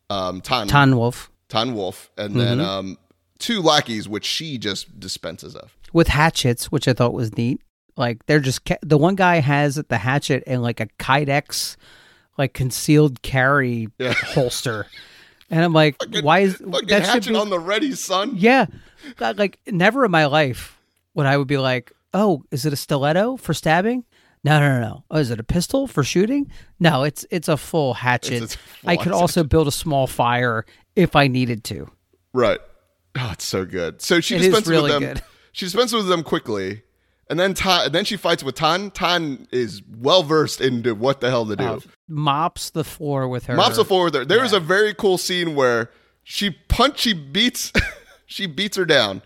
um, 0.10 0.39
Tan 0.39 0.67
Tan 0.69 0.95
Wolf 0.98 1.30
Tan 1.50 1.74
Wolf, 1.76 2.12
and 2.17 2.39
then 2.39 2.60
Mm-hmm. 2.60 2.65
um, 2.65 2.98
two 3.39 3.62
lackeys, 3.62 4.08
which 4.08 4.24
she 4.26 4.58
just 4.58 5.02
dispenses 5.02 5.54
of. 5.54 5.76
with 5.91 6.08
hatchets, 6.08 6.71
which 6.71 6.88
I 6.88 6.93
thought 6.93 7.13
was 7.13 7.36
neat. 7.38 7.60
Like 7.98 8.26
they're 8.26 8.40
just 8.40 8.66
ca- 8.66 8.78
the 8.82 8.98
one 8.98 9.16
guy 9.16 9.38
has 9.40 9.76
the 9.76 9.98
hatchet 9.98 10.44
and 10.48 10.62
like 10.62 10.80
a 10.80 10.88
Kydex, 11.00 11.78
like 12.38 12.54
concealed 12.54 13.22
carry 13.22 13.88
Yeah. 13.98 14.14
holster, 14.14 14.88
and 15.50 15.64
I'm 15.64 15.74
like, 15.74 15.96
why 16.22 16.40
is 16.40 16.56
Fucking 16.58 16.88
that 16.90 17.04
hatchet 17.04 17.30
be 17.32 17.36
on 17.36 17.50
the 17.50 17.60
ready, 17.60 17.94
son. 17.94 18.32
Yeah. 18.36 18.66
God, 19.18 19.38
Like 19.38 19.60
never 19.68 20.04
in 20.06 20.12
my 20.12 20.26
life 20.26 20.78
would 21.14 21.26
I 21.26 21.38
would 21.38 21.48
be 21.48 21.58
like, 21.58 21.92
"Oh, 22.14 22.44
is 22.52 22.66
it 22.66 22.74
a 22.74 22.76
stiletto 22.76 23.38
for 23.38 23.54
stabbing?" 23.54 24.04
No, 24.44 24.60
no, 24.60 24.80
no, 24.80 24.82
no. 24.88 25.04
Oh, 25.10 25.18
is 25.18 25.32
it 25.32 25.40
a 25.40 25.44
pistol 25.44 25.88
for 25.88 26.04
shooting? 26.04 26.52
No, 26.80 27.04
it's 27.04 27.26
it's 27.32 27.48
a 27.48 27.56
full 27.58 27.94
hatchet. 27.94 28.44
A 28.44 28.48
full 28.58 28.90
I 28.90 28.98
could 28.98 29.12
also 29.14 29.44
build 29.44 29.68
a 29.68 29.72
small 29.72 30.06
fire 30.08 30.66
if 30.96 31.16
I 31.16 31.28
needed 31.28 31.64
to. 31.66 31.88
Right. 32.34 32.60
Oh, 33.18 33.30
it's 33.32 33.46
so 33.46 33.64
good. 33.66 34.02
So 34.02 34.20
she 34.20 34.36
It 34.36 34.68
really 34.68 34.92
with 34.92 34.92
them. 34.92 35.14
good. 35.14 35.24
She 35.54 35.66
dispenses 35.68 35.94
with 35.96 36.08
them 36.10 36.22
quickly, 36.24 36.82
and 37.30 37.40
then 37.40 37.54
Ta- 37.54 37.84
and 37.86 37.94
then 37.94 38.06
she 38.06 38.18
fights 38.18 38.44
with 38.44 38.56
Tan. 38.56 38.92
Tan 38.92 39.48
is 39.52 39.82
well 40.00 40.24
versed 40.24 40.62
into 40.62 40.94
what 40.96 41.22
the 41.22 41.30
hell 41.30 41.46
to 41.46 41.56
do. 41.56 41.64
Uh, 41.64 41.80
mops 42.08 42.70
the 42.70 42.84
floor 42.84 43.28
with 43.28 43.46
her. 43.48 43.56
Mops 43.56 43.78
the 43.78 43.86
floor 43.86 44.06
with 44.06 44.14
her. 44.14 44.26
there 44.26 44.38
There 44.38 44.46
is 44.46 44.54
a 44.54 44.60
very 44.60 44.94
cool 44.94 45.18
scene 45.18 45.56
where 45.56 45.90
she 46.24 46.52
punch, 46.52 47.00
she 47.00 47.14
beats, 47.14 47.72
she 48.26 48.46
beats 48.46 48.78
her 48.78 48.86
down. 48.86 49.22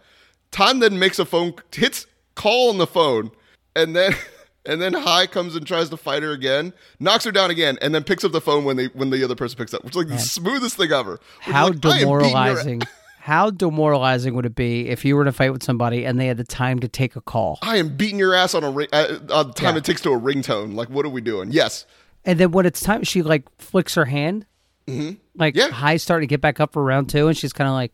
Tan 0.52 0.80
then 0.80 0.98
makes 0.98 1.20
a 1.20 1.26
phone, 1.26 1.54
hits 1.74 2.08
call 2.36 2.70
on 2.70 2.78
the 2.78 2.88
phone, 2.88 3.32
and 3.76 3.96
then 3.96 4.14
and 4.66 4.82
then 4.82 4.94
Hai 4.94 5.28
comes 5.28 5.56
and 5.56 5.66
tries 5.66 5.90
to 5.90 5.98
fight 5.98 6.24
her 6.24 6.32
again, 6.32 6.74
knocks 7.00 7.24
her 7.26 7.32
down 7.32 7.52
again, 7.52 7.78
and 7.82 7.94
then 7.94 8.04
picks 8.04 8.24
up 8.24 8.32
the 8.32 8.42
phone 8.42 8.64
when 8.66 8.78
they 8.78 8.88
when 8.88 9.10
the 9.10 9.24
other 9.24 9.36
person 9.36 9.58
picks 9.58 9.74
up, 9.74 9.84
which 9.84 9.92
is 9.94 9.98
like 9.98 10.08
the 10.08 10.18
smoothest 10.18 10.78
thing 10.78 10.92
ever. 10.92 11.20
How 11.40 11.68
like, 11.68 11.86
I 11.86 11.90
am 11.90 11.94
beating 11.94 12.08
your 12.08 12.20
demoralizing! 12.20 12.82
How 13.22 13.50
demoralizing 13.50 14.34
would 14.36 14.46
it 14.46 14.56
be 14.56 14.88
if 14.88 15.04
you 15.04 15.16
were 15.16 15.26
to 15.26 15.32
fight 15.32 15.52
with 15.52 15.62
somebody 15.62 16.06
and 16.06 16.20
they 16.20 16.28
had 16.28 16.38
the 16.38 16.44
time 16.46 16.80
to 16.80 16.88
take 16.88 17.16
a 17.16 17.22
call? 17.22 17.60
I 17.62 17.78
am 17.78 17.96
beating 17.96 18.18
your 18.18 18.34
ass 18.34 18.54
on 18.56 18.64
a 18.64 18.72
ring, 18.72 18.88
uh, 18.94 19.20
on 19.32 19.48
the 19.48 19.54
time 19.54 19.76
Yeah. 19.76 19.80
it 19.80 19.84
takes 19.84 20.02
to 20.02 20.12
a 20.14 20.20
ringtone. 20.20 20.74
Like, 20.76 20.90
what 20.90 21.06
are 21.06 21.10
we 21.10 21.22
doing? 21.22 21.52
Yes. 21.52 21.86
And 22.26 22.40
then 22.40 22.52
when 22.52 22.66
it's 22.66 22.80
time, 22.82 23.04
she 23.04 23.22
like 23.22 23.44
flicks 23.60 23.96
her 23.96 24.06
hand. 24.06 24.46
Like 24.88 24.96
Mm-hmm. 24.98 25.58
Yeah. 25.58 25.70
Hai's 25.70 26.02
starting 26.02 26.28
to 26.28 26.32
get 26.32 26.42
back 26.42 26.60
up 26.60 26.74
for 26.74 26.84
round 26.84 27.10
two, 27.10 27.28
and 27.28 27.38
she's 27.38 27.54
kind 27.54 27.68
of 27.68 27.74
like, 27.74 27.92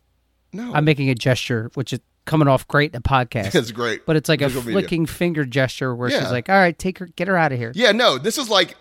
No. 0.54 0.74
I'm 0.74 0.86
making 0.86 1.10
a 1.10 1.16
gesture, 1.16 1.70
which 1.74 1.92
is 1.92 2.00
coming 2.26 2.48
off 2.48 2.68
great 2.68 2.92
in 2.94 2.98
a 2.98 3.02
podcast. 3.02 3.54
it's 3.60 3.72
great. 3.72 4.06
But 4.06 4.16
it's 4.16 4.30
like 4.30 4.42
a 4.42 4.46
Visual 4.48 4.66
media. 4.66 4.80
flicking 4.82 5.06
finger 5.06 5.44
gesture 5.44 5.94
where 5.96 6.10
Yeah. 6.10 6.22
she's 6.22 6.32
like, 6.32 6.50
"All 6.50 6.56
right, 6.56 6.78
take 6.78 7.00
her, 7.00 7.08
get 7.08 7.28
her 7.28 7.36
out 7.36 7.52
of 7.52 7.58
here." 7.58 7.72
Yeah, 7.76 7.92
no, 7.92 8.18
this 8.18 8.38
is 8.38 8.50
like 8.50 8.76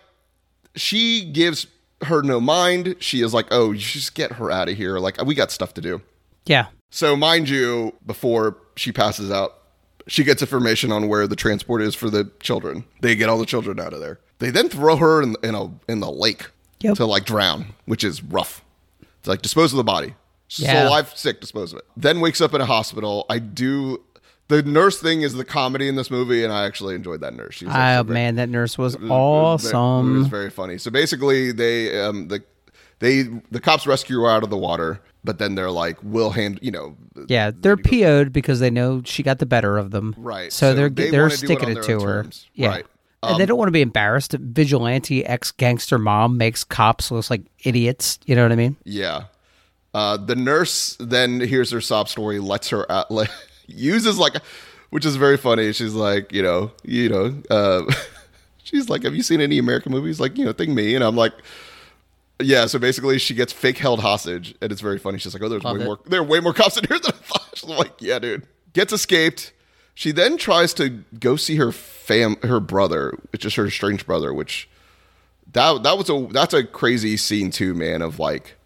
she 0.76 1.24
gives 1.24 1.66
her 2.02 2.22
no 2.22 2.40
mind. 2.40 2.96
She 3.00 3.22
is 3.22 3.32
like, 3.34 3.46
oh, 3.50 3.72
you 3.72 3.78
just 3.78 4.14
get 4.14 4.32
her 4.32 4.50
out 4.50 4.68
of 4.68 4.76
here. 4.76 4.98
Like, 4.98 5.22
we 5.24 5.34
got 5.34 5.50
stuff 5.50 5.74
to 5.74 5.80
do. 5.80 6.00
Yeah, 6.46 6.66
So, 6.90 7.16
mind 7.16 7.48
you, 7.48 7.94
before 8.06 8.58
she 8.76 8.92
passes 8.92 9.30
out, 9.30 9.58
she 10.06 10.22
gets 10.24 10.42
information 10.42 10.92
on 10.92 11.08
where 11.08 11.26
the 11.26 11.36
transport 11.36 11.80
is 11.82 11.94
for 11.94 12.10
the 12.10 12.30
children. 12.40 12.84
They 13.00 13.16
get 13.16 13.28
all 13.30 13.38
the 13.38 13.46
children 13.46 13.80
out 13.80 13.92
of 13.94 14.00
there. 14.00 14.20
They 14.38 14.50
then 14.50 14.68
throw 14.68 14.96
her 14.96 15.22
in, 15.22 15.36
in 15.42 15.54
a 15.54 15.70
in 15.88 16.00
the 16.00 16.10
lake 16.10 16.50
Yep. 16.80 16.96
to 16.96 17.06
like 17.06 17.24
drown, 17.24 17.66
which 17.86 18.04
is 18.04 18.22
rough. 18.22 18.62
It's 19.00 19.26
like 19.28 19.40
dispose 19.40 19.72
of 19.72 19.78
the 19.78 19.84
body. 19.84 20.14
She's 20.48 20.66
Yeah. 20.66 20.86
alive, 20.86 21.10
sick, 21.16 21.40
dispose 21.40 21.72
of 21.72 21.78
it. 21.78 21.86
Then 21.96 22.20
wakes 22.20 22.42
up 22.42 22.52
in 22.52 22.60
a 22.60 22.66
hospital. 22.66 23.24
I 23.30 23.38
do. 23.38 24.02
The 24.48 24.62
nurse 24.62 25.00
thing 25.00 25.22
is 25.22 25.32
the 25.32 25.44
comedy 25.46 25.88
in 25.88 25.96
this 25.96 26.10
movie, 26.10 26.44
and 26.44 26.52
I 26.52 26.66
actually 26.66 26.94
enjoyed 26.94 27.22
that 27.22 27.32
nurse. 27.34 27.54
She 27.54 27.64
was 27.64 27.74
oh 27.74 28.02
very- 28.02 28.12
man, 28.12 28.34
that 28.36 28.50
nurse 28.50 28.76
was 28.76 28.94
was- 28.96 29.02
it 29.02 29.06
It 29.06 29.10
awesome. 29.10 30.18
was 30.18 30.26
very 30.26 30.50
funny. 30.50 30.76
So 30.76 30.90
basically, 30.90 31.50
they 31.52 31.98
um 31.98 32.28
the 32.28 32.42
they 32.98 33.22
the 33.50 33.60
cops 33.60 33.86
rescue 33.86 34.20
her 34.20 34.28
out 34.30 34.42
of 34.42 34.50
the 34.50 34.58
water, 34.58 35.00
but 35.24 35.38
then 35.38 35.54
they're 35.54 35.70
like, 35.70 35.96
"We'll 36.02 36.30
hand 36.30 36.58
you 36.62 36.70
know." 36.70 36.96
yeah, 37.28 37.50
they're 37.54 37.76
PO'd 37.76 38.32
because 38.32 38.60
they 38.60 38.70
know 38.70 39.02
she 39.04 39.22
got 39.22 39.38
the 39.38 39.46
better 39.46 39.78
of 39.78 39.90
them. 39.90 40.14
Right. 40.18 40.52
So, 40.52 40.70
So 40.70 40.74
they're 40.74 40.88
they 40.90 41.10
they're 41.10 41.22
wanna 41.22 41.34
it 41.34 41.38
sticking 41.38 41.70
it, 41.70 41.82
to 41.84 42.00
her. 42.00 42.22
terms. 42.22 42.46
Yeah. 42.54 42.68
Right. 42.68 42.86
Um, 43.22 43.32
and 43.32 43.40
they 43.40 43.46
don't 43.46 43.56
want 43.56 43.68
to 43.68 43.72
be 43.72 43.80
embarrassed. 43.80 44.32
Vigilante 44.32 45.24
ex 45.24 45.50
gangster 45.50 45.98
mom 45.98 46.36
makes 46.36 46.62
cops 46.62 47.10
look 47.10 47.30
like 47.30 47.42
idiots. 47.64 48.18
You 48.26 48.36
know 48.36 48.42
what 48.42 48.52
I 48.52 48.56
mean? 48.56 48.76
Yeah. 48.84 49.24
Uh, 49.94 50.16
the 50.18 50.36
nurse 50.36 50.96
then 51.00 51.40
hears 51.40 51.70
her 51.70 51.80
sob 51.80 52.08
story, 52.08 52.38
lets 52.40 52.68
her 52.68 52.90
out, 52.90 53.06
uses 53.66 54.18
like, 54.18 54.34
which 54.90 55.06
is 55.06 55.16
very 55.16 55.36
funny. 55.36 55.72
She's 55.72 55.94
like, 55.94 56.32
you 56.32 56.42
know, 56.42 56.72
you 56.82 57.08
know, 57.08 57.42
uh, 57.48 57.82
she's 58.64 58.90
like, 58.90 59.04
have 59.04 59.14
you 59.14 59.22
seen 59.22 59.40
any 59.40 59.56
American 59.58 59.92
movies? 59.92 60.18
Like, 60.20 60.36
you 60.36 60.44
know, 60.44 60.52
think 60.52 60.70
me, 60.72 60.94
and 60.94 61.02
I'm 61.04 61.16
like. 61.16 61.32
Yeah, 62.40 62.66
so 62.66 62.78
basically 62.78 63.18
she 63.18 63.34
gets 63.34 63.52
fake 63.52 63.78
held 63.78 64.00
hostage, 64.00 64.54
and 64.60 64.72
it's 64.72 64.80
very 64.80 64.98
funny. 64.98 65.18
She's 65.18 65.34
like, 65.34 65.42
"Oh, 65.42 65.48
there's 65.48 65.62
Love 65.62 65.76
way 65.76 65.82
it. 65.82 65.86
more. 65.86 66.00
There 66.06 66.20
are 66.20 66.24
way 66.24 66.40
more 66.40 66.52
cops 66.52 66.76
in 66.76 66.84
here 66.84 66.98
than 66.98 67.12
I 67.12 67.16
thought." 67.16 67.50
She's 67.54 67.70
like, 67.70 67.92
"Yeah, 68.00 68.18
dude." 68.18 68.46
Gets 68.72 68.92
escaped. 68.92 69.52
She 69.94 70.10
then 70.10 70.36
tries 70.36 70.74
to 70.74 71.04
go 71.20 71.36
see 71.36 71.56
her 71.56 71.70
fam, 71.70 72.36
her 72.42 72.58
brother, 72.58 73.16
which 73.30 73.44
is 73.44 73.54
her 73.54 73.70
strange 73.70 74.04
brother. 74.04 74.34
Which 74.34 74.68
that 75.52 75.84
that 75.84 75.96
was 75.96 76.10
a 76.10 76.26
that's 76.32 76.52
a 76.54 76.64
crazy 76.64 77.16
scene 77.16 77.50
too, 77.50 77.72
man. 77.72 78.02
Of 78.02 78.18
like, 78.18 78.56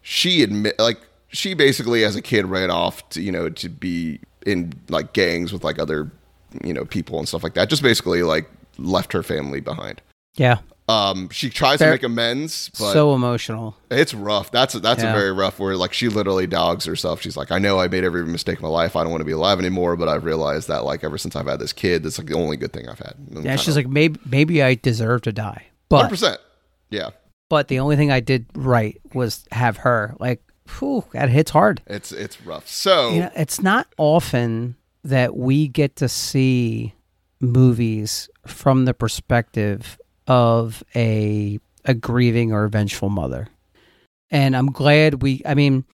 she 0.00 0.42
admit 0.42 0.78
like 0.78 0.98
she 1.28 1.52
basically 1.52 2.04
as 2.04 2.16
a 2.16 2.22
kid 2.22 2.46
ran 2.46 2.70
off 2.70 3.06
to 3.10 3.20
you 3.20 3.30
know 3.30 3.50
to 3.50 3.68
be 3.68 4.20
in 4.46 4.72
like 4.88 5.12
gangs 5.12 5.52
with 5.52 5.62
like 5.62 5.78
other 5.78 6.10
you 6.64 6.72
know 6.72 6.86
people 6.86 7.18
and 7.18 7.28
stuff 7.28 7.42
like 7.42 7.52
that. 7.52 7.68
Just 7.68 7.82
basically 7.82 8.22
like 8.22 8.50
left 8.78 9.12
her 9.12 9.22
family 9.22 9.60
behind. 9.60 10.00
Yeah. 10.36 10.58
Um, 10.88 11.28
she 11.28 11.50
tries 11.50 11.80
Fair- 11.80 11.88
to 11.88 11.94
make 11.96 12.02
amends, 12.02 12.70
but 12.78 12.92
so 12.94 13.14
emotional. 13.14 13.76
it's 13.90 14.14
rough. 14.14 14.50
That's 14.50 14.72
that's 14.74 15.02
Yeah. 15.02 15.10
a 15.10 15.14
very 15.14 15.32
rough 15.32 15.58
where 15.58 15.76
like 15.76 15.92
she 15.92 16.08
literally 16.08 16.46
dogs 16.46 16.86
herself. 16.86 17.20
She's 17.20 17.36
like, 17.36 17.52
I 17.52 17.58
know 17.58 17.78
I 17.78 17.88
made 17.88 18.04
every 18.04 18.24
mistake 18.24 18.56
in 18.58 18.62
my 18.62 18.68
life. 18.70 18.96
I 18.96 19.02
don't 19.02 19.10
want 19.10 19.20
to 19.20 19.26
be 19.26 19.32
alive 19.32 19.58
anymore, 19.58 19.96
but 19.96 20.08
I've 20.08 20.24
realized 20.24 20.66
that 20.68 20.84
like 20.84 21.04
ever 21.04 21.18
since 21.18 21.36
I've 21.36 21.46
had 21.46 21.58
this 21.60 21.74
kid, 21.74 22.04
that's 22.04 22.16
like 22.18 22.28
the 22.28 22.34
only 22.36 22.56
good 22.56 22.72
thing 22.72 22.88
I've 22.88 22.98
had. 23.00 23.14
Yeah, 23.42 23.56
she's 23.56 23.76
like, 23.76 23.86
maybe 23.86 24.18
maybe 24.24 24.62
I 24.62 24.76
deserve 24.76 25.20
to 25.22 25.32
die, 25.32 25.66
but 25.90 26.08
percent. 26.08 26.40
Yeah, 26.88 27.10
but 27.50 27.68
the 27.68 27.80
only 27.80 27.96
thing 27.96 28.10
I 28.10 28.20
did 28.20 28.46
right 28.54 28.98
was 29.12 29.44
have 29.52 29.76
her. 29.78 30.14
Like, 30.18 30.40
whew, 30.78 31.04
that 31.12 31.28
hits 31.28 31.50
hard. 31.50 31.82
it's 31.86 32.12
it's 32.12 32.40
rough. 32.40 32.66
So 32.66 33.10
You 33.10 33.20
know, 33.20 33.30
it's 33.36 33.60
not 33.60 33.88
often 33.98 34.76
that 35.04 35.36
we 35.36 35.68
get 35.68 35.96
to 35.96 36.08
see 36.08 36.94
movies 37.40 38.28
from 38.46 38.84
the 38.86 38.94
perspective 38.94 39.97
of 40.28 40.84
a 40.94 41.58
a 41.84 41.94
grieving 41.94 42.52
or 42.52 42.64
a 42.64 42.70
vengeful 42.70 43.08
mother. 43.08 43.48
And 44.30 44.54
I'm 44.56 44.70
glad 44.70 45.22
we 45.22 45.42
I 45.46 45.54
mean, 45.54 45.84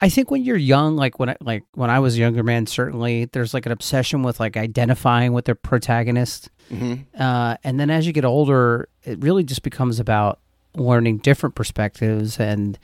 I 0.00 0.08
think 0.08 0.30
when 0.30 0.42
you're 0.42 0.56
young, 0.56 0.96
like 0.96 1.18
when 1.18 1.30
I 1.30 1.36
like 1.40 1.62
when 1.74 1.88
I 1.90 2.00
was 2.00 2.16
a 2.16 2.18
younger 2.18 2.42
man, 2.42 2.66
certainly 2.66 3.26
there's 3.26 3.54
like 3.54 3.64
an 3.66 3.72
obsession 3.72 4.22
with 4.22 4.40
like 4.40 4.56
identifying 4.56 5.32
with 5.32 5.44
the 5.46 5.54
protagonist. 5.54 6.50
mhm. 6.70 7.04
Uh, 7.18 7.56
and 7.64 7.78
then 7.78 7.88
as 7.90 8.06
you 8.06 8.12
get 8.12 8.24
older, 8.24 8.88
it 9.04 9.22
really 9.22 9.44
just 9.44 9.62
becomes 9.62 10.00
about 10.00 10.40
learning 10.76 11.18
different 11.18 11.54
perspectives 11.54 12.40
and 12.40 12.76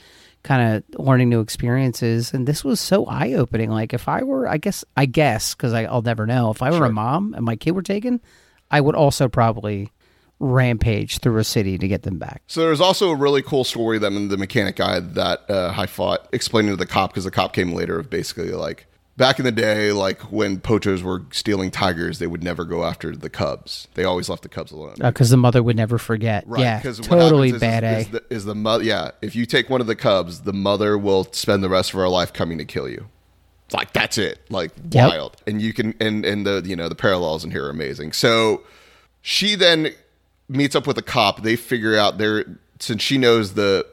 kind 0.45 0.77
of 0.77 1.01
learning 1.05 1.29
new 1.29 1.41
experiences. 1.41 2.33
And 2.33 2.47
this 2.47 2.63
was 2.65 2.79
so 2.81 3.05
eye 3.07 3.33
opening. 3.33 3.69
Like 3.71 3.93
if 3.93 4.07
I 4.09 4.23
were, 4.23 4.47
I 4.47 4.59
guess, 4.59 4.85
I 4.97 5.07
guess, 5.07 5.55
because 5.55 5.75
I'll 5.75 6.01
never 6.03 6.25
know. 6.25 6.51
If 6.51 6.63
I 6.63 6.71
were 6.71 6.77
Sure. 6.79 6.87
a 6.87 6.93
mom 6.93 7.35
and 7.35 7.45
my 7.45 7.57
kid 7.57 7.73
were 7.73 7.83
taken, 7.83 8.21
I 8.71 8.81
would 8.81 8.95
also 8.95 9.29
probably 9.29 9.91
rampage 10.41 11.19
through 11.19 11.37
a 11.39 11.45
city 11.45 11.79
to 11.79 11.87
get 11.87 12.03
them 12.03 12.19
back. 12.19 12.43
So 12.47 12.63
there's 12.63 12.81
also 12.81 13.11
a 13.11 13.15
really 13.15 13.43
cool 13.43 13.63
story 13.65 13.99
that 13.99 14.11
the 14.11 14.37
mechanic 14.39 14.77
guy 14.77 14.99
that 15.01 15.49
uh, 15.49 15.75
I 15.77 15.87
fought 15.87 16.27
explaining 16.33 16.73
to 16.73 16.77
the 16.77 16.87
cop 16.87 17.11
because 17.11 17.25
the 17.25 17.31
cop 17.31 17.53
came 17.53 17.73
later 17.73 17.99
of 17.99 18.09
basically 18.11 18.51
like 18.53 18.87
back 19.19 19.39
in 19.39 19.45
the 19.45 19.53
day, 19.53 19.93
like 19.93 20.19
when 20.33 20.59
poachers 20.59 21.03
were 21.03 21.23
stealing 21.31 21.71
tigers, 21.71 22.19
they 22.21 22.27
would 22.27 22.43
never 22.43 22.65
go 22.65 22.85
after 22.85 23.15
the 23.15 23.29
cubs. 23.29 23.87
They 23.95 24.05
always 24.05 24.31
left 24.31 24.43
the 24.43 24.49
cubs 24.49 24.73
alone. 24.73 24.95
Because 24.99 25.29
the 25.29 25.37
mother 25.37 25.63
would 25.63 25.77
never 25.77 25.99
forget. 25.99 26.47
Yeah, 26.57 26.81
'cause 26.81 27.01
what 27.03 27.09
totally 27.19 27.51
is- 27.51 27.61
bad. 27.61 27.85
is, 27.85 28.07
is 28.07 28.11
the, 28.13 28.25
is 28.31 28.45
the 28.47 28.55
mother? 28.55 28.83
Yeah, 28.83 29.11
if 29.21 29.37
you 29.37 29.45
take 29.45 29.69
one 29.69 29.83
of 29.83 29.87
the 29.87 29.97
cubs, 29.97 30.41
the 30.41 30.55
mother 30.55 30.97
will 30.97 31.25
spend 31.33 31.63
the 31.63 31.69
rest 31.69 31.91
of 31.93 32.01
her 32.01 32.09
life 32.09 32.33
coming 32.33 32.57
to 32.57 32.65
kill 32.65 32.89
you. 32.89 33.09
It's 33.67 33.75
like 33.75 33.93
that's 33.93 34.17
it, 34.17 34.41
like 34.49 34.73
Yep. 34.91 35.11
wild. 35.11 35.37
And 35.47 35.61
you 35.61 35.75
can 35.75 35.95
and 36.01 36.25
and 36.25 36.47
the 36.47 36.63
you 36.65 36.75
know 36.75 36.89
the 36.89 36.95
parallels 36.97 37.45
in 37.45 37.51
here 37.51 37.67
are 37.67 37.71
amazing. 37.71 38.13
So 38.13 38.63
she 39.21 39.55
then 39.55 39.93
meets 40.51 40.75
up 40.77 40.87
with 40.87 40.99
a 40.99 41.03
cop. 41.03 41.43
They 41.43 41.57
figure 41.57 41.97
out 41.97 42.19
they're 42.19 42.45
since 42.79 43.03
she 43.03 43.19
knows 43.19 43.55
the 43.55 43.87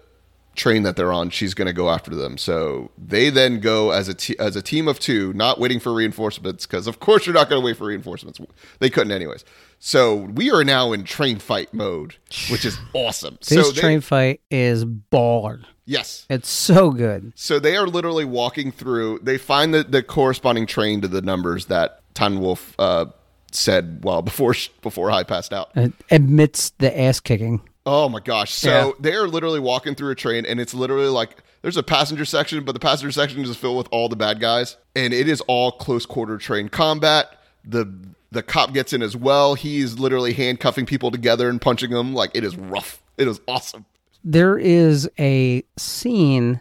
train 0.56 0.82
that 0.82 0.96
they're 0.96 1.14
on, 1.14 1.30
she's 1.30 1.54
going 1.54 1.68
to 1.68 1.74
go 1.74 1.88
after 1.90 2.16
them. 2.16 2.36
So 2.38 2.90
they 2.98 3.30
then 3.30 3.60
go 3.60 3.92
as 3.92 4.10
a 4.10 4.42
as 4.42 4.56
a 4.56 4.62
team 4.62 4.88
of 4.88 5.00
two, 5.00 5.32
not 5.34 5.60
waiting 5.60 5.80
for 5.80 5.94
reinforcements 5.94 6.66
because 6.66 6.88
of 6.88 7.00
course 7.00 7.26
you're 7.26 7.36
not 7.36 7.50
going 7.50 7.62
to 7.62 7.66
wait 7.66 7.78
for 7.78 7.86
reinforcements. 7.86 8.40
They 8.80 8.90
couldn't 8.90 9.12
anyways. 9.12 9.46
So 9.80 10.16
we 10.16 10.50
are 10.52 10.64
now 10.64 10.92
in 10.94 11.04
train 11.04 11.38
fight 11.38 11.74
mode, 11.74 12.16
which 12.50 12.66
is 12.66 12.80
awesome. 12.94 13.38
This 13.48 13.50
so 13.68 13.72
they- 13.72 13.82
train 13.82 14.02
fight 14.02 14.42
is 14.50 14.84
baller. 14.86 15.64
yes. 15.86 16.26
It's 16.30 16.50
so 16.50 16.90
good. 16.92 17.34
So 17.36 17.60
they 17.60 17.78
are 17.78 17.86
literally 17.88 18.26
walking 18.26 18.72
through. 18.72 19.20
They 19.22 19.38
find 19.38 19.74
the, 19.74 19.84
the 19.84 20.02
corresponding 20.02 20.66
train 20.66 21.02
to 21.02 21.08
the 21.08 21.22
numbers 21.22 21.68
that 21.68 22.02
Tan 22.16 22.40
Wolf 22.40 22.74
uh, 22.80 23.06
said. 23.52 24.02
Well, 24.04 24.22
before 24.24 24.56
before 24.82 25.12
I 25.12 25.24
passed 25.24 25.54
out. 25.54 25.70
Uh, 25.76 25.82
it 25.82 25.94
admits 26.12 26.72
the 26.80 26.98
ass 27.00 27.20
kicking. 27.20 27.62
Oh 27.86 28.10
my 28.10 28.20
gosh. 28.20 28.54
So 28.54 28.70
Yeah. 28.70 28.92
they're 29.00 29.28
literally 29.28 29.60
walking 29.62 29.96
through 29.96 30.12
a 30.12 30.16
train 30.16 30.46
and 30.46 30.60
it's 30.60 30.74
literally 30.74 31.08
like 31.08 31.42
there's 31.62 31.78
a 31.78 31.84
passenger 31.84 32.26
section, 32.26 32.64
but 32.66 32.74
the 32.74 32.80
passenger 32.80 33.12
section 33.12 33.42
is 33.42 33.56
filled 33.56 33.78
with 33.78 33.88
all 33.92 34.10
the 34.10 34.16
bad 34.18 34.40
guys. 34.42 34.76
And 34.96 35.14
it 35.14 35.28
is 35.30 35.42
all 35.48 35.72
close 35.72 36.06
quarter 36.06 36.38
train 36.38 36.68
combat. 36.70 37.38
The 37.64 37.92
the 38.32 38.44
cop 38.44 38.74
gets 38.74 38.92
in 38.92 39.02
as 39.02 39.16
well. 39.16 39.54
He's 39.56 39.98
literally 39.98 40.34
handcuffing 40.34 40.86
people 40.86 41.12
together 41.12 41.50
and 41.50 41.62
punching 41.62 41.92
them. 41.92 42.14
Like 42.14 42.32
it 42.34 42.44
is 42.44 42.58
rough. 42.58 43.02
It 43.18 43.28
is 43.28 43.40
awesome. 43.48 43.86
There 44.24 44.58
is 44.58 45.10
a 45.18 45.64
scene 45.78 46.60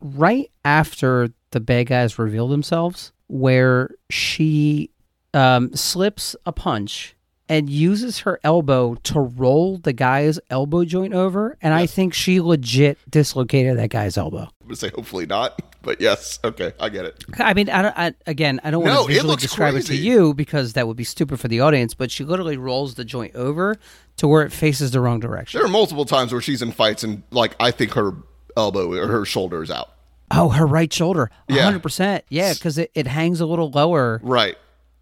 right 0.00 0.50
after 0.64 1.28
the 1.50 1.60
bad 1.60 1.88
guys 1.88 2.18
reveal 2.18 2.48
themselves 2.48 3.12
where 3.26 3.90
she 4.08 4.90
um, 5.34 5.74
slips 5.74 6.34
a 6.46 6.52
punch 6.52 7.14
and 7.46 7.68
uses 7.68 8.20
her 8.20 8.40
elbow 8.42 8.94
to 8.94 9.20
roll 9.20 9.76
the 9.76 9.92
guy's 9.92 10.40
elbow 10.48 10.82
joint 10.84 11.12
over. 11.12 11.58
And 11.60 11.74
I 11.74 11.84
think 11.84 12.14
she 12.14 12.40
legit 12.40 12.98
dislocated 13.10 13.76
that 13.76 13.90
guy's 13.90 14.16
elbow. 14.16 14.44
I'm 14.62 14.68
gonna 14.68 14.76
say 14.76 14.88
hopefully 14.88 15.26
not. 15.26 15.60
But 15.82 16.00
yes, 16.00 16.38
okay, 16.42 16.72
I 16.80 16.88
get 16.88 17.04
it. 17.04 17.22
I 17.38 17.52
mean, 17.52 17.68
I 17.68 17.82
don't. 17.82 17.98
I, 17.98 18.14
again, 18.26 18.58
I 18.64 18.70
don't 18.70 18.82
No, 18.84 18.94
want 18.94 19.08
to 19.08 19.12
visually 19.12 19.36
describe 19.36 19.74
it 19.74 19.82
to 19.86 19.94
you 19.94 20.32
because 20.32 20.72
that 20.72 20.86
would 20.88 20.96
be 20.96 21.04
stupid 21.04 21.38
for 21.38 21.48
the 21.48 21.60
audience. 21.60 21.92
But 21.92 22.10
she 22.10 22.24
literally 22.24 22.56
rolls 22.56 22.94
the 22.94 23.04
joint 23.04 23.34
over 23.36 23.76
to 24.16 24.26
where 24.26 24.42
it 24.46 24.50
faces 24.52 24.92
the 24.92 25.00
wrong 25.00 25.20
direction. 25.20 25.58
There 25.58 25.66
are 25.66 25.70
multiple 25.70 26.06
times 26.06 26.32
where 26.32 26.40
she's 26.40 26.62
in 26.62 26.72
fights 26.72 27.04
and 27.04 27.22
like 27.30 27.54
I 27.60 27.70
think 27.72 27.92
her 27.92 28.12
elbow 28.56 28.90
or 28.94 29.06
her 29.06 29.26
shoulder 29.26 29.62
is 29.62 29.70
out. 29.70 29.90
Oh, 30.30 30.48
her 30.48 30.66
right 30.66 30.90
shoulder, 30.90 31.30
hundred 31.50 31.82
percent. 31.82 32.24
Yeah, 32.30 32.54
because 32.54 32.78
it, 32.78 32.90
it 32.94 33.06
hangs 33.06 33.42
a 33.42 33.46
little 33.46 33.70
lower. 33.70 34.20
Right. 34.22 34.56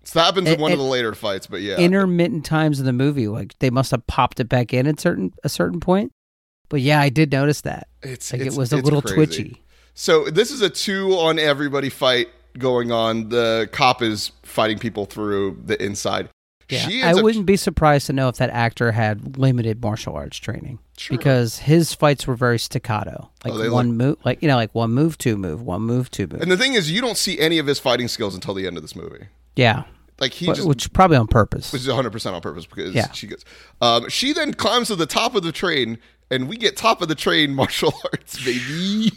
So 0.04 0.18
that 0.18 0.24
happens 0.26 0.48
in 0.48 0.60
one 0.60 0.72
of 0.72 0.78
the 0.78 0.84
later 0.84 1.14
fights, 1.14 1.46
but 1.46 1.60
yeah. 1.62 1.76
Intermittent 1.76 2.44
times 2.44 2.80
in 2.80 2.86
the 2.86 2.92
movie, 2.92 3.28
like 3.28 3.58
they 3.60 3.70
must 3.70 3.90
have 3.92 4.06
popped 4.06 4.40
it 4.40 4.48
back 4.48 4.72
in 4.74 4.86
at 4.86 4.98
certain 5.00 5.32
a 5.44 5.48
certain 5.48 5.80
point. 5.80 6.12
But 6.68 6.80
yeah, 6.80 7.00
I 7.00 7.08
did 7.08 7.30
notice 7.32 7.60
that. 7.62 7.86
It's 8.02 8.32
Like 8.32 8.40
it's- 8.40 8.54
it 8.54 8.58
was 8.58 8.72
a 8.72 8.78
little 8.78 9.02
crazy. 9.02 9.14
twitchy. 9.14 9.62
So 9.94 10.24
this 10.24 10.50
is 10.50 10.62
a 10.62 10.70
two 10.70 11.12
on 11.18 11.38
everybody 11.38 11.88
fight 11.90 12.28
going 12.58 12.90
on. 12.90 13.28
The 13.28 13.68
cop 13.72 14.02
is 14.02 14.32
fighting 14.42 14.78
people 14.78 15.04
through 15.06 15.58
the 15.64 15.82
inside. 15.82 16.28
Yeah, 16.70 17.10
I 17.10 17.20
wouldn't 17.20 17.44
be 17.44 17.56
surprised 17.58 18.06
to 18.06 18.14
know 18.14 18.28
if 18.28 18.36
that 18.36 18.48
actor 18.48 18.92
had 18.92 19.36
limited 19.36 19.82
martial 19.82 20.14
arts 20.14 20.38
training 20.38 20.78
Sure. 20.96 21.18
because 21.18 21.58
his 21.58 21.92
fights 21.92 22.26
were 22.26 22.34
very 22.34 22.58
staccato, 22.58 23.30
oh, 23.44 23.50
like 23.50 23.68
Oh, 23.68 23.72
one 23.74 23.94
move, 23.98 24.16
like 24.24 24.40
you 24.40 24.48
know, 24.48 24.56
like 24.56 24.74
one 24.74 24.90
move, 24.90 25.18
two 25.18 25.36
move, 25.36 25.60
one 25.60 25.82
move, 25.82 26.10
two 26.10 26.26
move. 26.28 26.40
And 26.40 26.50
the 26.50 26.56
thing 26.56 26.72
is, 26.72 26.90
you 26.90 27.02
don't 27.02 27.18
see 27.18 27.38
any 27.38 27.58
of 27.58 27.66
his 27.66 27.78
fighting 27.78 28.08
skills 28.08 28.34
until 28.34 28.54
the 28.54 28.66
end 28.66 28.78
of 28.78 28.82
this 28.82 28.96
movie. 28.96 29.26
yeah, 29.54 29.82
Like 30.20 30.32
he 30.32 30.46
But- 30.46 30.56
just, 30.56 30.68
which 30.68 30.92
probably 30.92 31.16
on 31.16 31.26
purpose. 31.26 31.72
which 31.72 31.82
is 31.82 31.88
100 31.88 32.10
percent 32.12 32.34
on 32.34 32.40
purpose 32.42 32.66
because 32.66 32.94
Yeah. 32.94 33.10
she 33.12 33.26
gets. 33.26 33.44
Um, 33.80 34.08
she 34.08 34.32
then 34.32 34.54
climbs 34.54 34.88
to 34.88 34.96
the 34.96 35.06
top 35.06 35.34
of 35.34 35.42
the 35.42 35.52
train, 35.52 35.98
and 36.30 36.48
we 36.48 36.56
get 36.56 36.76
top 36.76 37.02
of 37.02 37.08
the 37.08 37.14
train 37.14 37.54
martial 37.56 37.92
arts, 38.12 38.42
baby. 38.44 39.12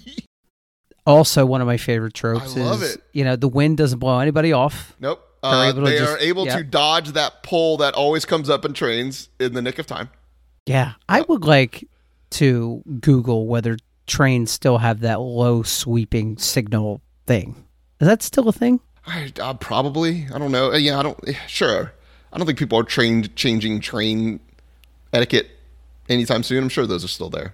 Also, 1.06 1.46
one 1.46 1.62
of 1.62 1.68
my 1.68 1.78
favorite 1.78 2.14
tropes 2.16 2.58
I 2.58 2.62
love 2.62 2.82
is 2.82 2.96
it. 2.96 3.04
you 3.14 3.24
know 3.24 3.36
the 3.36 3.48
wind 3.48 3.78
doesn't 3.78 4.00
blow 4.00 4.20
anybody 4.20 4.52
off. 4.54 4.96
Nope. 5.00 5.22
Uh, 5.44 5.72
able 5.76 5.84
they 5.86 6.00
just- 6.00 6.12
are 6.12 6.18
able 6.18 6.46
yeah. 6.48 6.58
to 6.58 6.64
dodge 6.64 7.10
that 7.10 7.44
pole 7.44 7.78
that 7.78 7.94
always 7.94 8.26
comes 8.26 8.50
up 8.50 8.66
in 8.66 8.74
trains 8.74 9.30
in 9.40 9.54
the 9.54 9.62
nick 9.62 9.78
of 9.78 9.86
time. 9.86 10.10
Yeah, 10.66 10.94
I 11.08 11.22
would 11.22 11.44
like 11.46 11.88
to 12.32 12.82
Google 13.02 13.46
whether 13.46 13.78
trains 14.08 14.50
still 14.50 14.80
have 14.80 15.02
that 15.02 15.20
low 15.20 15.62
sweeping 15.62 16.38
signal 16.40 17.02
thing. 17.28 17.64
Is 18.00 18.08
that 18.08 18.24
still 18.24 18.50
a 18.50 18.52
thing? 18.52 18.80
I, 19.08 19.32
uh, 19.40 19.54
probably. 19.54 20.28
I 20.34 20.38
don't 20.40 20.52
know. 20.52 20.72
Uh, 20.74 20.78
Yeah, 20.78 21.00
I 21.00 21.04
don't. 21.04 21.20
Sure. 21.48 21.94
I 22.34 22.38
don't 22.38 22.46
think 22.48 22.60
people 22.60 22.78
are 22.80 22.84
trained 22.84 23.36
changing 23.36 23.80
train 23.82 24.40
etiquette 25.14 25.50
anytime 26.10 26.44
soon. 26.44 26.64
I'm 26.64 26.70
sure 26.70 26.86
those 26.86 27.06
are 27.06 27.10
still 27.10 27.30
there. 27.30 27.54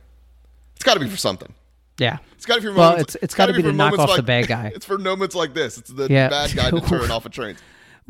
It's 0.76 0.84
got 0.84 0.96
to 0.96 1.00
be 1.00 1.08
for 1.10 1.18
something. 1.18 1.54
Yeah. 2.00 2.18
It's 2.34 2.46
got 2.46 2.56
to 2.56 2.62
be 2.62 2.68
for 2.68 2.74
Well, 2.74 2.92
moments. 2.92 3.16
it's- 3.16 3.24
it's 3.24 3.36
gotta 3.36 3.54
be 3.54 3.62
for 3.62 3.70
to 3.70 3.76
knock 3.78 4.00
off 4.00 4.16
the 4.16 4.24
bad 4.24 4.48
guy. 4.56 4.72
It's 4.74 4.86
for 4.86 4.98
moments 4.98 5.36
like 5.36 5.54
this. 5.54 5.78
It's 5.78 5.92
the 5.92 6.08
Yeah. 6.10 6.30
bad 6.30 6.56
guy 6.56 6.72
to 6.72 6.82
turn 6.82 7.12
off 7.12 7.26
a 7.26 7.30
train. 7.30 7.56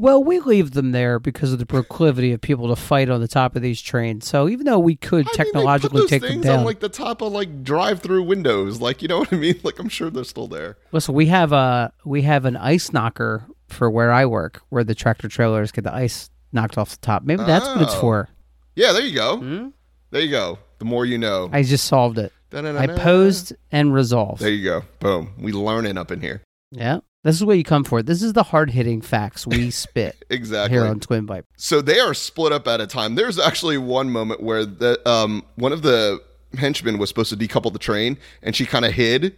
Well, 0.01 0.23
we 0.23 0.39
leave 0.39 0.71
them 0.71 0.93
there 0.93 1.19
because 1.19 1.53
of 1.53 1.59
the 1.59 1.65
proclivity 1.67 2.31
of 2.31 2.41
people 2.41 2.67
to 2.69 2.75
fight 2.75 3.07
on 3.07 3.21
the 3.21 3.27
top 3.27 3.55
of 3.55 3.61
these 3.61 3.79
trains. 3.79 4.27
So 4.27 4.49
even 4.49 4.65
though 4.65 4.79
we 4.79 4.95
could 4.95 5.27
I 5.27 5.29
mean, 5.29 5.35
technologically 5.35 6.01
those 6.01 6.09
take 6.09 6.21
them 6.23 6.31
things 6.31 6.43
down, 6.45 6.59
on 6.59 6.65
like 6.65 6.79
the 6.79 6.89
top 6.89 7.21
of 7.21 7.31
like 7.31 7.63
drive-through 7.63 8.23
windows. 8.23 8.81
Like 8.81 9.03
you 9.03 9.07
know 9.07 9.19
what 9.19 9.31
I 9.31 9.35
mean? 9.35 9.59
Like 9.63 9.77
I'm 9.77 9.89
sure 9.89 10.09
they're 10.09 10.23
still 10.23 10.47
there. 10.47 10.77
listen, 10.91 11.13
we 11.13 11.27
have 11.27 11.51
a 11.51 11.93
we 12.03 12.23
have 12.23 12.45
an 12.45 12.57
ice 12.57 12.91
knocker 12.91 13.45
for 13.67 13.91
where 13.91 14.11
I 14.11 14.25
work, 14.25 14.61
where 14.69 14.83
the 14.83 14.95
tractor 14.95 15.27
trailers 15.27 15.71
get 15.71 15.83
the 15.83 15.93
ice 15.93 16.31
knocked 16.51 16.79
off 16.79 16.89
the 16.89 16.97
top. 16.97 17.21
Maybe 17.23 17.43
that's 17.43 17.67
what 17.67 17.83
it's 17.83 17.93
Oh. 17.93 18.01
for. 18.01 18.29
Yeah, 18.75 18.93
there 18.93 19.03
you 19.05 19.13
go. 19.13 19.37
Hmm? 19.37 19.67
There 20.09 20.21
you 20.21 20.31
go. 20.31 20.57
The 20.79 20.85
more 20.85 21.05
you 21.05 21.19
know. 21.19 21.47
I 21.53 21.61
just 21.61 21.85
solved 21.85 22.17
it. 22.17 22.33
I 22.51 22.87
posed 22.87 23.53
and 23.71 23.93
resolved. 23.93 24.41
There 24.41 24.49
you 24.49 24.63
go. 24.63 24.83
Boom. 24.99 25.33
We 25.37 25.51
learning 25.51 25.97
up 25.99 26.11
in 26.11 26.21
here. 26.21 26.41
Yeah. 26.71 27.01
This 27.23 27.35
is 27.35 27.45
what 27.45 27.57
you 27.57 27.63
come 27.63 27.83
for. 27.83 28.01
This 28.01 28.23
is 28.23 28.33
the 28.33 28.43
hard 28.43 28.71
hitting 28.71 28.99
facts 29.01 29.45
we 29.45 29.69
spit 29.71 30.23
Exactly. 30.29 30.75
here 30.77 30.85
on 30.87 30.99
Twin 30.99 31.27
Vipe. 31.27 31.45
So 31.55 31.79
they 31.81 31.99
are 31.99 32.13
split 32.15 32.51
up 32.51 32.67
at 32.67 32.81
a 32.81 32.87
time. 32.87 33.15
There's 33.15 33.37
actually 33.37 33.77
one 33.77 34.09
moment 34.09 34.41
where 34.41 34.65
the 34.65 34.99
um 35.07 35.45
one 35.55 35.71
of 35.71 35.81
the 35.83 36.19
henchmen 36.57 36.97
was 36.97 37.09
supposed 37.09 37.29
to 37.29 37.37
decouple 37.37 37.71
the 37.73 37.79
train, 37.79 38.17
and 38.41 38.55
she 38.55 38.65
kind 38.65 38.85
of 38.85 38.93
hid, 38.93 39.37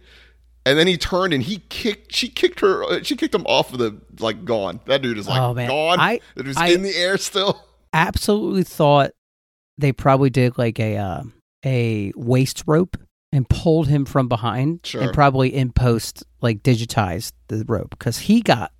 and 0.66 0.78
then 0.78 0.86
he 0.86 0.96
turned 0.96 1.34
and 1.34 1.42
he 1.42 1.58
kicked. 1.68 2.14
She 2.14 2.28
kicked 2.28 2.60
her. 2.60 2.84
Uh, 2.84 3.02
she 3.02 3.16
kicked 3.16 3.34
him 3.34 3.44
off 3.46 3.72
of 3.72 3.78
the 3.78 4.00
like 4.18 4.44
gone. 4.46 4.80
That 4.86 5.02
dude 5.02 5.18
is 5.18 5.28
like 5.28 5.40
Oh, 5.40 5.52
man. 5.52 5.68
gone. 5.68 6.00
I- 6.00 6.20
it 6.36 6.46
was 6.46 6.56
I- 6.56 6.68
in 6.68 6.82
the 6.82 6.96
air 6.96 7.18
still. 7.18 7.62
Absolutely 7.92 8.64
thought 8.64 9.10
they 9.78 9.92
probably 9.92 10.30
did 10.30 10.56
like 10.58 10.80
a 10.80 10.96
uh, 10.96 11.22
a 11.64 12.12
waist 12.16 12.64
rope 12.66 12.96
and 13.34 13.48
pulled 13.48 13.88
him 13.88 14.04
from 14.04 14.28
behind 14.28 14.80
Sure. 14.84 15.02
and 15.02 15.12
probably 15.12 15.52
in 15.54 15.72
post 15.72 16.22
like 16.40 16.62
digitized 16.62 17.32
the 17.48 17.64
rope 17.66 17.90
because 17.90 18.18
he 18.18 18.40
got 18.40 18.70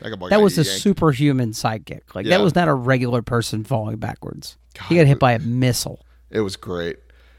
that 0.00 0.18
got 0.18 0.42
was 0.42 0.58
a 0.58 0.62
yanked. 0.64 0.80
superhuman 0.82 1.52
sidekick. 1.52 2.14
Like 2.14 2.26
Yeah. 2.26 2.36
that 2.36 2.42
was 2.44 2.54
not 2.54 2.68
a 2.68 2.74
regular 2.74 3.22
person 3.22 3.64
falling 3.64 3.96
backwards. 3.96 4.56
he 4.88 4.96
got 4.96 5.06
hit 5.06 5.18
by 5.18 5.32
a 5.32 5.38
missile. 5.38 6.04
It 6.30 6.40
was 6.40 6.56
great. 6.56 6.96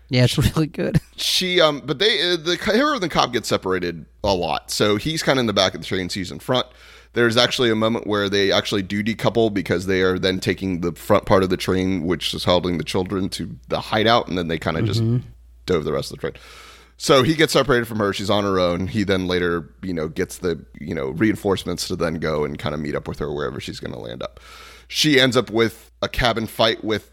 Yeah, 0.10 0.24
it's 0.24 0.38
really 0.56 0.68
good. 0.68 1.00
She 1.18 1.60
um, 1.60 1.82
but 1.86 2.00
they 2.00 2.32
uh, 2.34 2.38
the 2.38 2.56
hero 2.74 2.94
and 2.94 3.02
the 3.04 3.10
cop 3.10 3.34
get 3.34 3.46
separated 3.46 4.06
a 4.24 4.34
lot. 4.34 4.72
So 4.72 4.96
he's 4.98 5.22
kind 5.24 5.38
of 5.38 5.42
in 5.42 5.48
the 5.48 5.54
back 5.54 5.76
of 5.76 5.82
the 5.82 5.88
train. 5.88 6.10
She's 6.10 6.32
in 6.32 6.40
front. 6.40 6.66
There's 7.14 7.38
actually 7.38 7.70
a 7.72 7.76
moment 7.76 8.08
where 8.08 8.30
they 8.30 8.52
actually 8.52 8.82
do 8.82 9.02
decouple 9.04 9.54
because 9.54 9.86
they 9.86 10.02
are 10.02 10.20
then 10.20 10.40
taking 10.40 10.82
the 10.82 10.92
front 10.94 11.26
part 11.26 11.44
of 11.44 11.50
the 11.50 11.56
train, 11.58 12.04
which 12.06 12.34
is 12.34 12.44
holding 12.44 12.78
the 12.78 12.84
children, 12.84 13.30
to 13.30 13.56
the 13.70 13.80
hideout, 13.80 14.28
and 14.28 14.38
then 14.38 14.48
they 14.50 14.60
kind 14.60 14.76
of 14.78 14.86
just 14.86 15.02
dove 15.66 15.84
the 15.84 15.94
rest 15.94 16.12
of 16.12 16.18
the 16.18 16.22
train. 16.22 16.42
So 16.98 17.24
he 17.24 17.36
gets 17.36 17.52
separated 17.54 17.88
from 17.88 18.00
her. 18.00 18.14
She's 18.14 18.30
on 18.30 18.46
her 18.46 18.58
own. 18.58 18.88
He 18.88 19.04
then 19.04 19.28
later, 19.28 19.70
you 19.82 19.94
know, 19.94 20.08
gets 20.08 20.38
the 20.38 20.64
you 20.80 20.96
know 20.96 21.08
reinforcements 21.10 21.88
to 21.90 21.96
then 21.96 22.16
go 22.16 22.46
and 22.46 22.58
kind 22.58 22.74
of 22.74 22.80
meet 22.82 22.96
up 22.96 23.08
with 23.08 23.20
her 23.20 23.32
wherever 23.34 23.60
she's 23.60 23.80
going 23.80 23.94
to 23.94 24.00
land 24.00 24.24
up. 24.24 24.40
She 24.88 25.20
ends 25.20 25.36
up 25.36 25.50
with 25.50 25.92
a 26.02 26.08
cabin 26.08 26.48
fight 26.48 26.84
with. 26.84 27.12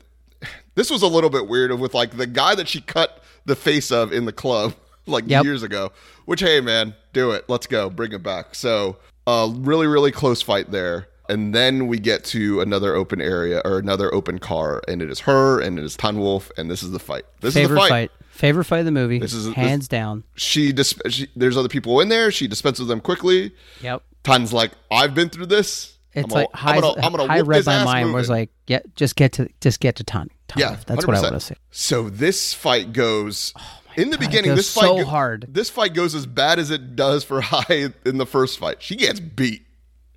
This 0.74 0.90
was 0.90 1.02
a 1.02 1.06
little 1.06 1.30
bit 1.30 1.48
weird 1.48 1.70
of 1.70 1.80
with 1.80 1.94
like 1.94 2.16
the 2.16 2.26
guy 2.26 2.54
that 2.54 2.68
she 2.68 2.80
cut 2.80 3.22
the 3.44 3.56
face 3.56 3.90
of 3.90 4.12
in 4.12 4.24
the 4.24 4.32
club 4.32 4.74
like 5.06 5.24
Yep. 5.26 5.44
years 5.44 5.62
ago. 5.62 5.90
Which 6.26 6.40
hey 6.40 6.60
man, 6.60 6.94
do 7.12 7.32
it. 7.32 7.44
Let's 7.48 7.66
go. 7.66 7.90
Bring 7.90 8.12
it 8.12 8.22
back. 8.22 8.54
So 8.54 8.98
a 9.26 9.52
really 9.52 9.86
really 9.88 10.12
close 10.12 10.42
fight 10.42 10.70
there. 10.70 11.08
And 11.28 11.54
then 11.54 11.86
we 11.88 11.98
get 11.98 12.24
to 12.26 12.60
another 12.60 12.94
open 12.94 13.20
area 13.20 13.62
or 13.64 13.78
another 13.78 14.12
open 14.14 14.38
car, 14.38 14.82
and 14.86 15.00
it 15.00 15.10
is 15.10 15.20
her 15.20 15.60
and 15.60 15.78
it 15.78 15.84
is 15.84 15.96
Tan 15.96 16.18
Wolf, 16.18 16.50
and 16.58 16.70
this 16.70 16.82
is 16.82 16.90
the 16.90 16.98
fight. 16.98 17.24
This 17.40 17.54
Favorite 17.54 17.78
is 17.78 17.84
the 17.84 17.88
fight. 17.88 18.10
Favorite 18.42 18.64
fight 18.64 18.80
of 18.80 18.86
the 18.86 18.90
movie. 18.90 19.20
This 19.20 19.32
is- 19.32 19.46
this- 19.46 19.54
hands 19.54 19.86
down. 19.86 20.24
She, 20.34 20.72
dis- 20.72 20.94
she 21.08 21.28
there's 21.36 21.56
other 21.56 21.68
people 21.68 22.00
in 22.00 22.08
there. 22.08 22.32
She 22.32 22.48
dispenses 22.48 22.88
them 22.88 23.00
quickly. 23.00 23.52
Yep. 23.82 24.02
Tan's 24.24 24.52
like, 24.52 24.72
I've 24.90 25.14
been 25.14 25.28
through 25.28 25.46
this. 25.46 25.96
It's 26.12 26.24
I'm 26.24 26.30
like 26.40 26.48
I'm 26.52 26.58
high, 26.58 26.80
gonna, 26.80 27.00
I'm 27.06 27.12
gonna 27.12 27.26
high 27.28 27.40
read 27.40 27.58
this 27.60 27.66
my 27.66 27.74
ass 27.74 27.84
mind 27.84 28.12
was 28.12 28.28
like, 28.28 28.50
yeah, 28.66 28.80
just 28.96 29.14
get 29.14 29.30
to 29.34 29.48
just 29.60 29.78
get 29.78 29.94
to 29.96 30.04
ton. 30.04 30.28
ton 30.48 30.60
Yeah, 30.60 30.76
that's 30.86 31.06
what 31.06 31.16
I 31.16 31.20
100%. 31.20 31.22
want 31.22 31.34
to 31.34 31.40
say. 31.40 31.54
So 31.70 32.10
this 32.10 32.52
fight 32.52 32.92
goes 32.92 33.54
in 33.96 34.10
the 34.10 34.16
God, 34.18 34.26
beginning. 34.26 34.54
This 34.56 34.74
fight 34.74 34.82
so 34.86 34.96
go- 34.98 35.04
hard. 35.04 35.46
This 35.48 35.70
fight 35.70 35.94
goes 35.94 36.14
as 36.16 36.26
bad 36.26 36.58
as 36.58 36.70
it 36.72 36.96
does 36.96 37.22
for 37.24 37.40
Hai 37.42 37.92
in 38.04 38.18
the 38.18 38.26
first 38.26 38.58
fight. 38.58 38.82
She 38.82 38.96
gets 38.96 39.20
beat 39.20 39.62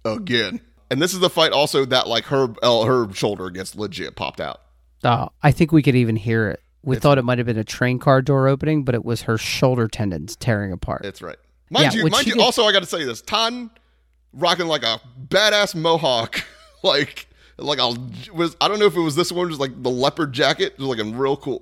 again, 0.04 0.60
and 0.90 1.02
this 1.02 1.14
is 1.14 1.20
the 1.20 1.30
fight 1.30 1.52
also 1.52 1.86
that 1.86 2.08
like 2.08 2.26
her 2.26 2.48
uh, 2.62 2.84
her 2.86 3.14
shoulder 3.14 3.50
gets 3.50 3.76
legit 3.76 4.16
popped 4.16 4.42
out. 4.42 4.62
Oh, 5.04 5.30
I 5.44 5.52
think 5.52 5.72
we 5.72 5.82
could 5.84 5.96
even 5.96 6.16
hear 6.16 6.50
it. 6.50 6.60
We 6.86 6.96
thought 6.98 7.18
it 7.18 7.24
might 7.24 7.38
have 7.40 7.48
been 7.48 7.58
a 7.58 7.64
train 7.64 8.00
car 8.00 8.22
door 8.22 8.48
opening, 8.48 8.84
but 8.84 8.96
it 8.96 9.04
was 9.04 9.24
her 9.24 9.38
shoulder 9.38 9.88
tendons 9.88 10.36
tearing 10.36 10.72
apart. 10.72 11.02
That's 11.04 11.22
right. 11.22 11.38
Mind 11.70 11.94
Yeah, 11.94 12.04
you, 12.04 12.10
mind 12.10 12.28
you. 12.28 12.42
Also, 12.42 12.64
I 12.66 12.72
got 12.72 12.82
to 12.82 12.86
say 12.86 13.04
this: 13.04 13.22
Tan 13.22 13.72
rocking 14.34 14.68
like 14.68 14.84
a 14.84 15.02
badass 15.28 15.76
mohawk, 15.76 16.44
like 16.84 17.28
like 17.58 17.80
a 17.80 17.96
was. 18.34 18.56
I 18.62 18.68
don't 18.68 18.80
know 18.80 18.86
if 18.86 18.96
it 18.96 19.02
was 19.02 19.16
this 19.16 19.32
one, 19.32 19.50
just 19.50 19.60
like 19.60 19.82
the 19.82 19.90
leopard 19.90 20.32
jacket, 20.34 20.78
was 20.78 20.88
looking 20.88 21.18
real 21.18 21.38
cool. 21.38 21.62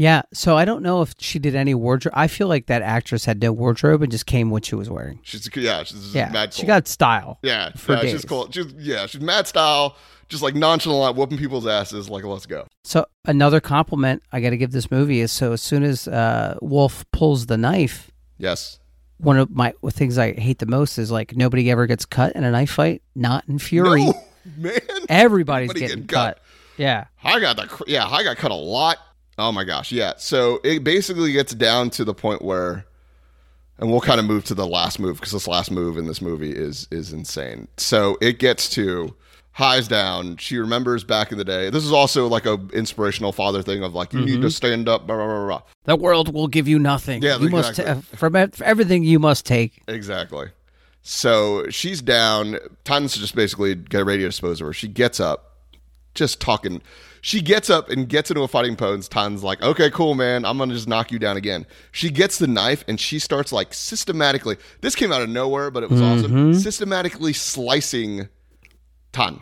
Yeah, 0.00 0.22
so 0.32 0.56
I 0.56 0.64
don't 0.64 0.82
know 0.82 1.02
if 1.02 1.14
she 1.18 1.38
did 1.38 1.54
any 1.54 1.74
wardrobe. 1.74 2.14
I 2.16 2.26
feel 2.26 2.48
like 2.48 2.68
that 2.68 2.80
actress 2.80 3.26
had 3.26 3.42
no 3.42 3.52
wardrobe 3.52 4.00
and 4.00 4.10
just 4.10 4.24
came 4.24 4.48
what 4.48 4.64
she 4.64 4.74
was 4.74 4.88
wearing. 4.88 5.18
She's 5.22 5.46
yeah, 5.54 5.82
she's 5.82 6.14
Yeah, 6.14 6.30
mad 6.30 6.54
she 6.54 6.64
got 6.64 6.88
style. 6.88 7.38
yeah, 7.42 7.72
for 7.76 7.92
yeah, 7.96 8.00
days. 8.00 8.12
she's 8.12 8.24
cool. 8.24 8.50
She's 8.50 8.72
yeah, 8.78 9.04
she's 9.04 9.20
mad 9.20 9.46
style, 9.46 9.98
just 10.30 10.42
like 10.42 10.54
nonchalant, 10.54 11.16
whooping 11.16 11.36
people's 11.36 11.66
asses. 11.66 12.08
Like 12.08 12.24
let's 12.24 12.46
go. 12.46 12.66
So 12.82 13.04
another 13.26 13.60
compliment 13.60 14.22
I 14.32 14.40
got 14.40 14.50
to 14.50 14.56
give 14.56 14.70
this 14.72 14.90
movie 14.90 15.20
is 15.20 15.32
so 15.32 15.52
as 15.52 15.60
soon 15.60 15.82
as 15.82 16.08
uh, 16.08 16.56
Wolf 16.62 17.04
pulls 17.12 17.44
the 17.44 17.58
knife, 17.58 18.10
Yes. 18.38 18.78
one 19.18 19.36
of 19.36 19.50
my 19.50 19.74
things 19.90 20.16
I 20.16 20.32
hate 20.32 20.60
the 20.60 20.66
most 20.66 20.96
is 20.96 21.10
like 21.10 21.36
nobody 21.36 21.70
ever 21.70 21.86
gets 21.86 22.06
cut 22.06 22.34
in 22.36 22.42
a 22.44 22.50
knife 22.50 22.70
fight. 22.70 23.02
Not 23.14 23.44
in 23.48 23.58
Furie. 23.58 24.06
No, 24.06 24.14
man. 24.56 24.80
Everybody's 25.10 25.68
Everybody 25.68 25.80
getting 25.80 25.88
getting 25.88 26.06
cut. 26.06 26.36
cut. 26.36 26.42
Yeah. 26.78 27.04
I 27.22 27.38
got 27.38 27.56
the 27.56 27.84
yeah, 27.86 28.08
I 28.08 28.22
got 28.24 28.38
cut 28.38 28.50
a 28.50 28.54
lot. 28.54 28.96
Oh 29.40 29.52
my 29.52 29.64
gosh, 29.64 29.90
yeah. 29.90 30.12
So 30.18 30.60
it 30.62 30.84
basically 30.84 31.32
gets 31.32 31.54
down 31.54 31.88
to 31.90 32.04
the 32.04 32.12
point 32.12 32.42
where, 32.42 32.84
and 33.78 33.90
we'll 33.90 34.02
kind 34.02 34.20
of 34.20 34.26
move 34.26 34.44
to 34.44 34.54
the 34.54 34.66
last 34.66 35.00
move 35.00 35.16
because 35.16 35.32
this 35.32 35.48
last 35.48 35.70
move 35.70 35.96
in 35.96 36.06
this 36.06 36.20
movie 36.20 36.52
is 36.52 36.86
is 36.90 37.12
insane. 37.12 37.66
So 37.78 38.18
it 38.20 38.38
gets 38.38 38.68
to 38.70 39.14
Hai's 39.52 39.88
down. 39.88 40.36
She 40.36 40.58
remembers 40.58 41.04
back 41.04 41.32
in 41.32 41.38
the 41.38 41.44
day. 41.44 41.70
This 41.70 41.84
is 41.84 41.92
also 41.92 42.26
like 42.26 42.44
a 42.44 42.58
inspirational 42.74 43.32
father 43.32 43.62
thing 43.62 43.82
of 43.82 43.94
like 43.94 44.12
you 44.12 44.20
need 44.20 44.32
to 44.32 44.38
mm-hmm. 44.38 44.48
stand 44.48 44.88
up. 44.88 45.06
Blah, 45.06 45.16
blah, 45.16 45.26
blah, 45.26 45.46
blah. 45.46 45.62
The 45.84 45.96
world 45.96 46.32
will 46.32 46.48
give 46.48 46.68
you 46.68 46.78
nothing. 46.78 47.22
Yeah, 47.22 47.38
you 47.38 47.48
must 47.48 47.78
exactly. 47.78 48.16
from 48.16 48.36
everything 48.36 49.04
you 49.04 49.18
must 49.18 49.46
take. 49.46 49.82
Exactly. 49.88 50.48
So 51.02 51.68
she's 51.70 52.02
down. 52.02 52.58
Time's 52.84 53.16
just 53.16 53.34
basically 53.34 53.74
get 53.74 54.04
dispose 54.04 54.60
of 54.60 54.66
her. 54.66 54.72
She 54.72 54.88
gets 54.88 55.18
up, 55.18 55.56
just 56.14 56.40
talking. 56.40 56.82
She 57.22 57.42
gets 57.42 57.68
up 57.70 57.90
and 57.90 58.08
gets 58.08 58.30
into 58.30 58.42
a 58.42 58.48
fighting 58.48 58.76
pose. 58.76 59.08
Tan's 59.08 59.42
like, 59.42 59.60
okay, 59.62 59.90
cool, 59.90 60.14
man. 60.14 60.44
I'm 60.44 60.56
going 60.56 60.68
to 60.70 60.74
just 60.74 60.88
knock 60.88 61.12
you 61.12 61.18
down 61.18 61.36
again. 61.36 61.66
She 61.92 62.10
gets 62.10 62.38
the 62.38 62.46
knife 62.46 62.84
and 62.88 62.98
she 62.98 63.18
starts 63.18 63.52
like 63.52 63.74
systematically. 63.74 64.56
This 64.80 64.94
came 64.94 65.12
out 65.12 65.20
of 65.22 65.28
nowhere, 65.28 65.70
but 65.70 65.82
it 65.82 65.90
was 65.90 66.00
Mm-hmm. 66.00 66.18
awesome. 66.24 66.54
Systematically 66.54 67.32
slicing 67.32 68.28
Tan. 69.12 69.40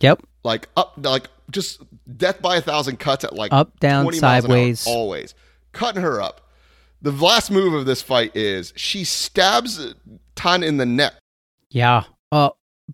Yep. 0.00 0.22
Like 0.44 0.68
up, 0.76 0.94
like 0.98 1.28
just 1.50 1.82
death 2.16 2.40
by 2.40 2.56
a 2.56 2.60
thousand 2.60 2.98
cuts 2.98 3.24
at 3.24 3.32
like 3.34 3.52
Up, 3.52 3.78
down, 3.80 4.04
20 4.04 4.20
miles 4.20 4.44
an 4.44 4.50
hour, 4.50 4.56
sideways. 4.56 4.86
always 4.86 5.34
cutting 5.72 6.02
her 6.02 6.20
up. 6.20 6.42
The 7.02 7.10
last 7.12 7.50
move 7.50 7.74
of 7.74 7.86
this 7.86 8.02
fight 8.02 8.34
is 8.36 8.72
she 8.76 9.04
stabs 9.04 9.94
Tan 10.36 10.62
in 10.62 10.76
the 10.76 10.86
neck. 10.86 11.14
Yeah. 11.70 12.04
Uh, 12.30 12.50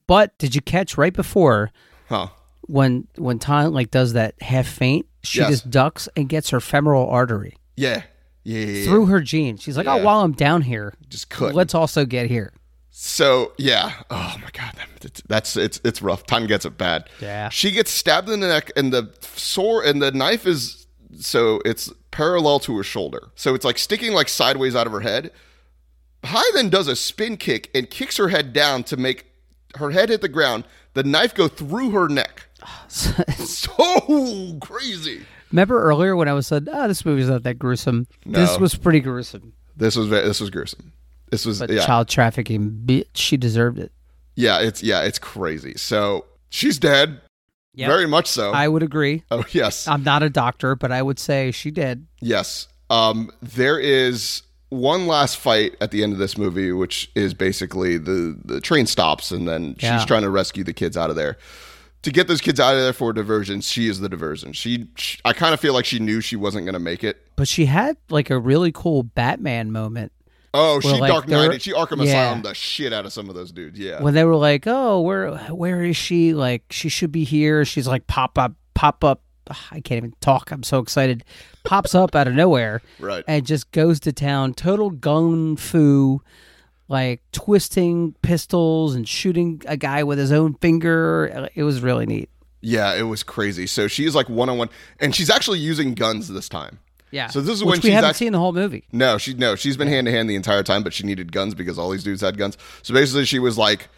but 0.06 0.36
did 0.38 0.54
you 0.54 0.60
catch 0.60 0.96
right 0.96 1.12
before 1.12 1.70
Huh. 2.08 2.28
When 2.66 3.06
when 3.16 3.38
Tom 3.38 3.72
like 3.72 3.90
does 3.90 4.12
that 4.14 4.34
half 4.40 4.66
faint? 4.66 5.06
She 5.22 5.38
Yes. 5.40 5.50
just 5.50 5.70
ducks 5.70 6.08
and 6.16 6.28
gets 6.28 6.50
her 6.50 6.60
femoral 6.60 7.08
artery 7.08 7.56
Yeah. 7.76 8.02
Yeah. 8.42 8.58
yeah, 8.60 8.66
yeah. 8.66 8.84
through 8.84 9.06
her 9.06 9.20
jeans. 9.20 9.62
She's 9.62 9.76
like, 9.76 9.86
"Oh, 9.86 10.02
while 10.04 10.20
I'm 10.20 10.32
down 10.32 10.62
here, 10.62 10.94
Just 11.08 11.30
cut. 11.30 11.54
let's 11.54 11.74
also 11.74 12.04
get 12.04 12.28
here." 12.28 12.52
So 12.90 13.52
yeah. 13.58 13.92
Oh 14.10 14.36
my 14.40 14.50
god. 14.52 14.74
That, 15.00 15.20
that's 15.26 15.56
it's 15.56 15.80
it's 15.84 16.00
rough. 16.02 16.24
Tan 16.26 16.46
gets 16.46 16.64
it 16.64 16.76
bad. 16.78 17.08
Yeah. 17.20 17.48
She 17.48 17.70
gets 17.70 17.90
stabbed 17.90 18.28
in 18.28 18.40
the 18.40 18.48
neck, 18.48 18.70
and 18.76 18.92
the 18.92 19.12
sword 19.20 19.86
and 19.86 20.00
the 20.02 20.12
knife 20.12 20.46
is 20.46 20.86
so 21.18 21.60
it's 21.64 21.90
parallel 22.10 22.60
to 22.60 22.76
her 22.76 22.82
shoulder. 22.82 23.30
So 23.34 23.54
it's 23.54 23.64
like 23.64 23.78
sticking 23.78 24.12
like 24.12 24.28
sideways 24.28 24.74
out 24.76 24.86
of 24.86 24.92
her 24.92 25.00
head. 25.00 25.30
Hai 26.24 26.44
then 26.54 26.70
does 26.70 26.88
a 26.88 26.96
spin 26.96 27.36
kick 27.36 27.70
and 27.74 27.88
kicks 27.90 28.16
her 28.16 28.28
head 28.28 28.52
down 28.52 28.82
to 28.84 28.96
make 28.96 29.26
her 29.76 29.90
head 29.90 30.08
hit 30.08 30.20
the 30.20 30.28
ground. 30.28 30.64
The 30.94 31.02
knife 31.02 31.34
go 31.34 31.48
through 31.48 31.90
her 31.90 32.08
neck. 32.08 32.46
So 33.38 34.58
crazy. 34.60 35.22
Remember 35.50 35.82
earlier 35.82 36.16
when 36.16 36.28
I 36.28 36.32
was 36.32 36.46
said, 36.46 36.68
"Oh, 36.72 36.88
this 36.88 37.04
movie's 37.04 37.28
not 37.28 37.42
that 37.44 37.58
gruesome." 37.58 38.06
This 38.26 38.58
was 38.58 38.74
pretty 38.74 39.00
gruesome. 39.00 39.52
This 39.76 39.96
was 39.96 40.08
this 40.10 40.40
was 40.40 40.50
gruesome. 40.50 40.92
This 41.30 41.44
was 41.46 41.60
But 41.60 41.70
yeah. 41.70 41.84
child 41.84 42.08
trafficking, 42.08 42.82
bitch, 42.86 43.06
she 43.14 43.36
deserved 43.36 43.78
it. 43.78 43.92
Yeah, 44.36 44.60
it's 44.60 44.82
yeah, 44.82 45.02
it's 45.02 45.18
crazy. 45.18 45.74
So 45.76 46.24
she's 46.50 46.78
dead. 46.78 47.20
Yep. 47.74 47.88
Very 47.88 48.06
much 48.06 48.26
so. 48.28 48.52
I 48.52 48.68
would 48.68 48.82
agree. 48.82 49.24
oh 49.30 49.44
yes. 49.50 49.88
I'm 49.88 50.04
not 50.04 50.22
a 50.22 50.30
doctor, 50.30 50.76
but 50.76 50.92
I 50.92 51.02
would 51.02 51.18
say 51.18 51.50
she 51.50 51.70
did. 51.70 52.06
Yes. 52.20 52.68
Um, 52.90 53.30
there 53.42 53.78
is 53.78 54.42
one 54.74 55.06
last 55.06 55.36
fight 55.36 55.74
at 55.80 55.90
the 55.90 56.02
end 56.02 56.12
of 56.12 56.18
this 56.18 56.36
movie, 56.36 56.72
which 56.72 57.10
is 57.14 57.34
basically 57.34 57.98
the, 57.98 58.38
the 58.44 58.60
train 58.60 58.86
stops 58.86 59.30
and 59.30 59.48
then 59.48 59.76
Yeah. 59.78 59.98
she's 59.98 60.06
trying 60.06 60.22
to 60.22 60.30
rescue 60.30 60.64
the 60.64 60.72
kids 60.72 60.96
out 60.96 61.10
of 61.10 61.16
there. 61.16 61.36
To 62.02 62.10
get 62.10 62.28
those 62.28 62.40
kids 62.42 62.60
out 62.60 62.74
of 62.74 62.82
there 62.82 62.92
for 62.92 63.10
a 63.10 63.14
diversion, 63.14 63.62
she 63.62 63.88
is 63.88 64.00
the 64.00 64.08
diversion. 64.10 64.52
She, 64.52 64.88
she 64.96 65.18
I 65.24 65.32
kind 65.32 65.54
of 65.54 65.60
feel 65.60 65.72
like 65.72 65.86
she 65.86 65.98
knew 65.98 66.20
she 66.20 66.36
wasn't 66.36 66.66
going 66.66 66.74
to 66.74 66.78
make 66.80 67.02
it. 67.02 67.16
But 67.36 67.48
she 67.48 67.64
had 67.66 67.96
like 68.10 68.28
a 68.30 68.38
really 68.38 68.72
cool 68.72 69.02
Batman 69.02 69.72
moment 69.72 70.12
Oh, 70.56 70.78
she 70.78 70.88
like, 70.88 71.10
Dark. 71.10 71.24
She 71.60 71.72
Arkham 71.72 71.96
yeah. 71.98 72.04
Asylum 72.04 72.42
the 72.42 72.54
shit 72.54 72.92
out 72.92 73.04
of 73.04 73.12
some 73.12 73.28
of 73.28 73.34
those 73.34 73.50
dudes. 73.50 73.76
Yeah. 73.76 74.00
when 74.00 74.14
they 74.14 74.22
were 74.22 74.36
like, 74.36 74.68
"Oh, 74.68 75.00
where 75.00 75.34
where 75.48 75.82
is 75.82 75.96
she? 75.96 76.32
Like 76.32 76.62
she 76.70 76.88
should 76.88 77.10
be 77.10 77.24
here." 77.24 77.64
She's 77.64 77.88
like 77.88 78.06
pop 78.06 78.38
up 78.38 78.52
pop 78.72 79.02
up. 79.02 79.22
I 79.72 79.80
can't 79.80 79.98
even 79.98 80.14
talk. 80.20 80.52
I'm 80.52 80.62
so 80.62 80.78
excited. 80.78 81.24
Pops 81.64 81.94
up 81.94 82.14
out 82.14 82.28
of 82.28 82.34
nowhere 82.34 82.82
right. 83.00 83.24
and 83.26 83.44
just 83.46 83.70
goes 83.72 83.98
to 84.00 84.12
town. 84.12 84.54
Total 84.54 84.90
gun 84.90 85.56
fu, 85.56 86.20
like 86.88 87.22
twisting 87.32 88.14
pistols 88.22 88.94
and 88.94 89.08
shooting 89.08 89.62
a 89.66 89.76
guy 89.76 90.02
with 90.02 90.18
his 90.18 90.30
own 90.30 90.54
finger. 90.54 91.48
It 91.54 91.62
was 91.62 91.80
really 91.80 92.06
neat. 92.06 92.30
Yeah, 92.60 92.94
it 92.94 93.02
was 93.02 93.22
crazy. 93.22 93.66
So 93.66 93.88
she's 93.88 94.14
like 94.14 94.28
one 94.28 94.48
on 94.48 94.58
one, 94.58 94.70
and 95.00 95.14
she's 95.14 95.30
actually 95.30 95.58
using 95.58 95.94
guns 95.94 96.28
this 96.28 96.48
time. 96.48 96.78
Yeah. 97.10 97.28
So 97.28 97.40
this 97.40 97.54
is 97.54 97.64
Which 97.64 97.82
when 97.82 97.90
we 97.90 97.90
haven't 97.90 98.10
act- 98.10 98.18
seen 98.18 98.32
the 98.32 98.38
whole 98.38 98.52
movie. 98.52 98.84
No, 98.90 99.18
she 99.18 99.34
no, 99.34 99.54
she's 99.54 99.76
been 99.76 99.88
hand 99.88 100.06
to 100.06 100.10
hand 100.12 100.28
the 100.28 100.34
entire 100.34 100.62
time, 100.62 100.82
but 100.82 100.92
she 100.92 101.04
needed 101.04 101.30
guns 101.32 101.54
because 101.54 101.78
all 101.78 101.90
these 101.90 102.02
dudes 102.04 102.22
had 102.22 102.36
guns. 102.36 102.58
So 102.82 102.92
basically, 102.92 103.24
she 103.24 103.38
was 103.38 103.56
like 103.56 103.88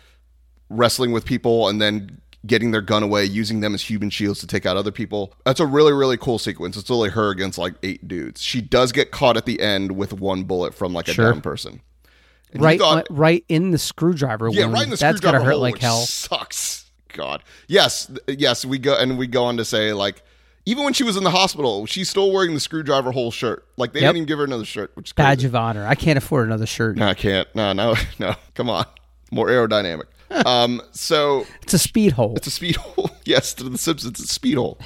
wrestling 0.68 1.12
with 1.12 1.24
people 1.24 1.68
and 1.68 1.80
then 1.80 2.20
getting 2.46 2.70
their 2.70 2.80
gun 2.80 3.02
away, 3.02 3.24
using 3.24 3.60
them 3.60 3.74
as 3.74 3.82
human 3.82 4.10
shields 4.10 4.40
to 4.40 4.46
take 4.46 4.64
out 4.66 4.76
other 4.76 4.90
people. 4.92 5.34
That's 5.44 5.60
a 5.60 5.66
really 5.66 5.92
really 5.92 6.16
cool 6.16 6.38
sequence. 6.38 6.76
It's 6.76 6.90
only 6.90 7.10
her 7.10 7.30
against 7.30 7.58
like 7.58 7.74
eight 7.82 8.06
dudes. 8.08 8.42
She 8.42 8.60
does 8.60 8.92
get 8.92 9.10
caught 9.10 9.36
at 9.36 9.46
the 9.46 9.60
end 9.60 9.92
with 9.92 10.12
one 10.12 10.44
bullet 10.44 10.74
from 10.74 10.92
like 10.92 11.08
a 11.08 11.12
Sure. 11.12 11.32
down 11.32 11.40
person. 11.40 11.80
And 12.52 12.62
Right, 12.62 12.78
thought- 12.78 13.10
uh, 13.10 13.14
right 13.14 13.44
in 13.48 13.70
the 13.72 13.78
screwdriver. 13.78 14.48
yeah, 14.50 14.62
wound. 14.62 14.72
right 14.74 14.84
in 14.84 14.90
the 14.90 14.96
screwdriver. 14.96 15.12
That's 15.12 15.20
gotta 15.20 15.44
hurt 15.44 15.52
hole, 15.52 15.60
like 15.60 15.78
hell. 15.78 16.00
Sucks. 16.06 16.84
God. 17.12 17.42
Yes, 17.66 18.10
yes. 18.28 18.64
We 18.64 18.78
go 18.78 18.94
and 18.96 19.16
we 19.18 19.26
go 19.26 19.44
on 19.44 19.56
to 19.56 19.64
say 19.64 19.92
like. 19.92 20.22
Even 20.68 20.82
when 20.82 20.92
she 20.94 21.04
was 21.04 21.16
in 21.16 21.22
the 21.22 21.30
hospital, 21.30 21.86
she's 21.86 22.08
still 22.10 22.32
wearing 22.32 22.52
the 22.52 22.58
screwdriver 22.58 23.12
hole 23.12 23.30
shirt. 23.30 23.64
Like 23.76 23.92
they 23.92 24.00
Yep. 24.00 24.08
didn't 24.08 24.16
even 24.16 24.26
give 24.26 24.38
her 24.38 24.44
another 24.44 24.64
shirt, 24.64 24.90
which. 24.94 25.14
Badge 25.14 25.44
of 25.44 25.54
honor. 25.54 25.86
I 25.86 25.94
can't 25.94 26.18
afford 26.18 26.48
another 26.48 26.66
shirt. 26.66 26.96
No, 26.96 27.06
I 27.06 27.14
can't. 27.14 27.46
No, 27.54 27.72
no, 27.72 27.94
no. 28.18 28.34
Come 28.56 28.68
on. 28.68 28.84
More 29.30 29.46
aerodynamic. 29.46 30.06
Um, 30.30 30.82
so 30.92 31.46
It's 31.62 31.74
a 31.74 31.78
speed 31.78 32.12
hole. 32.12 32.34
it's 32.36 32.46
a 32.46 32.50
speed 32.50 32.76
hole. 32.80 33.10
yes, 33.24 33.54
to 33.54 33.64
the 33.64 33.78
Simpsons, 33.78 34.20
it's 34.20 34.30
a 34.30 34.34
speed 34.34 34.56
hole. 34.56 34.78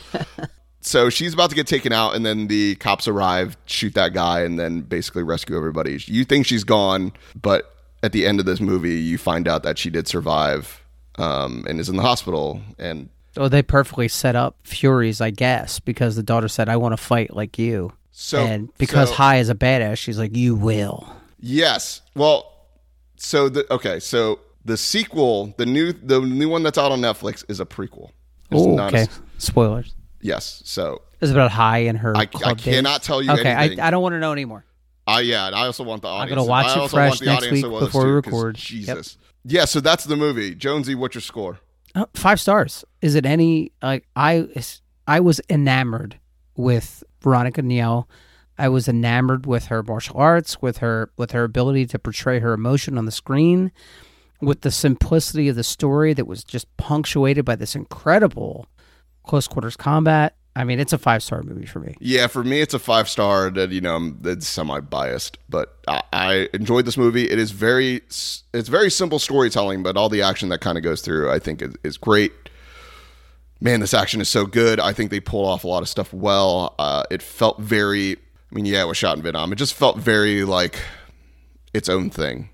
so 0.81 1.11
she's 1.11 1.35
about 1.35 1.51
to 1.51 1.57
get 1.57 1.67
taken 1.67 1.93
out, 1.93 2.15
and 2.15 2.25
then 2.25 2.47
the 2.49 2.75
cops 2.77 3.07
arrive, 3.09 3.57
shoot 3.67 3.95
that 3.95 4.13
guy, 4.15 4.41
and 4.43 4.59
then 4.59 4.81
basically 4.83 5.23
rescue 5.23 5.57
everybody. 5.57 5.99
You 6.07 6.25
think 6.25 6.47
she's 6.47 6.65
gone, 6.65 7.13
but 7.41 7.75
at 8.03 8.13
the 8.13 8.27
end 8.27 8.41
of 8.41 8.47
this 8.47 8.61
movie, 8.61 8.95
you 9.01 9.19
find 9.19 9.47
out 9.49 9.63
that 9.63 9.79
she 9.79 9.91
did 9.91 10.09
survive 10.09 10.83
um, 11.19 11.65
and 11.69 11.79
is 11.81 11.89
in 11.89 11.97
the 11.97 12.03
hospital. 12.03 12.61
And 12.79 13.09
Oh, 13.37 13.49
they 13.49 13.63
perfectly 13.63 14.09
set 14.09 14.35
up 14.37 14.57
Furies, 14.65 15.21
I 15.21 15.31
guess, 15.31 15.79
because 15.81 16.17
the 16.17 16.23
daughter 16.23 16.49
said, 16.49 16.69
"I 16.69 16.77
want 16.77 16.93
to 16.93 16.97
fight 16.97 17.35
like 17.35 17.59
you." 17.59 17.93
so, 18.11 18.39
and 18.45 18.69
because 18.79 19.09
so- 19.11 19.15
Hai 19.17 19.37
is 19.39 19.49
a 19.51 19.55
badass, 19.55 19.99
she's 19.99 20.19
like, 20.19 20.35
"You 20.37 20.55
will." 20.55 21.15
Yes. 21.39 22.01
Well, 22.15 22.51
so 23.17 23.49
the 23.49 23.71
okay, 23.73 24.01
so 24.01 24.41
the 24.65 24.77
sequel, 24.77 25.55
the 25.57 25.67
new 25.67 25.93
the 25.93 26.21
new 26.21 26.49
one 26.49 26.63
that's 26.63 26.79
out 26.79 26.93
on 26.93 27.01
Netflix 27.01 27.45
is 27.49 27.61
a 27.61 27.67
prequel. 27.67 28.11
Oh, 28.53 28.75
not 28.75 28.95
a 28.95 29.03
okay. 29.03 29.13
Spoilers. 29.39 29.95
Yes. 30.21 30.63
So 30.65 31.03
it's 31.21 31.31
about 31.31 31.51
Hai 31.51 31.79
and 31.79 31.99
her? 31.99 32.17
I, 32.17 32.21
I 32.21 32.27
club 32.27 32.59
days? 32.59 32.75
cannot 32.75 33.03
tell 33.03 33.23
you 33.23 33.31
Okay, 33.31 33.53
I, 33.53 33.65
anything. 33.65 33.81
I 33.81 33.91
don't 33.91 34.03
want 34.03 34.15
to 34.15 34.19
know 34.19 34.33
anymore. 34.33 34.65
I 35.07 35.21
yeah, 35.21 35.47
I 35.47 35.67
also 35.67 35.83
want 35.85 36.03
the 36.03 36.09
audience. 36.09 36.37
gonna 36.37 36.49
watch 36.49 36.67
I 36.67 36.85
it 36.85 36.91
fresh 36.91 37.19
the 37.19 37.27
next 37.27 37.51
week 37.51 37.63
before 37.63 38.05
we 38.05 38.13
record. 38.13 38.57
Yep. 38.57 38.65
Jesus. 38.65 39.19
Yeah, 39.45 39.65
so 39.65 39.81
that's 39.81 40.05
the 40.05 40.17
movie. 40.17 40.55
Jonesy, 40.55 40.95
what's 40.95 41.15
your 41.15 41.23
score? 41.23 41.59
Uh, 41.95 42.07
five 42.15 42.39
stars. 42.39 42.85
Is 43.01 43.15
it 43.15 43.27
any 43.27 43.73
like 43.83 44.07
I? 44.15 44.47
I 45.07 45.21
was 45.21 45.41
enamored 45.49 46.21
with 46.55 47.03
Veronica 47.21 47.63
Ngo. 47.63 48.05
I 48.59 48.69
was 48.69 48.89
enamored 48.89 49.47
with 49.47 49.67
her 49.67 49.83
martial 49.83 50.19
arts, 50.19 50.61
with 50.61 50.79
her 50.79 51.11
with 51.17 51.33
her 51.33 51.45
ability 51.45 51.87
to 51.87 51.99
portray 51.99 52.39
her 52.41 52.53
emotion 52.53 52.99
on 52.99 53.07
the 53.07 53.13
screen, 53.13 53.73
with 54.41 54.63
the 54.63 54.71
simplicity 54.71 55.49
of 55.49 55.57
the 55.57 55.65
story 55.65 56.13
that 56.15 56.27
was 56.27 56.45
just 56.45 56.75
punctuated 56.77 57.45
by 57.45 57.57
this 57.57 57.75
incredible 57.75 58.67
close 59.25 59.47
quarters 59.47 59.77
combat. 59.77 60.35
I 60.57 60.65
mean, 60.65 60.81
it's 60.81 60.93
a 60.93 60.99
five 60.99 61.23
star 61.23 61.43
movie 61.43 61.67
for 61.67 61.79
me. 61.79 61.95
Yeah, 62.01 62.27
for 62.27 62.43
me, 62.43 62.61
it's 62.61 62.75
a 62.75 62.79
five 62.79 63.09
star. 63.09 63.51
That 63.51 63.71
you 63.71 63.81
know, 63.81 63.97
I'm 63.97 64.21
it's 64.25 64.49
semi 64.49 64.81
biased, 64.81 65.39
but 65.49 65.79
I, 65.87 66.03
I 66.13 66.49
enjoyed 66.53 66.87
this 66.87 66.97
movie. 66.97 67.31
It 67.31 67.39
is 67.39 67.53
very, 67.53 67.97
it's 67.97 68.69
very 68.69 68.91
simple 68.91 69.19
storytelling, 69.19 69.83
but 69.83 69.97
all 69.97 70.09
the 70.09 70.23
action 70.23 70.49
that 70.49 70.61
kind 70.61 70.77
of 70.77 70.83
goes 70.83 71.03
through, 71.03 71.31
I 71.31 71.39
think, 71.39 71.63
is, 71.63 71.75
is 71.85 71.97
great. 71.97 72.33
Man, 73.61 73.81
this 73.81 73.95
action 73.95 74.21
is 74.21 74.29
so 74.29 74.45
good. 74.45 74.81
I 74.81 74.93
think 74.93 75.11
they 75.11 75.21
pulled 75.21 75.47
off 75.47 75.65
a 75.65 75.69
lot 75.69 75.83
of 75.83 75.89
stuff 75.89 76.13
well. 76.13 76.75
Uh, 76.79 77.05
it 77.11 77.23
felt 77.23 77.61
very. 77.61 78.17
I 78.17 78.55
mean, 78.55 78.67
yeah, 78.67 78.83
it 78.83 78.87
was 78.89 78.97
shot 78.97 79.17
in 79.17 79.23
Vietnam. 79.23 79.53
It 79.53 79.57
just 79.57 79.75
felt 79.75 79.99
very 79.99 80.43
like 80.43 80.81
its 81.73 81.89
own 81.89 82.11
thing. 82.11 82.49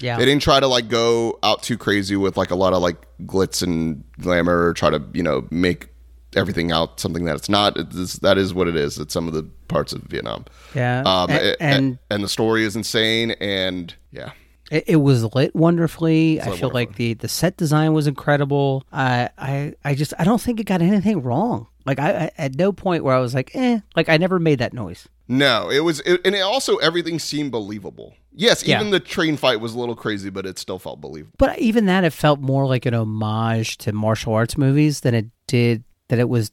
Yeah, 0.00 0.16
They 0.18 0.24
didn't 0.24 0.42
try 0.42 0.60
to 0.60 0.66
like 0.66 0.88
go 0.88 1.38
out 1.42 1.62
too 1.62 1.76
crazy 1.78 2.16
with 2.16 2.36
like 2.36 2.50
a 2.50 2.54
lot 2.56 2.72
of 2.72 2.82
like 2.82 2.96
glitz 3.26 3.62
and 3.62 4.02
glamour 4.20 4.66
or 4.68 4.74
try 4.74 4.90
to 4.90 5.02
you 5.12 5.22
know 5.22 5.46
make 5.50 5.88
everything 6.36 6.70
out 6.72 7.00
something 7.00 7.24
that 7.24 7.36
it's 7.36 7.48
not. 7.48 7.76
It's, 7.76 8.14
that 8.20 8.38
is 8.38 8.54
what 8.54 8.68
it 8.68 8.76
is. 8.76 8.98
It's 8.98 9.12
some 9.12 9.26
of 9.28 9.34
the 9.34 9.42
parts 9.68 9.92
of 9.92 10.02
Vietnam. 10.02 10.44
yeah, 10.74 11.00
Um, 11.00 11.28
A- 11.30 11.34
a- 11.34 11.50
a- 11.52 11.62
and 11.62 11.98
and 12.10 12.22
the 12.24 12.28
story 12.28 12.64
is 12.64 12.76
insane. 12.76 13.32
And 13.40 13.94
yeah, 14.12 14.30
It, 14.70 14.84
it 14.86 14.96
was 14.96 15.24
lit 15.34 15.54
wonderfully. 15.56 16.40
I 16.40 16.56
feel 16.56 16.70
like 16.70 16.96
the 16.96 17.14
the 17.14 17.28
set 17.28 17.56
design 17.56 17.92
was 17.92 18.06
incredible. 18.06 18.84
I 18.92 19.28
I 19.36 19.74
I 19.84 19.94
just 19.94 20.14
I 20.18 20.24
don't 20.24 20.40
think 20.40 20.60
it 20.60 20.64
got 20.64 20.80
anything 20.82 21.22
wrong. 21.22 21.66
Like 21.86 21.98
I, 21.98 22.10
I 22.10 22.30
at 22.38 22.54
no 22.56 22.72
point 22.72 23.04
where 23.04 23.14
I 23.16 23.20
was 23.20 23.34
like, 23.34 23.50
eh, 23.54 23.80
like 23.96 24.08
I 24.08 24.16
never 24.16 24.38
made 24.38 24.60
that 24.60 24.72
noise. 24.72 25.08
No, 25.30 25.70
it 25.70 25.80
was, 25.80 26.00
it, 26.00 26.20
and 26.24 26.34
it 26.34 26.40
also 26.40 26.76
everything 26.78 27.18
seemed 27.20 27.52
believable. 27.52 28.14
Yes, 28.34 28.66
Yeah. 28.66 28.80
even 28.80 28.90
the 28.90 28.98
train 29.00 29.36
fight 29.36 29.60
was 29.60 29.74
a 29.74 29.78
little 29.78 29.94
crazy, 29.94 30.28
but 30.28 30.44
it 30.44 30.58
still 30.58 30.78
felt 30.80 31.00
believable. 31.00 31.34
But 31.38 31.58
even 31.60 31.86
that, 31.86 32.02
it 32.04 32.12
felt 32.12 32.40
more 32.40 32.66
like 32.66 32.84
an 32.86 32.94
homage 32.94 33.78
to 33.78 33.92
martial 33.92 34.34
arts 34.34 34.58
movies 34.58 35.00
than 35.00 35.14
it 35.14 35.26
did 35.46 35.84
that 36.08 36.18
it 36.18 36.28
was 36.28 36.50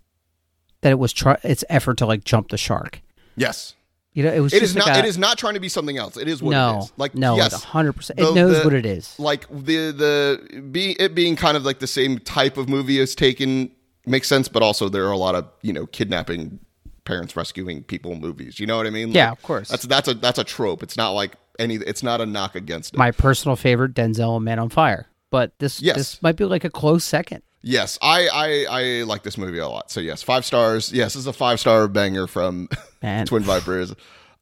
that 0.81 0.91
it 0.91 0.99
was 0.99 1.11
try, 1.11 1.37
its 1.43 1.63
effort 1.69 1.97
to 1.97 2.05
like 2.05 2.23
jump 2.23 2.49
the 2.49 2.57
shark. 2.57 3.01
Yes, 3.35 3.73
You 4.13 4.21
know, 4.23 4.31
it 4.31 4.39
was 4.41 4.53
it 4.53 4.61
is 4.61 4.75
like 4.75 4.85
not. 4.87 4.95
a- 4.97 4.99
it 4.99 5.05
is 5.05 5.17
not 5.17 5.37
trying 5.39 5.55
to 5.55 5.59
be 5.59 5.69
something 5.69 5.97
else. 5.97 6.17
It 6.17 6.27
is 6.27 6.41
what 6.41 6.51
no, 6.51 6.75
it 6.77 6.83
is. 6.83 6.91
Like 6.97 7.15
no, 7.15 7.35
yes, 7.35 7.53
like 7.53 7.61
hundred 7.63 7.93
percent. 7.93 8.19
It 8.19 8.33
knows 8.35 8.57
the- 8.59 8.63
what 8.63 8.73
it 8.73 8.85
is. 8.85 9.15
like 9.19 9.47
the 9.49 9.91
the 9.91 10.61
be 10.71 10.91
it 10.99 11.15
being 11.15 11.35
kind 11.35 11.57
of 11.57 11.65
like 11.65 11.79
the 11.79 11.87
same 11.87 12.19
type 12.19 12.57
of 12.57 12.69
movie 12.69 12.99
as 12.99 13.15
Taken 13.15 13.71
makes 14.05 14.27
sense, 14.27 14.47
but 14.47 14.61
also 14.63 14.87
there 14.89 15.05
are 15.07 15.11
a 15.11 15.17
lot 15.17 15.33
of 15.35 15.45
you 15.63 15.73
know 15.73 15.85
kidnapping, 15.87 16.59
parents 17.07 17.35
rescuing 17.35 17.81
people 17.83 18.15
movies. 18.15 18.59
You 18.59 18.67
know 18.67 18.77
what 18.77 18.85
I 18.85 18.91
mean? 18.91 19.11
Yeah, 19.11 19.31
of 19.31 19.41
course. 19.41 19.69
That's 19.69 19.85
that's 19.85 20.07
a 20.07 20.13
that's 20.13 20.37
a 20.37 20.43
trope. 20.43 20.83
It's 20.83 20.97
not 20.97 21.11
like 21.11 21.33
any. 21.57 21.75
It's 21.75 22.03
not 22.03 22.21
a 22.21 22.25
knock 22.25 22.55
against 22.55 22.93
it. 22.93 22.97
My 22.97 23.11
personal 23.11 23.55
favorite, 23.55 23.93
Denzel 23.95 24.35
and 24.35 24.45
Man 24.45 24.59
on 24.59 24.69
Fire. 24.69 25.07
But 25.31 25.57
this 25.59 25.81
Yes. 25.81 25.95
this 25.97 26.21
might 26.21 26.35
be 26.35 26.45
like 26.45 26.63
a 26.63 26.69
close 26.69 27.03
second. 27.03 27.41
yes, 27.61 27.97
I, 28.01 28.27
I 28.31 28.65
I 28.69 29.03
like 29.03 29.23
this 29.23 29.37
movie 29.37 29.57
a 29.57 29.67
lot. 29.67 29.89
So 29.91 29.99
yes, 29.99 30.21
five 30.23 30.45
stars. 30.45 30.91
Yes, 30.93 31.13
this 31.13 31.21
is 31.21 31.27
a 31.27 31.33
five 31.33 31.59
star 31.59 31.87
banger 31.87 32.27
from. 32.27 32.69
Twin 33.25 33.43
Vipers. 33.43 33.93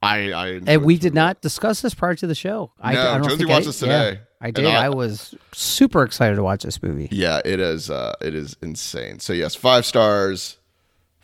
I 0.03 0.31
I 0.31 0.47
And 0.67 0.83
we 0.83 0.97
did 0.97 1.13
not 1.13 1.41
discuss 1.41 1.81
this 1.81 1.93
prior 1.95 2.15
to 2.15 2.27
the 2.27 2.35
show. 2.35 2.71
I, 2.79 2.93
No, 2.93 2.99
I 3.01 3.03
don't 3.17 3.23
Jonesy 3.23 3.37
think 3.37 3.49
watched 3.49 3.63
I, 3.63 3.65
this 3.65 3.81
yeah, 3.81 4.03
today. 4.09 4.21
I 4.41 4.51
did. 4.51 4.65
I- 4.65 4.85
I, 4.85 4.89
was 4.89 5.33
super 5.53 6.03
excited 6.03 6.35
to 6.35 6.43
watch 6.43 6.63
this 6.63 6.81
movie. 6.83 7.07
Yeah, 7.11 7.41
it 7.43 7.59
is. 7.59 7.89
Uh, 7.89 8.13
it 8.21 8.35
is 8.35 8.55
insane. 8.61 9.19
So 9.19 9.33
yes, 9.33 9.55
five 9.55 9.85
stars 9.85 10.57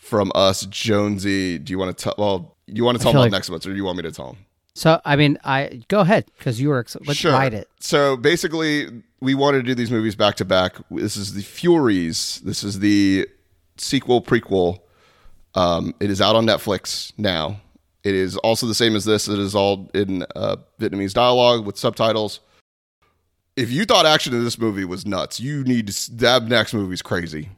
from 0.01 0.31
us, 0.35 0.65
Jonesy. 0.65 1.59
Do 1.59 1.71
you 1.71 1.79
want 1.79 1.95
to 1.95 2.03
tell? 2.03 2.15
Well, 2.17 2.57
you 2.67 2.83
want 2.83 2.97
to 2.97 3.03
tell 3.03 3.13
them 3.13 3.21
like- 3.21 3.29
about 3.29 3.37
next 3.37 3.49
ones, 3.49 3.65
or 3.65 3.69
do 3.69 3.75
you 3.75 3.85
want 3.85 3.97
me 3.97 4.03
to 4.03 4.11
tell 4.11 4.33
them? 4.33 4.37
So 4.73 4.99
I 5.05 5.15
mean, 5.15 5.37
I 5.43 5.83
go 5.89 5.99
ahead 5.99 6.25
because 6.37 6.59
you 6.59 6.69
were. 6.69 6.79
Ex- 6.79 6.97
let's 7.05 7.23
ride 7.23 7.53
it. 7.53 7.69
So 7.79 8.17
basically, 8.17 9.03
we 9.19 9.35
wanted 9.35 9.59
to 9.59 9.63
do 9.63 9.75
these 9.75 9.91
movies 9.91 10.15
back 10.15 10.35
to 10.35 10.45
back. 10.45 10.75
This 10.89 11.15
is 11.17 11.33
the 11.33 11.43
Furies. 11.43 12.41
This 12.43 12.63
is 12.63 12.79
the 12.79 13.27
sequel 13.77 14.21
prequel. 14.21 14.79
Um, 15.55 15.93
it 15.99 16.09
is 16.09 16.21
out 16.21 16.35
on 16.35 16.45
Netflix 16.45 17.11
now. 17.17 17.59
It 18.03 18.15
is 18.15 18.37
also 18.37 18.65
the 18.65 18.73
same 18.73 18.95
as 18.95 19.05
this. 19.05 19.27
It 19.27 19.37
is 19.39 19.53
all 19.53 19.91
in 19.93 20.25
uh, 20.35 20.55
Vietnamese 20.79 21.13
dialogue 21.13 21.65
with 21.65 21.77
subtitles. 21.77 22.39
If 23.57 23.69
you 23.69 23.83
thought 23.83 24.05
action 24.05 24.33
in 24.33 24.43
this 24.43 24.57
movie 24.57 24.85
was 24.85 25.05
nuts, 25.05 25.39
you 25.39 25.63
need 25.65 25.89
to. 25.89 26.15
That 26.15 26.45
next 26.45 26.73
movie's 26.73 27.01
crazy. 27.01 27.49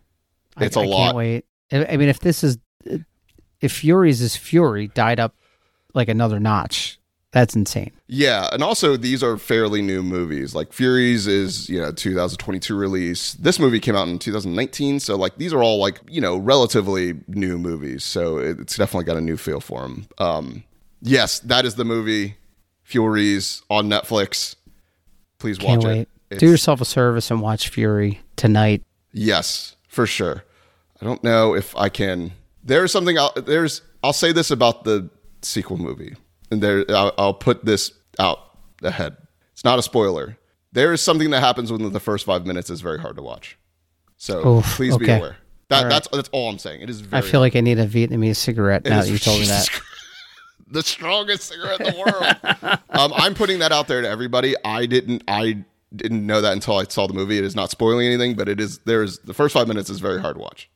It's 0.60 0.76
a 0.76 0.82
I 0.82 0.86
lot. 0.86 1.06
Can't 1.06 1.18
wait. 1.18 1.46
I 1.74 1.98
mean, 1.98 2.10
if 2.10 2.20
this 2.20 2.44
is 2.44 2.58
if 3.62 3.72
Furies 3.72 4.22
is 4.22 4.36
Furie 4.36 4.88
died 4.94 5.20
up 5.20 5.36
like 5.94 6.10
another 6.10 6.40
notch, 6.40 7.00
that's 7.32 7.56
insane. 7.56 7.92
Yeah, 8.08 8.50
and 8.52 8.62
also 8.62 8.96
these 8.98 9.24
are 9.24 9.38
fairly 9.38 9.82
new 9.82 10.04
movies. 10.04 10.54
Like 10.54 10.72
Furies 10.74 11.26
is, 11.28 11.70
you 11.70 11.80
know, 11.82 11.92
2022 11.92 12.76
release. 12.76 13.34
This 13.34 13.60
movie 13.60 13.80
came 13.80 13.96
out 13.96 14.08
in 14.08 14.20
2019, 14.20 15.00
so 15.00 15.16
like 15.16 15.38
these 15.38 15.54
are 15.54 15.64
all 15.64 15.78
like, 15.80 16.00
you 16.08 16.22
know, 16.22 16.38
relatively 16.38 17.16
new 17.28 17.58
movies. 17.58 18.04
So 18.04 18.38
it's 18.38 18.76
definitely 18.78 19.06
got 19.06 19.18
a 19.18 19.22
new 19.22 19.38
feel 19.38 19.60
for 19.60 19.82
them. 19.82 20.08
Um 20.20 20.64
yes, 21.02 21.40
that 21.40 21.66
is 21.66 21.76
the 21.76 21.86
movie 21.86 22.36
Furies 22.84 23.64
on 23.70 23.88
Netflix. 23.90 24.56
Please 25.40 25.58
watch 25.60 25.66
Can't 25.68 25.84
it. 25.84 25.88
wait. 25.88 26.08
It's- 26.30 26.40
Do 26.40 26.50
yourself 26.50 26.82
a 26.82 26.86
service 26.86 27.32
and 27.32 27.42
watch 27.42 27.70
Furie 27.70 28.20
tonight. 28.36 28.84
Yes, 29.12 29.76
for 29.88 30.06
sure. 30.06 30.44
I 31.04 31.06
don't 31.06 31.22
know 31.22 31.54
if 31.54 31.76
I 31.76 31.90
can. 31.90 32.32
There's 32.64 32.90
something. 32.90 33.18
I'll, 33.18 33.34
there's. 33.36 33.82
I'll 34.02 34.14
say 34.14 34.32
this 34.32 34.52
about 34.52 34.86
the 34.86 35.10
sequel 35.42 35.76
movie, 35.76 36.16
and 36.50 36.64
there. 36.64 36.86
I'll, 36.90 37.12
I'll 37.18 37.34
put 37.34 37.66
this 37.66 37.92
out 38.20 38.40
ahead. 38.82 39.18
It's 39.52 39.66
not 39.66 39.78
a 39.78 39.84
spoiler. 39.84 40.38
There 40.72 40.94
is 40.94 41.02
something 41.02 41.32
that 41.32 41.42
happens 41.42 41.74
within 41.74 41.92
the 41.92 42.00
first 42.00 42.26
five 42.26 42.46
minutes 42.46 42.70
is 42.70 42.80
very 42.80 43.00
hard 43.00 43.18
to 43.18 43.22
watch. 43.22 43.58
So 44.16 44.60
Oof, 44.60 44.66
please 44.78 44.96
be 44.96 45.12
aware. 45.12 45.36
That 45.68 45.82
right. 45.82 45.90
that's 45.90 46.08
that's 46.08 46.30
all 46.30 46.50
I'm 46.50 46.58
saying. 46.58 46.80
It 46.80 46.90
is. 46.90 47.04
I 47.12 47.20
feel 47.20 47.42
like 47.42 47.58
I 47.58 47.60
need 47.60 47.80
a 47.80 47.86
Vietnamese 47.86 48.38
cigarette 48.38 48.84
it 48.86 48.90
now 48.90 49.02
that 49.02 49.10
you 49.10 49.18
told 49.18 49.42
me 49.42 49.48
that. 49.48 49.68
the 50.68 50.84
strongest 50.84 51.50
cigarette 51.50 51.82
in 51.82 51.94
the 51.94 52.00
world. 52.00 52.80
um, 52.92 53.12
I'm 53.14 53.34
putting 53.34 53.60
that 53.60 53.74
out 53.74 53.90
there 53.90 54.02
to 54.02 54.08
everybody. 54.08 54.56
I 54.64 54.86
didn't. 54.86 55.24
I 55.28 55.66
didn't 55.94 56.26
know 56.26 56.40
that 56.40 56.54
until 56.54 56.78
I 56.78 56.86
saw 56.86 57.08
the 57.08 57.14
movie. 57.14 57.38
It 57.38 57.44
is 57.44 57.58
not 57.58 57.72
spoiling 57.72 58.08
anything, 58.08 58.36
but 58.36 58.48
it 58.48 58.62
is. 58.62 58.78
There 58.86 59.04
is 59.04 59.20
the 59.20 59.34
first 59.34 59.54
five 59.54 59.68
minutes 59.68 59.90
is 59.90 60.00
very 60.00 60.22
hard 60.22 60.38
to 60.38 60.42
watch. 60.42 60.70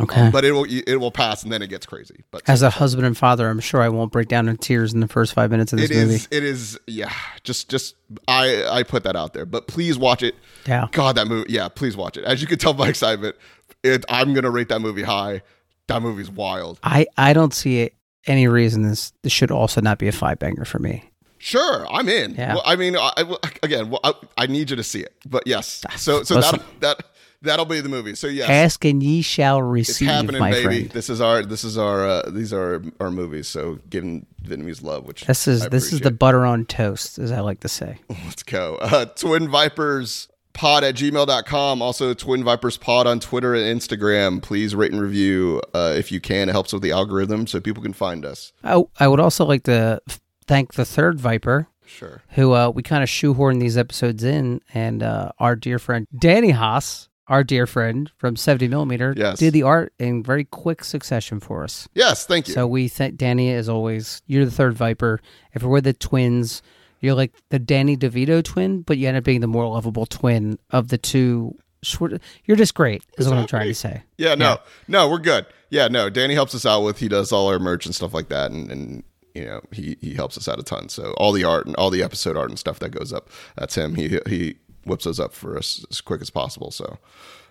Okay. 0.00 0.30
but 0.32 0.44
it 0.44 0.52
will 0.52 0.66
it 0.68 0.96
will 0.96 1.10
pass 1.10 1.42
and 1.42 1.52
then 1.52 1.60
it 1.62 1.68
gets 1.68 1.84
crazy. 1.86 2.24
But 2.30 2.42
As 2.48 2.62
a 2.62 2.70
husband 2.70 3.06
and 3.06 3.16
father, 3.16 3.48
I'm 3.48 3.60
sure 3.60 3.82
I 3.82 3.88
won't 3.88 4.12
break 4.12 4.28
down 4.28 4.48
in 4.48 4.56
tears 4.56 4.92
in 4.94 5.00
the 5.00 5.08
first 5.08 5.34
five 5.34 5.50
minutes 5.50 5.72
of 5.72 5.78
this 5.80 5.90
it 5.90 5.96
movie. 5.96 6.14
is 6.14 6.28
it 6.30 6.44
is 6.44 6.80
yeah. 6.86 7.12
Just 7.42 7.68
just 7.68 7.96
I 8.28 8.64
I 8.70 8.82
put 8.84 9.02
that 9.04 9.16
out 9.16 9.32
there. 9.32 9.44
But 9.46 9.66
please 9.66 9.98
watch 9.98 10.22
it. 10.22 10.34
Yeah. 10.66 10.86
God, 10.92 11.16
that 11.16 11.26
movie. 11.26 11.52
Yeah, 11.52 11.68
please 11.68 11.96
watch 11.96 12.16
it. 12.16 12.24
As 12.24 12.40
you 12.40 12.46
can 12.46 12.58
tell 12.58 12.74
by 12.74 12.88
excitement, 12.90 13.36
it, 13.82 14.04
I'm 14.08 14.34
gonna 14.34 14.50
rate 14.50 14.68
that 14.68 14.80
movie 14.80 15.02
high. 15.02 15.42
That 15.88 16.02
movie's 16.02 16.30
wild. 16.30 16.78
I, 16.82 17.06
I 17.16 17.32
don't 17.32 17.54
see 17.54 17.90
any 18.26 18.46
reason 18.46 18.82
this 18.82 19.12
this 19.22 19.32
should 19.32 19.50
also 19.50 19.80
not 19.80 19.98
be 19.98 20.06
a 20.08 20.12
five 20.12 20.38
banger 20.38 20.64
for 20.64 20.78
me. 20.78 21.10
Sure, 21.38 21.86
I'm 21.90 22.08
in. 22.08 22.34
Yeah. 22.34 22.54
Well, 22.54 22.62
I 22.66 22.74
mean, 22.76 22.96
I, 22.96 23.12
I- 23.16 23.36
again, 23.62 23.90
well, 23.90 24.00
I, 24.04 24.12
I 24.36 24.46
need 24.46 24.70
you 24.70 24.76
to 24.76 24.82
see 24.82 25.00
it. 25.00 25.14
But 25.24 25.46
yes, 25.46 25.84
so 25.96 26.22
so 26.24 26.34
Listen. 26.36 26.60
that 26.80 26.98
that 26.98 27.06
that'll 27.42 27.64
be 27.64 27.80
the 27.80 27.88
movie. 27.88 28.14
So 28.14 28.26
yes, 28.26 28.48
Ask 28.48 28.84
and 28.84 29.02
ye 29.02 29.22
shall 29.22 29.58
it's 29.58 29.88
receive, 29.88 30.08
happening, 30.08 30.40
my 30.40 30.50
baby. 30.50 30.64
friend. 30.64 30.90
This 30.90 31.08
is 31.10 31.20
our 31.20 31.42
this 31.44 31.64
is 31.64 31.76
our 31.78 32.06
uh, 32.06 32.30
these 32.30 32.52
are 32.52 32.82
our 33.00 33.10
movies. 33.10 33.48
So 33.48 33.78
giving 33.90 34.26
Vietnamese 34.42 34.82
love, 34.82 35.04
which 35.06 35.24
This 35.26 35.46
is 35.48 35.62
I 35.62 35.68
this 35.68 35.92
is 35.92 36.00
the 36.00 36.10
butter 36.10 36.44
on 36.46 36.64
toast, 36.66 37.18
as 37.18 37.30
I 37.32 37.40
like 37.40 37.60
to 37.60 37.68
say. 37.68 37.98
Let's 38.08 38.42
go. 38.42 38.76
Uh, 38.80 39.04
Twin 39.06 39.48
Vipers 39.48 40.28
pod 40.54 40.82
at 40.82 40.96
gmail.com. 40.96 41.80
Also, 41.80 42.14
Twin 42.14 42.42
Vipers 42.42 42.76
pod 42.76 43.06
on 43.06 43.20
Twitter 43.20 43.54
and 43.54 43.80
Instagram. 43.80 44.42
Please 44.42 44.74
rate 44.74 44.90
and 44.92 45.00
review 45.00 45.62
uh, 45.74 45.94
if 45.96 46.10
you 46.10 46.20
can. 46.20 46.48
It 46.48 46.52
helps 46.52 46.72
with 46.72 46.82
the 46.82 46.90
algorithm 46.90 47.46
so 47.46 47.60
people 47.60 47.82
can 47.82 47.92
find 47.92 48.24
us. 48.24 48.52
I, 48.64 48.82
I 48.98 49.06
would 49.06 49.20
also 49.20 49.44
like 49.44 49.62
to 49.64 50.00
thank 50.48 50.74
the 50.74 50.84
third 50.84 51.20
Viper, 51.20 51.68
Sure. 51.86 52.22
who 52.30 52.52
uh, 52.54 52.70
we 52.70 52.82
kind 52.82 53.02
of 53.04 53.08
shoehorn 53.08 53.60
these 53.60 53.76
episodes 53.78 54.24
in, 54.24 54.60
and 54.74 55.02
uh, 55.02 55.30
our 55.38 55.54
dear 55.54 55.78
friend 55.78 56.08
Danny 56.18 56.50
Haas, 56.50 57.08
our 57.28 57.44
dear 57.44 57.66
friend 57.66 58.10
from 58.16 58.36
70 58.36 58.68
millimeter, 58.68 59.14
Yes. 59.16 59.38
did 59.38 59.52
the 59.52 59.62
art 59.62 59.92
in 59.98 60.22
very 60.22 60.44
quick 60.44 60.82
succession 60.84 61.40
for 61.40 61.62
us. 61.64 61.88
Yes, 61.94 62.26
thank 62.26 62.48
you. 62.48 62.54
So 62.54 62.66
we 62.66 62.88
thank 62.88 63.16
Danny 63.16 63.52
as 63.52 63.68
always. 63.68 64.22
You're 64.26 64.44
the 64.44 64.50
third 64.50 64.74
Viper. 64.74 65.20
If 65.54 65.62
we're 65.62 65.80
the 65.80 65.92
twins, 65.92 66.62
you're 67.00 67.14
like 67.14 67.32
the 67.50 67.58
Danny 67.58 67.96
DeVito 67.96 68.42
twin, 68.42 68.82
but 68.82 68.98
you 68.98 69.06
end 69.08 69.16
up 69.16 69.24
being 69.24 69.40
the 69.40 69.46
more 69.46 69.66
lovable 69.68 70.06
twin 70.06 70.58
of 70.70 70.88
the 70.88 70.98
two 70.98 71.56
Schwar- 71.84 72.20
You're 72.44 72.56
just 72.56 72.74
great, 72.74 73.04
is 73.18 73.28
what 73.28 73.38
I'm 73.38 73.46
trying 73.46 73.68
to 73.68 73.74
say. 73.74 74.02
Yeah, 74.16 74.34
no, 74.34 74.58
no, 74.88 75.08
we're 75.08 75.18
good. 75.20 75.46
Yeah, 75.70 75.86
no, 75.86 76.10
Danny 76.10 76.34
helps 76.34 76.52
us 76.56 76.66
out 76.66 76.82
with. 76.82 76.98
He 76.98 77.06
does 77.06 77.30
all 77.30 77.46
our 77.46 77.60
merch 77.60 77.86
and 77.86 77.94
stuff 77.94 78.12
like 78.12 78.30
that, 78.30 78.50
and, 78.50 78.68
and 78.68 79.04
you 79.32 79.44
know 79.44 79.60
he 79.70 79.96
he 80.00 80.14
helps 80.14 80.36
us 80.36 80.48
out 80.48 80.58
a 80.58 80.64
ton. 80.64 80.88
So 80.88 81.12
all 81.18 81.30
the 81.30 81.44
art 81.44 81.66
and 81.66 81.76
all 81.76 81.90
the 81.90 82.02
episode 82.02 82.36
art 82.36 82.48
and 82.50 82.58
stuff 82.58 82.80
that 82.80 82.88
goes 82.90 83.12
up, 83.12 83.30
that's 83.56 83.76
him. 83.76 83.94
He 83.94 84.18
he 84.26 84.56
whips 84.88 85.04
those 85.04 85.20
up 85.20 85.32
for 85.32 85.56
us 85.56 85.84
as 85.90 86.00
quick 86.00 86.20
as 86.20 86.30
possible. 86.30 86.70
So 86.70 86.98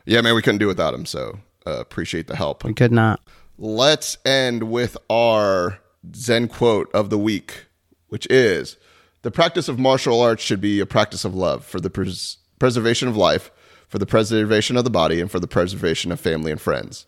yeah, 0.05 0.21
man, 0.21 0.35
we 0.35 0.41
couldn't 0.41 0.59
do 0.59 0.65
it 0.65 0.69
without 0.69 0.93
him. 0.93 1.05
So 1.05 1.39
uh, 1.65 1.79
appreciate 1.79 2.27
the 2.27 2.35
help. 2.35 2.63
We 2.63 2.73
could 2.73 2.91
not. 2.91 3.21
Let's 3.57 4.17
end 4.25 4.69
with 4.71 4.97
our 5.09 5.79
Zen 6.15 6.47
quote 6.47 6.91
of 6.93 7.09
the 7.09 7.17
week, 7.17 7.65
which 8.09 8.27
is 8.29 8.77
The 9.23 9.31
practice 9.31 9.67
of 9.67 9.79
martial 9.79 10.21
arts 10.21 10.43
should 10.43 10.61
be 10.61 10.79
a 10.79 10.85
practice 10.85 11.25
of 11.25 11.33
love 11.35 11.65
for 11.65 11.79
the 11.79 11.89
pres- 11.89 12.37
preservation 12.59 13.07
of 13.07 13.17
life, 13.17 13.51
for 13.87 13.97
the 13.97 14.05
preservation 14.05 14.77
of 14.77 14.83
the 14.83 14.89
body, 14.89 15.19
and 15.19 15.29
for 15.29 15.39
the 15.39 15.47
preservation 15.47 16.11
of 16.11 16.19
family 16.19 16.51
and 16.51 16.61
friends. 16.61 17.05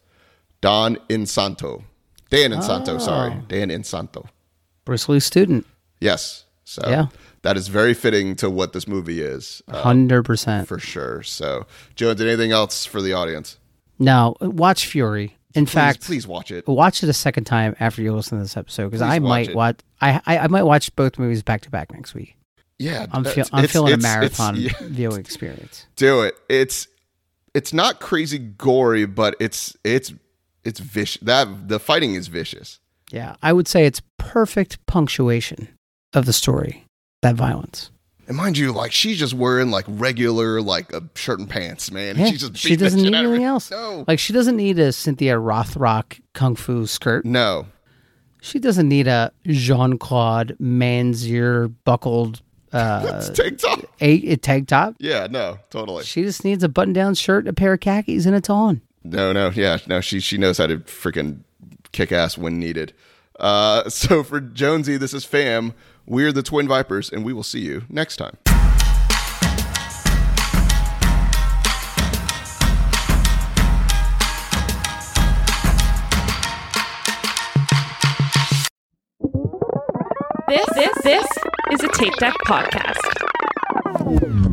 Don 0.61 0.95
Inosanto. 1.07 1.84
Dan 2.30 2.51
Inosanto, 2.51 2.99
sorry. 2.99 3.36
Dan 3.47 3.69
Inosanto. 3.69 4.27
Bruce 4.86 5.07
Lee 5.07 5.19
student, 5.19 5.65
Yes. 6.01 6.45
So 6.65 6.82
Yeah. 6.88 7.07
That 7.41 7.55
is 7.57 7.67
very 7.69 7.93
fitting 7.93 8.35
to 8.37 8.49
what 8.49 8.73
this 8.73 8.87
movie 8.87 9.21
is, 9.21 9.61
uh, 9.69 9.81
hundred 9.81 10.23
percent. 10.23 10.67
for 10.67 10.77
sure. 10.79 11.23
So, 11.23 11.65
Jones, 11.95 12.19
anything 12.21 12.51
else 12.51 12.85
for 12.85 13.01
the 13.01 13.13
audience? 13.13 13.57
No, 13.97 14.35
watch 14.41 14.85
Furie. 14.87 15.31
In 15.55 15.65
Please, 15.65 15.73
fact, 15.73 16.01
please 16.05 16.27
watch 16.27 16.51
it. 16.51 16.67
watch 16.67 17.01
it 17.01 17.09
a 17.09 17.13
second 17.13 17.45
time 17.45 17.75
after 17.79 18.01
you 18.03 18.13
listen 18.13 18.37
to 18.37 18.43
this 18.43 18.55
episode 18.55 18.85
because 18.89 19.01
I 19.01 19.17
might 19.19 19.49
it. 19.49 19.55
watch. 19.55 19.79
I, 19.99 20.21
I 20.25 20.37
I 20.39 20.47
might 20.47 20.63
watch 20.63 20.95
both 20.95 21.17
movies 21.17 21.41
back 21.41 21.61
to 21.61 21.69
back 21.71 21.91
next 21.93 22.13
week. 22.13 22.35
Yeah, 22.77 23.07
I'm 23.11 23.23
feel, 23.23 23.45
I'm 23.51 23.63
it's- 23.63 23.71
feeling 23.73 23.93
a 23.93 23.97
it's- 23.97 24.05
it's- 24.05 24.37
marathon 24.39 24.55
yeah. 24.57 24.71
viewing 24.81 25.19
experience. 25.19 25.85
do 25.95 26.21
it 26.21 26.35
it's 26.49 26.87
it's 27.55 27.73
not 27.73 27.99
crazy 27.99 28.37
gory 28.37 29.05
but 29.05 29.35
it's 29.39 29.75
it's 29.83 30.13
it's 30.63 30.79
vicious 30.79 31.19
that 31.23 31.67
the 31.67 31.79
fighting 31.79 32.13
is 32.13 32.27
vicious 32.27 32.79
Yeah, 33.11 33.35
I 33.41 33.51
would 33.53 33.67
say 33.67 33.85
it's 33.85 34.01
perfect 34.17 34.85
punctuation 34.85 35.67
of 36.13 36.25
the 36.27 36.33
story. 36.33 36.85
That 37.22 37.36
violence. 37.36 37.91
and 38.28 38.38
mind 38.38 38.57
you 38.57 38.72
like 38.72 38.91
she's 38.91 39.17
just 39.20 39.34
wearing 39.34 39.72
like 39.72 39.86
regular 39.88 40.61
like 40.61 40.93
a 40.93 41.01
shirt 41.15 41.39
and 41.39 41.49
pants 41.49 41.91
man 41.91 42.15
and 42.17 42.28
she's 42.30 42.41
just 42.41 42.55
she 42.57 42.76
doesn't 42.76 43.01
need 43.01 43.13
anything 43.13 43.41
her. 43.41 43.47
else. 43.47 43.72
no 43.72 44.05
Like 44.07 44.20
she 44.20 44.32
doesn't 44.34 44.55
need 44.55 44.80
a 44.80 44.91
Cynthia 44.91 45.36
Rothrock 45.36 46.20
kung 46.34 46.55
fu 46.55 46.86
skirt. 46.86 47.26
no 47.26 47.65
She 48.41 48.59
doesn't 48.59 48.88
need 48.88 49.07
a 49.07 49.32
Jean 49.47 49.97
Claude 49.97 50.55
Manzier 50.59 51.67
buckled 51.84 52.41
uh, 52.72 53.28
TikTok. 53.34 53.84
a, 53.99 54.11
a 54.32 54.38
tank 54.38 54.67
top. 54.67 54.95
yeah 54.99 55.28
no 55.30 55.57
totally 55.72 56.03
She 56.05 56.22
just 56.24 56.45
needs 56.45 56.63
a 56.63 56.70
button 56.70 56.93
down 56.93 57.15
shirt, 57.15 57.47
a 57.47 57.53
pair 57.53 57.74
of 57.74 57.80
khakis, 57.80 58.26
and 58.28 58.36
it's 58.36 58.49
on. 58.49 58.82
no 59.03 59.34
no 59.34 59.49
yeah 59.49 59.80
no 59.88 59.99
she 60.01 60.20
she 60.20 60.38
knows 60.38 60.57
how 60.59 60.67
to 60.67 60.78
freaking 60.80 61.39
kick 61.91 62.11
ass 62.11 62.38
when 62.38 62.59
needed 62.59 62.93
uh 63.39 63.89
so 63.89 64.22
for 64.24 64.39
jonesy 64.39 64.97
this 64.97 65.13
is 65.13 65.26
fam 65.26 65.74
we're 66.10 66.34
the 66.34 66.43
twin 66.43 66.68
vipers 66.68 67.10
and 67.10 67.24
we 67.24 67.32
will 67.32 67.43
see 67.43 67.62
you 67.62 67.86
next 67.88 68.18
time 68.18 68.36
This, 80.47 80.66
this, 80.74 80.97
this 81.03 81.28
is 81.72 81.84
a 81.84 81.88
Tape 81.89 82.16
Deck 82.16 82.34
podcast. 82.47 84.48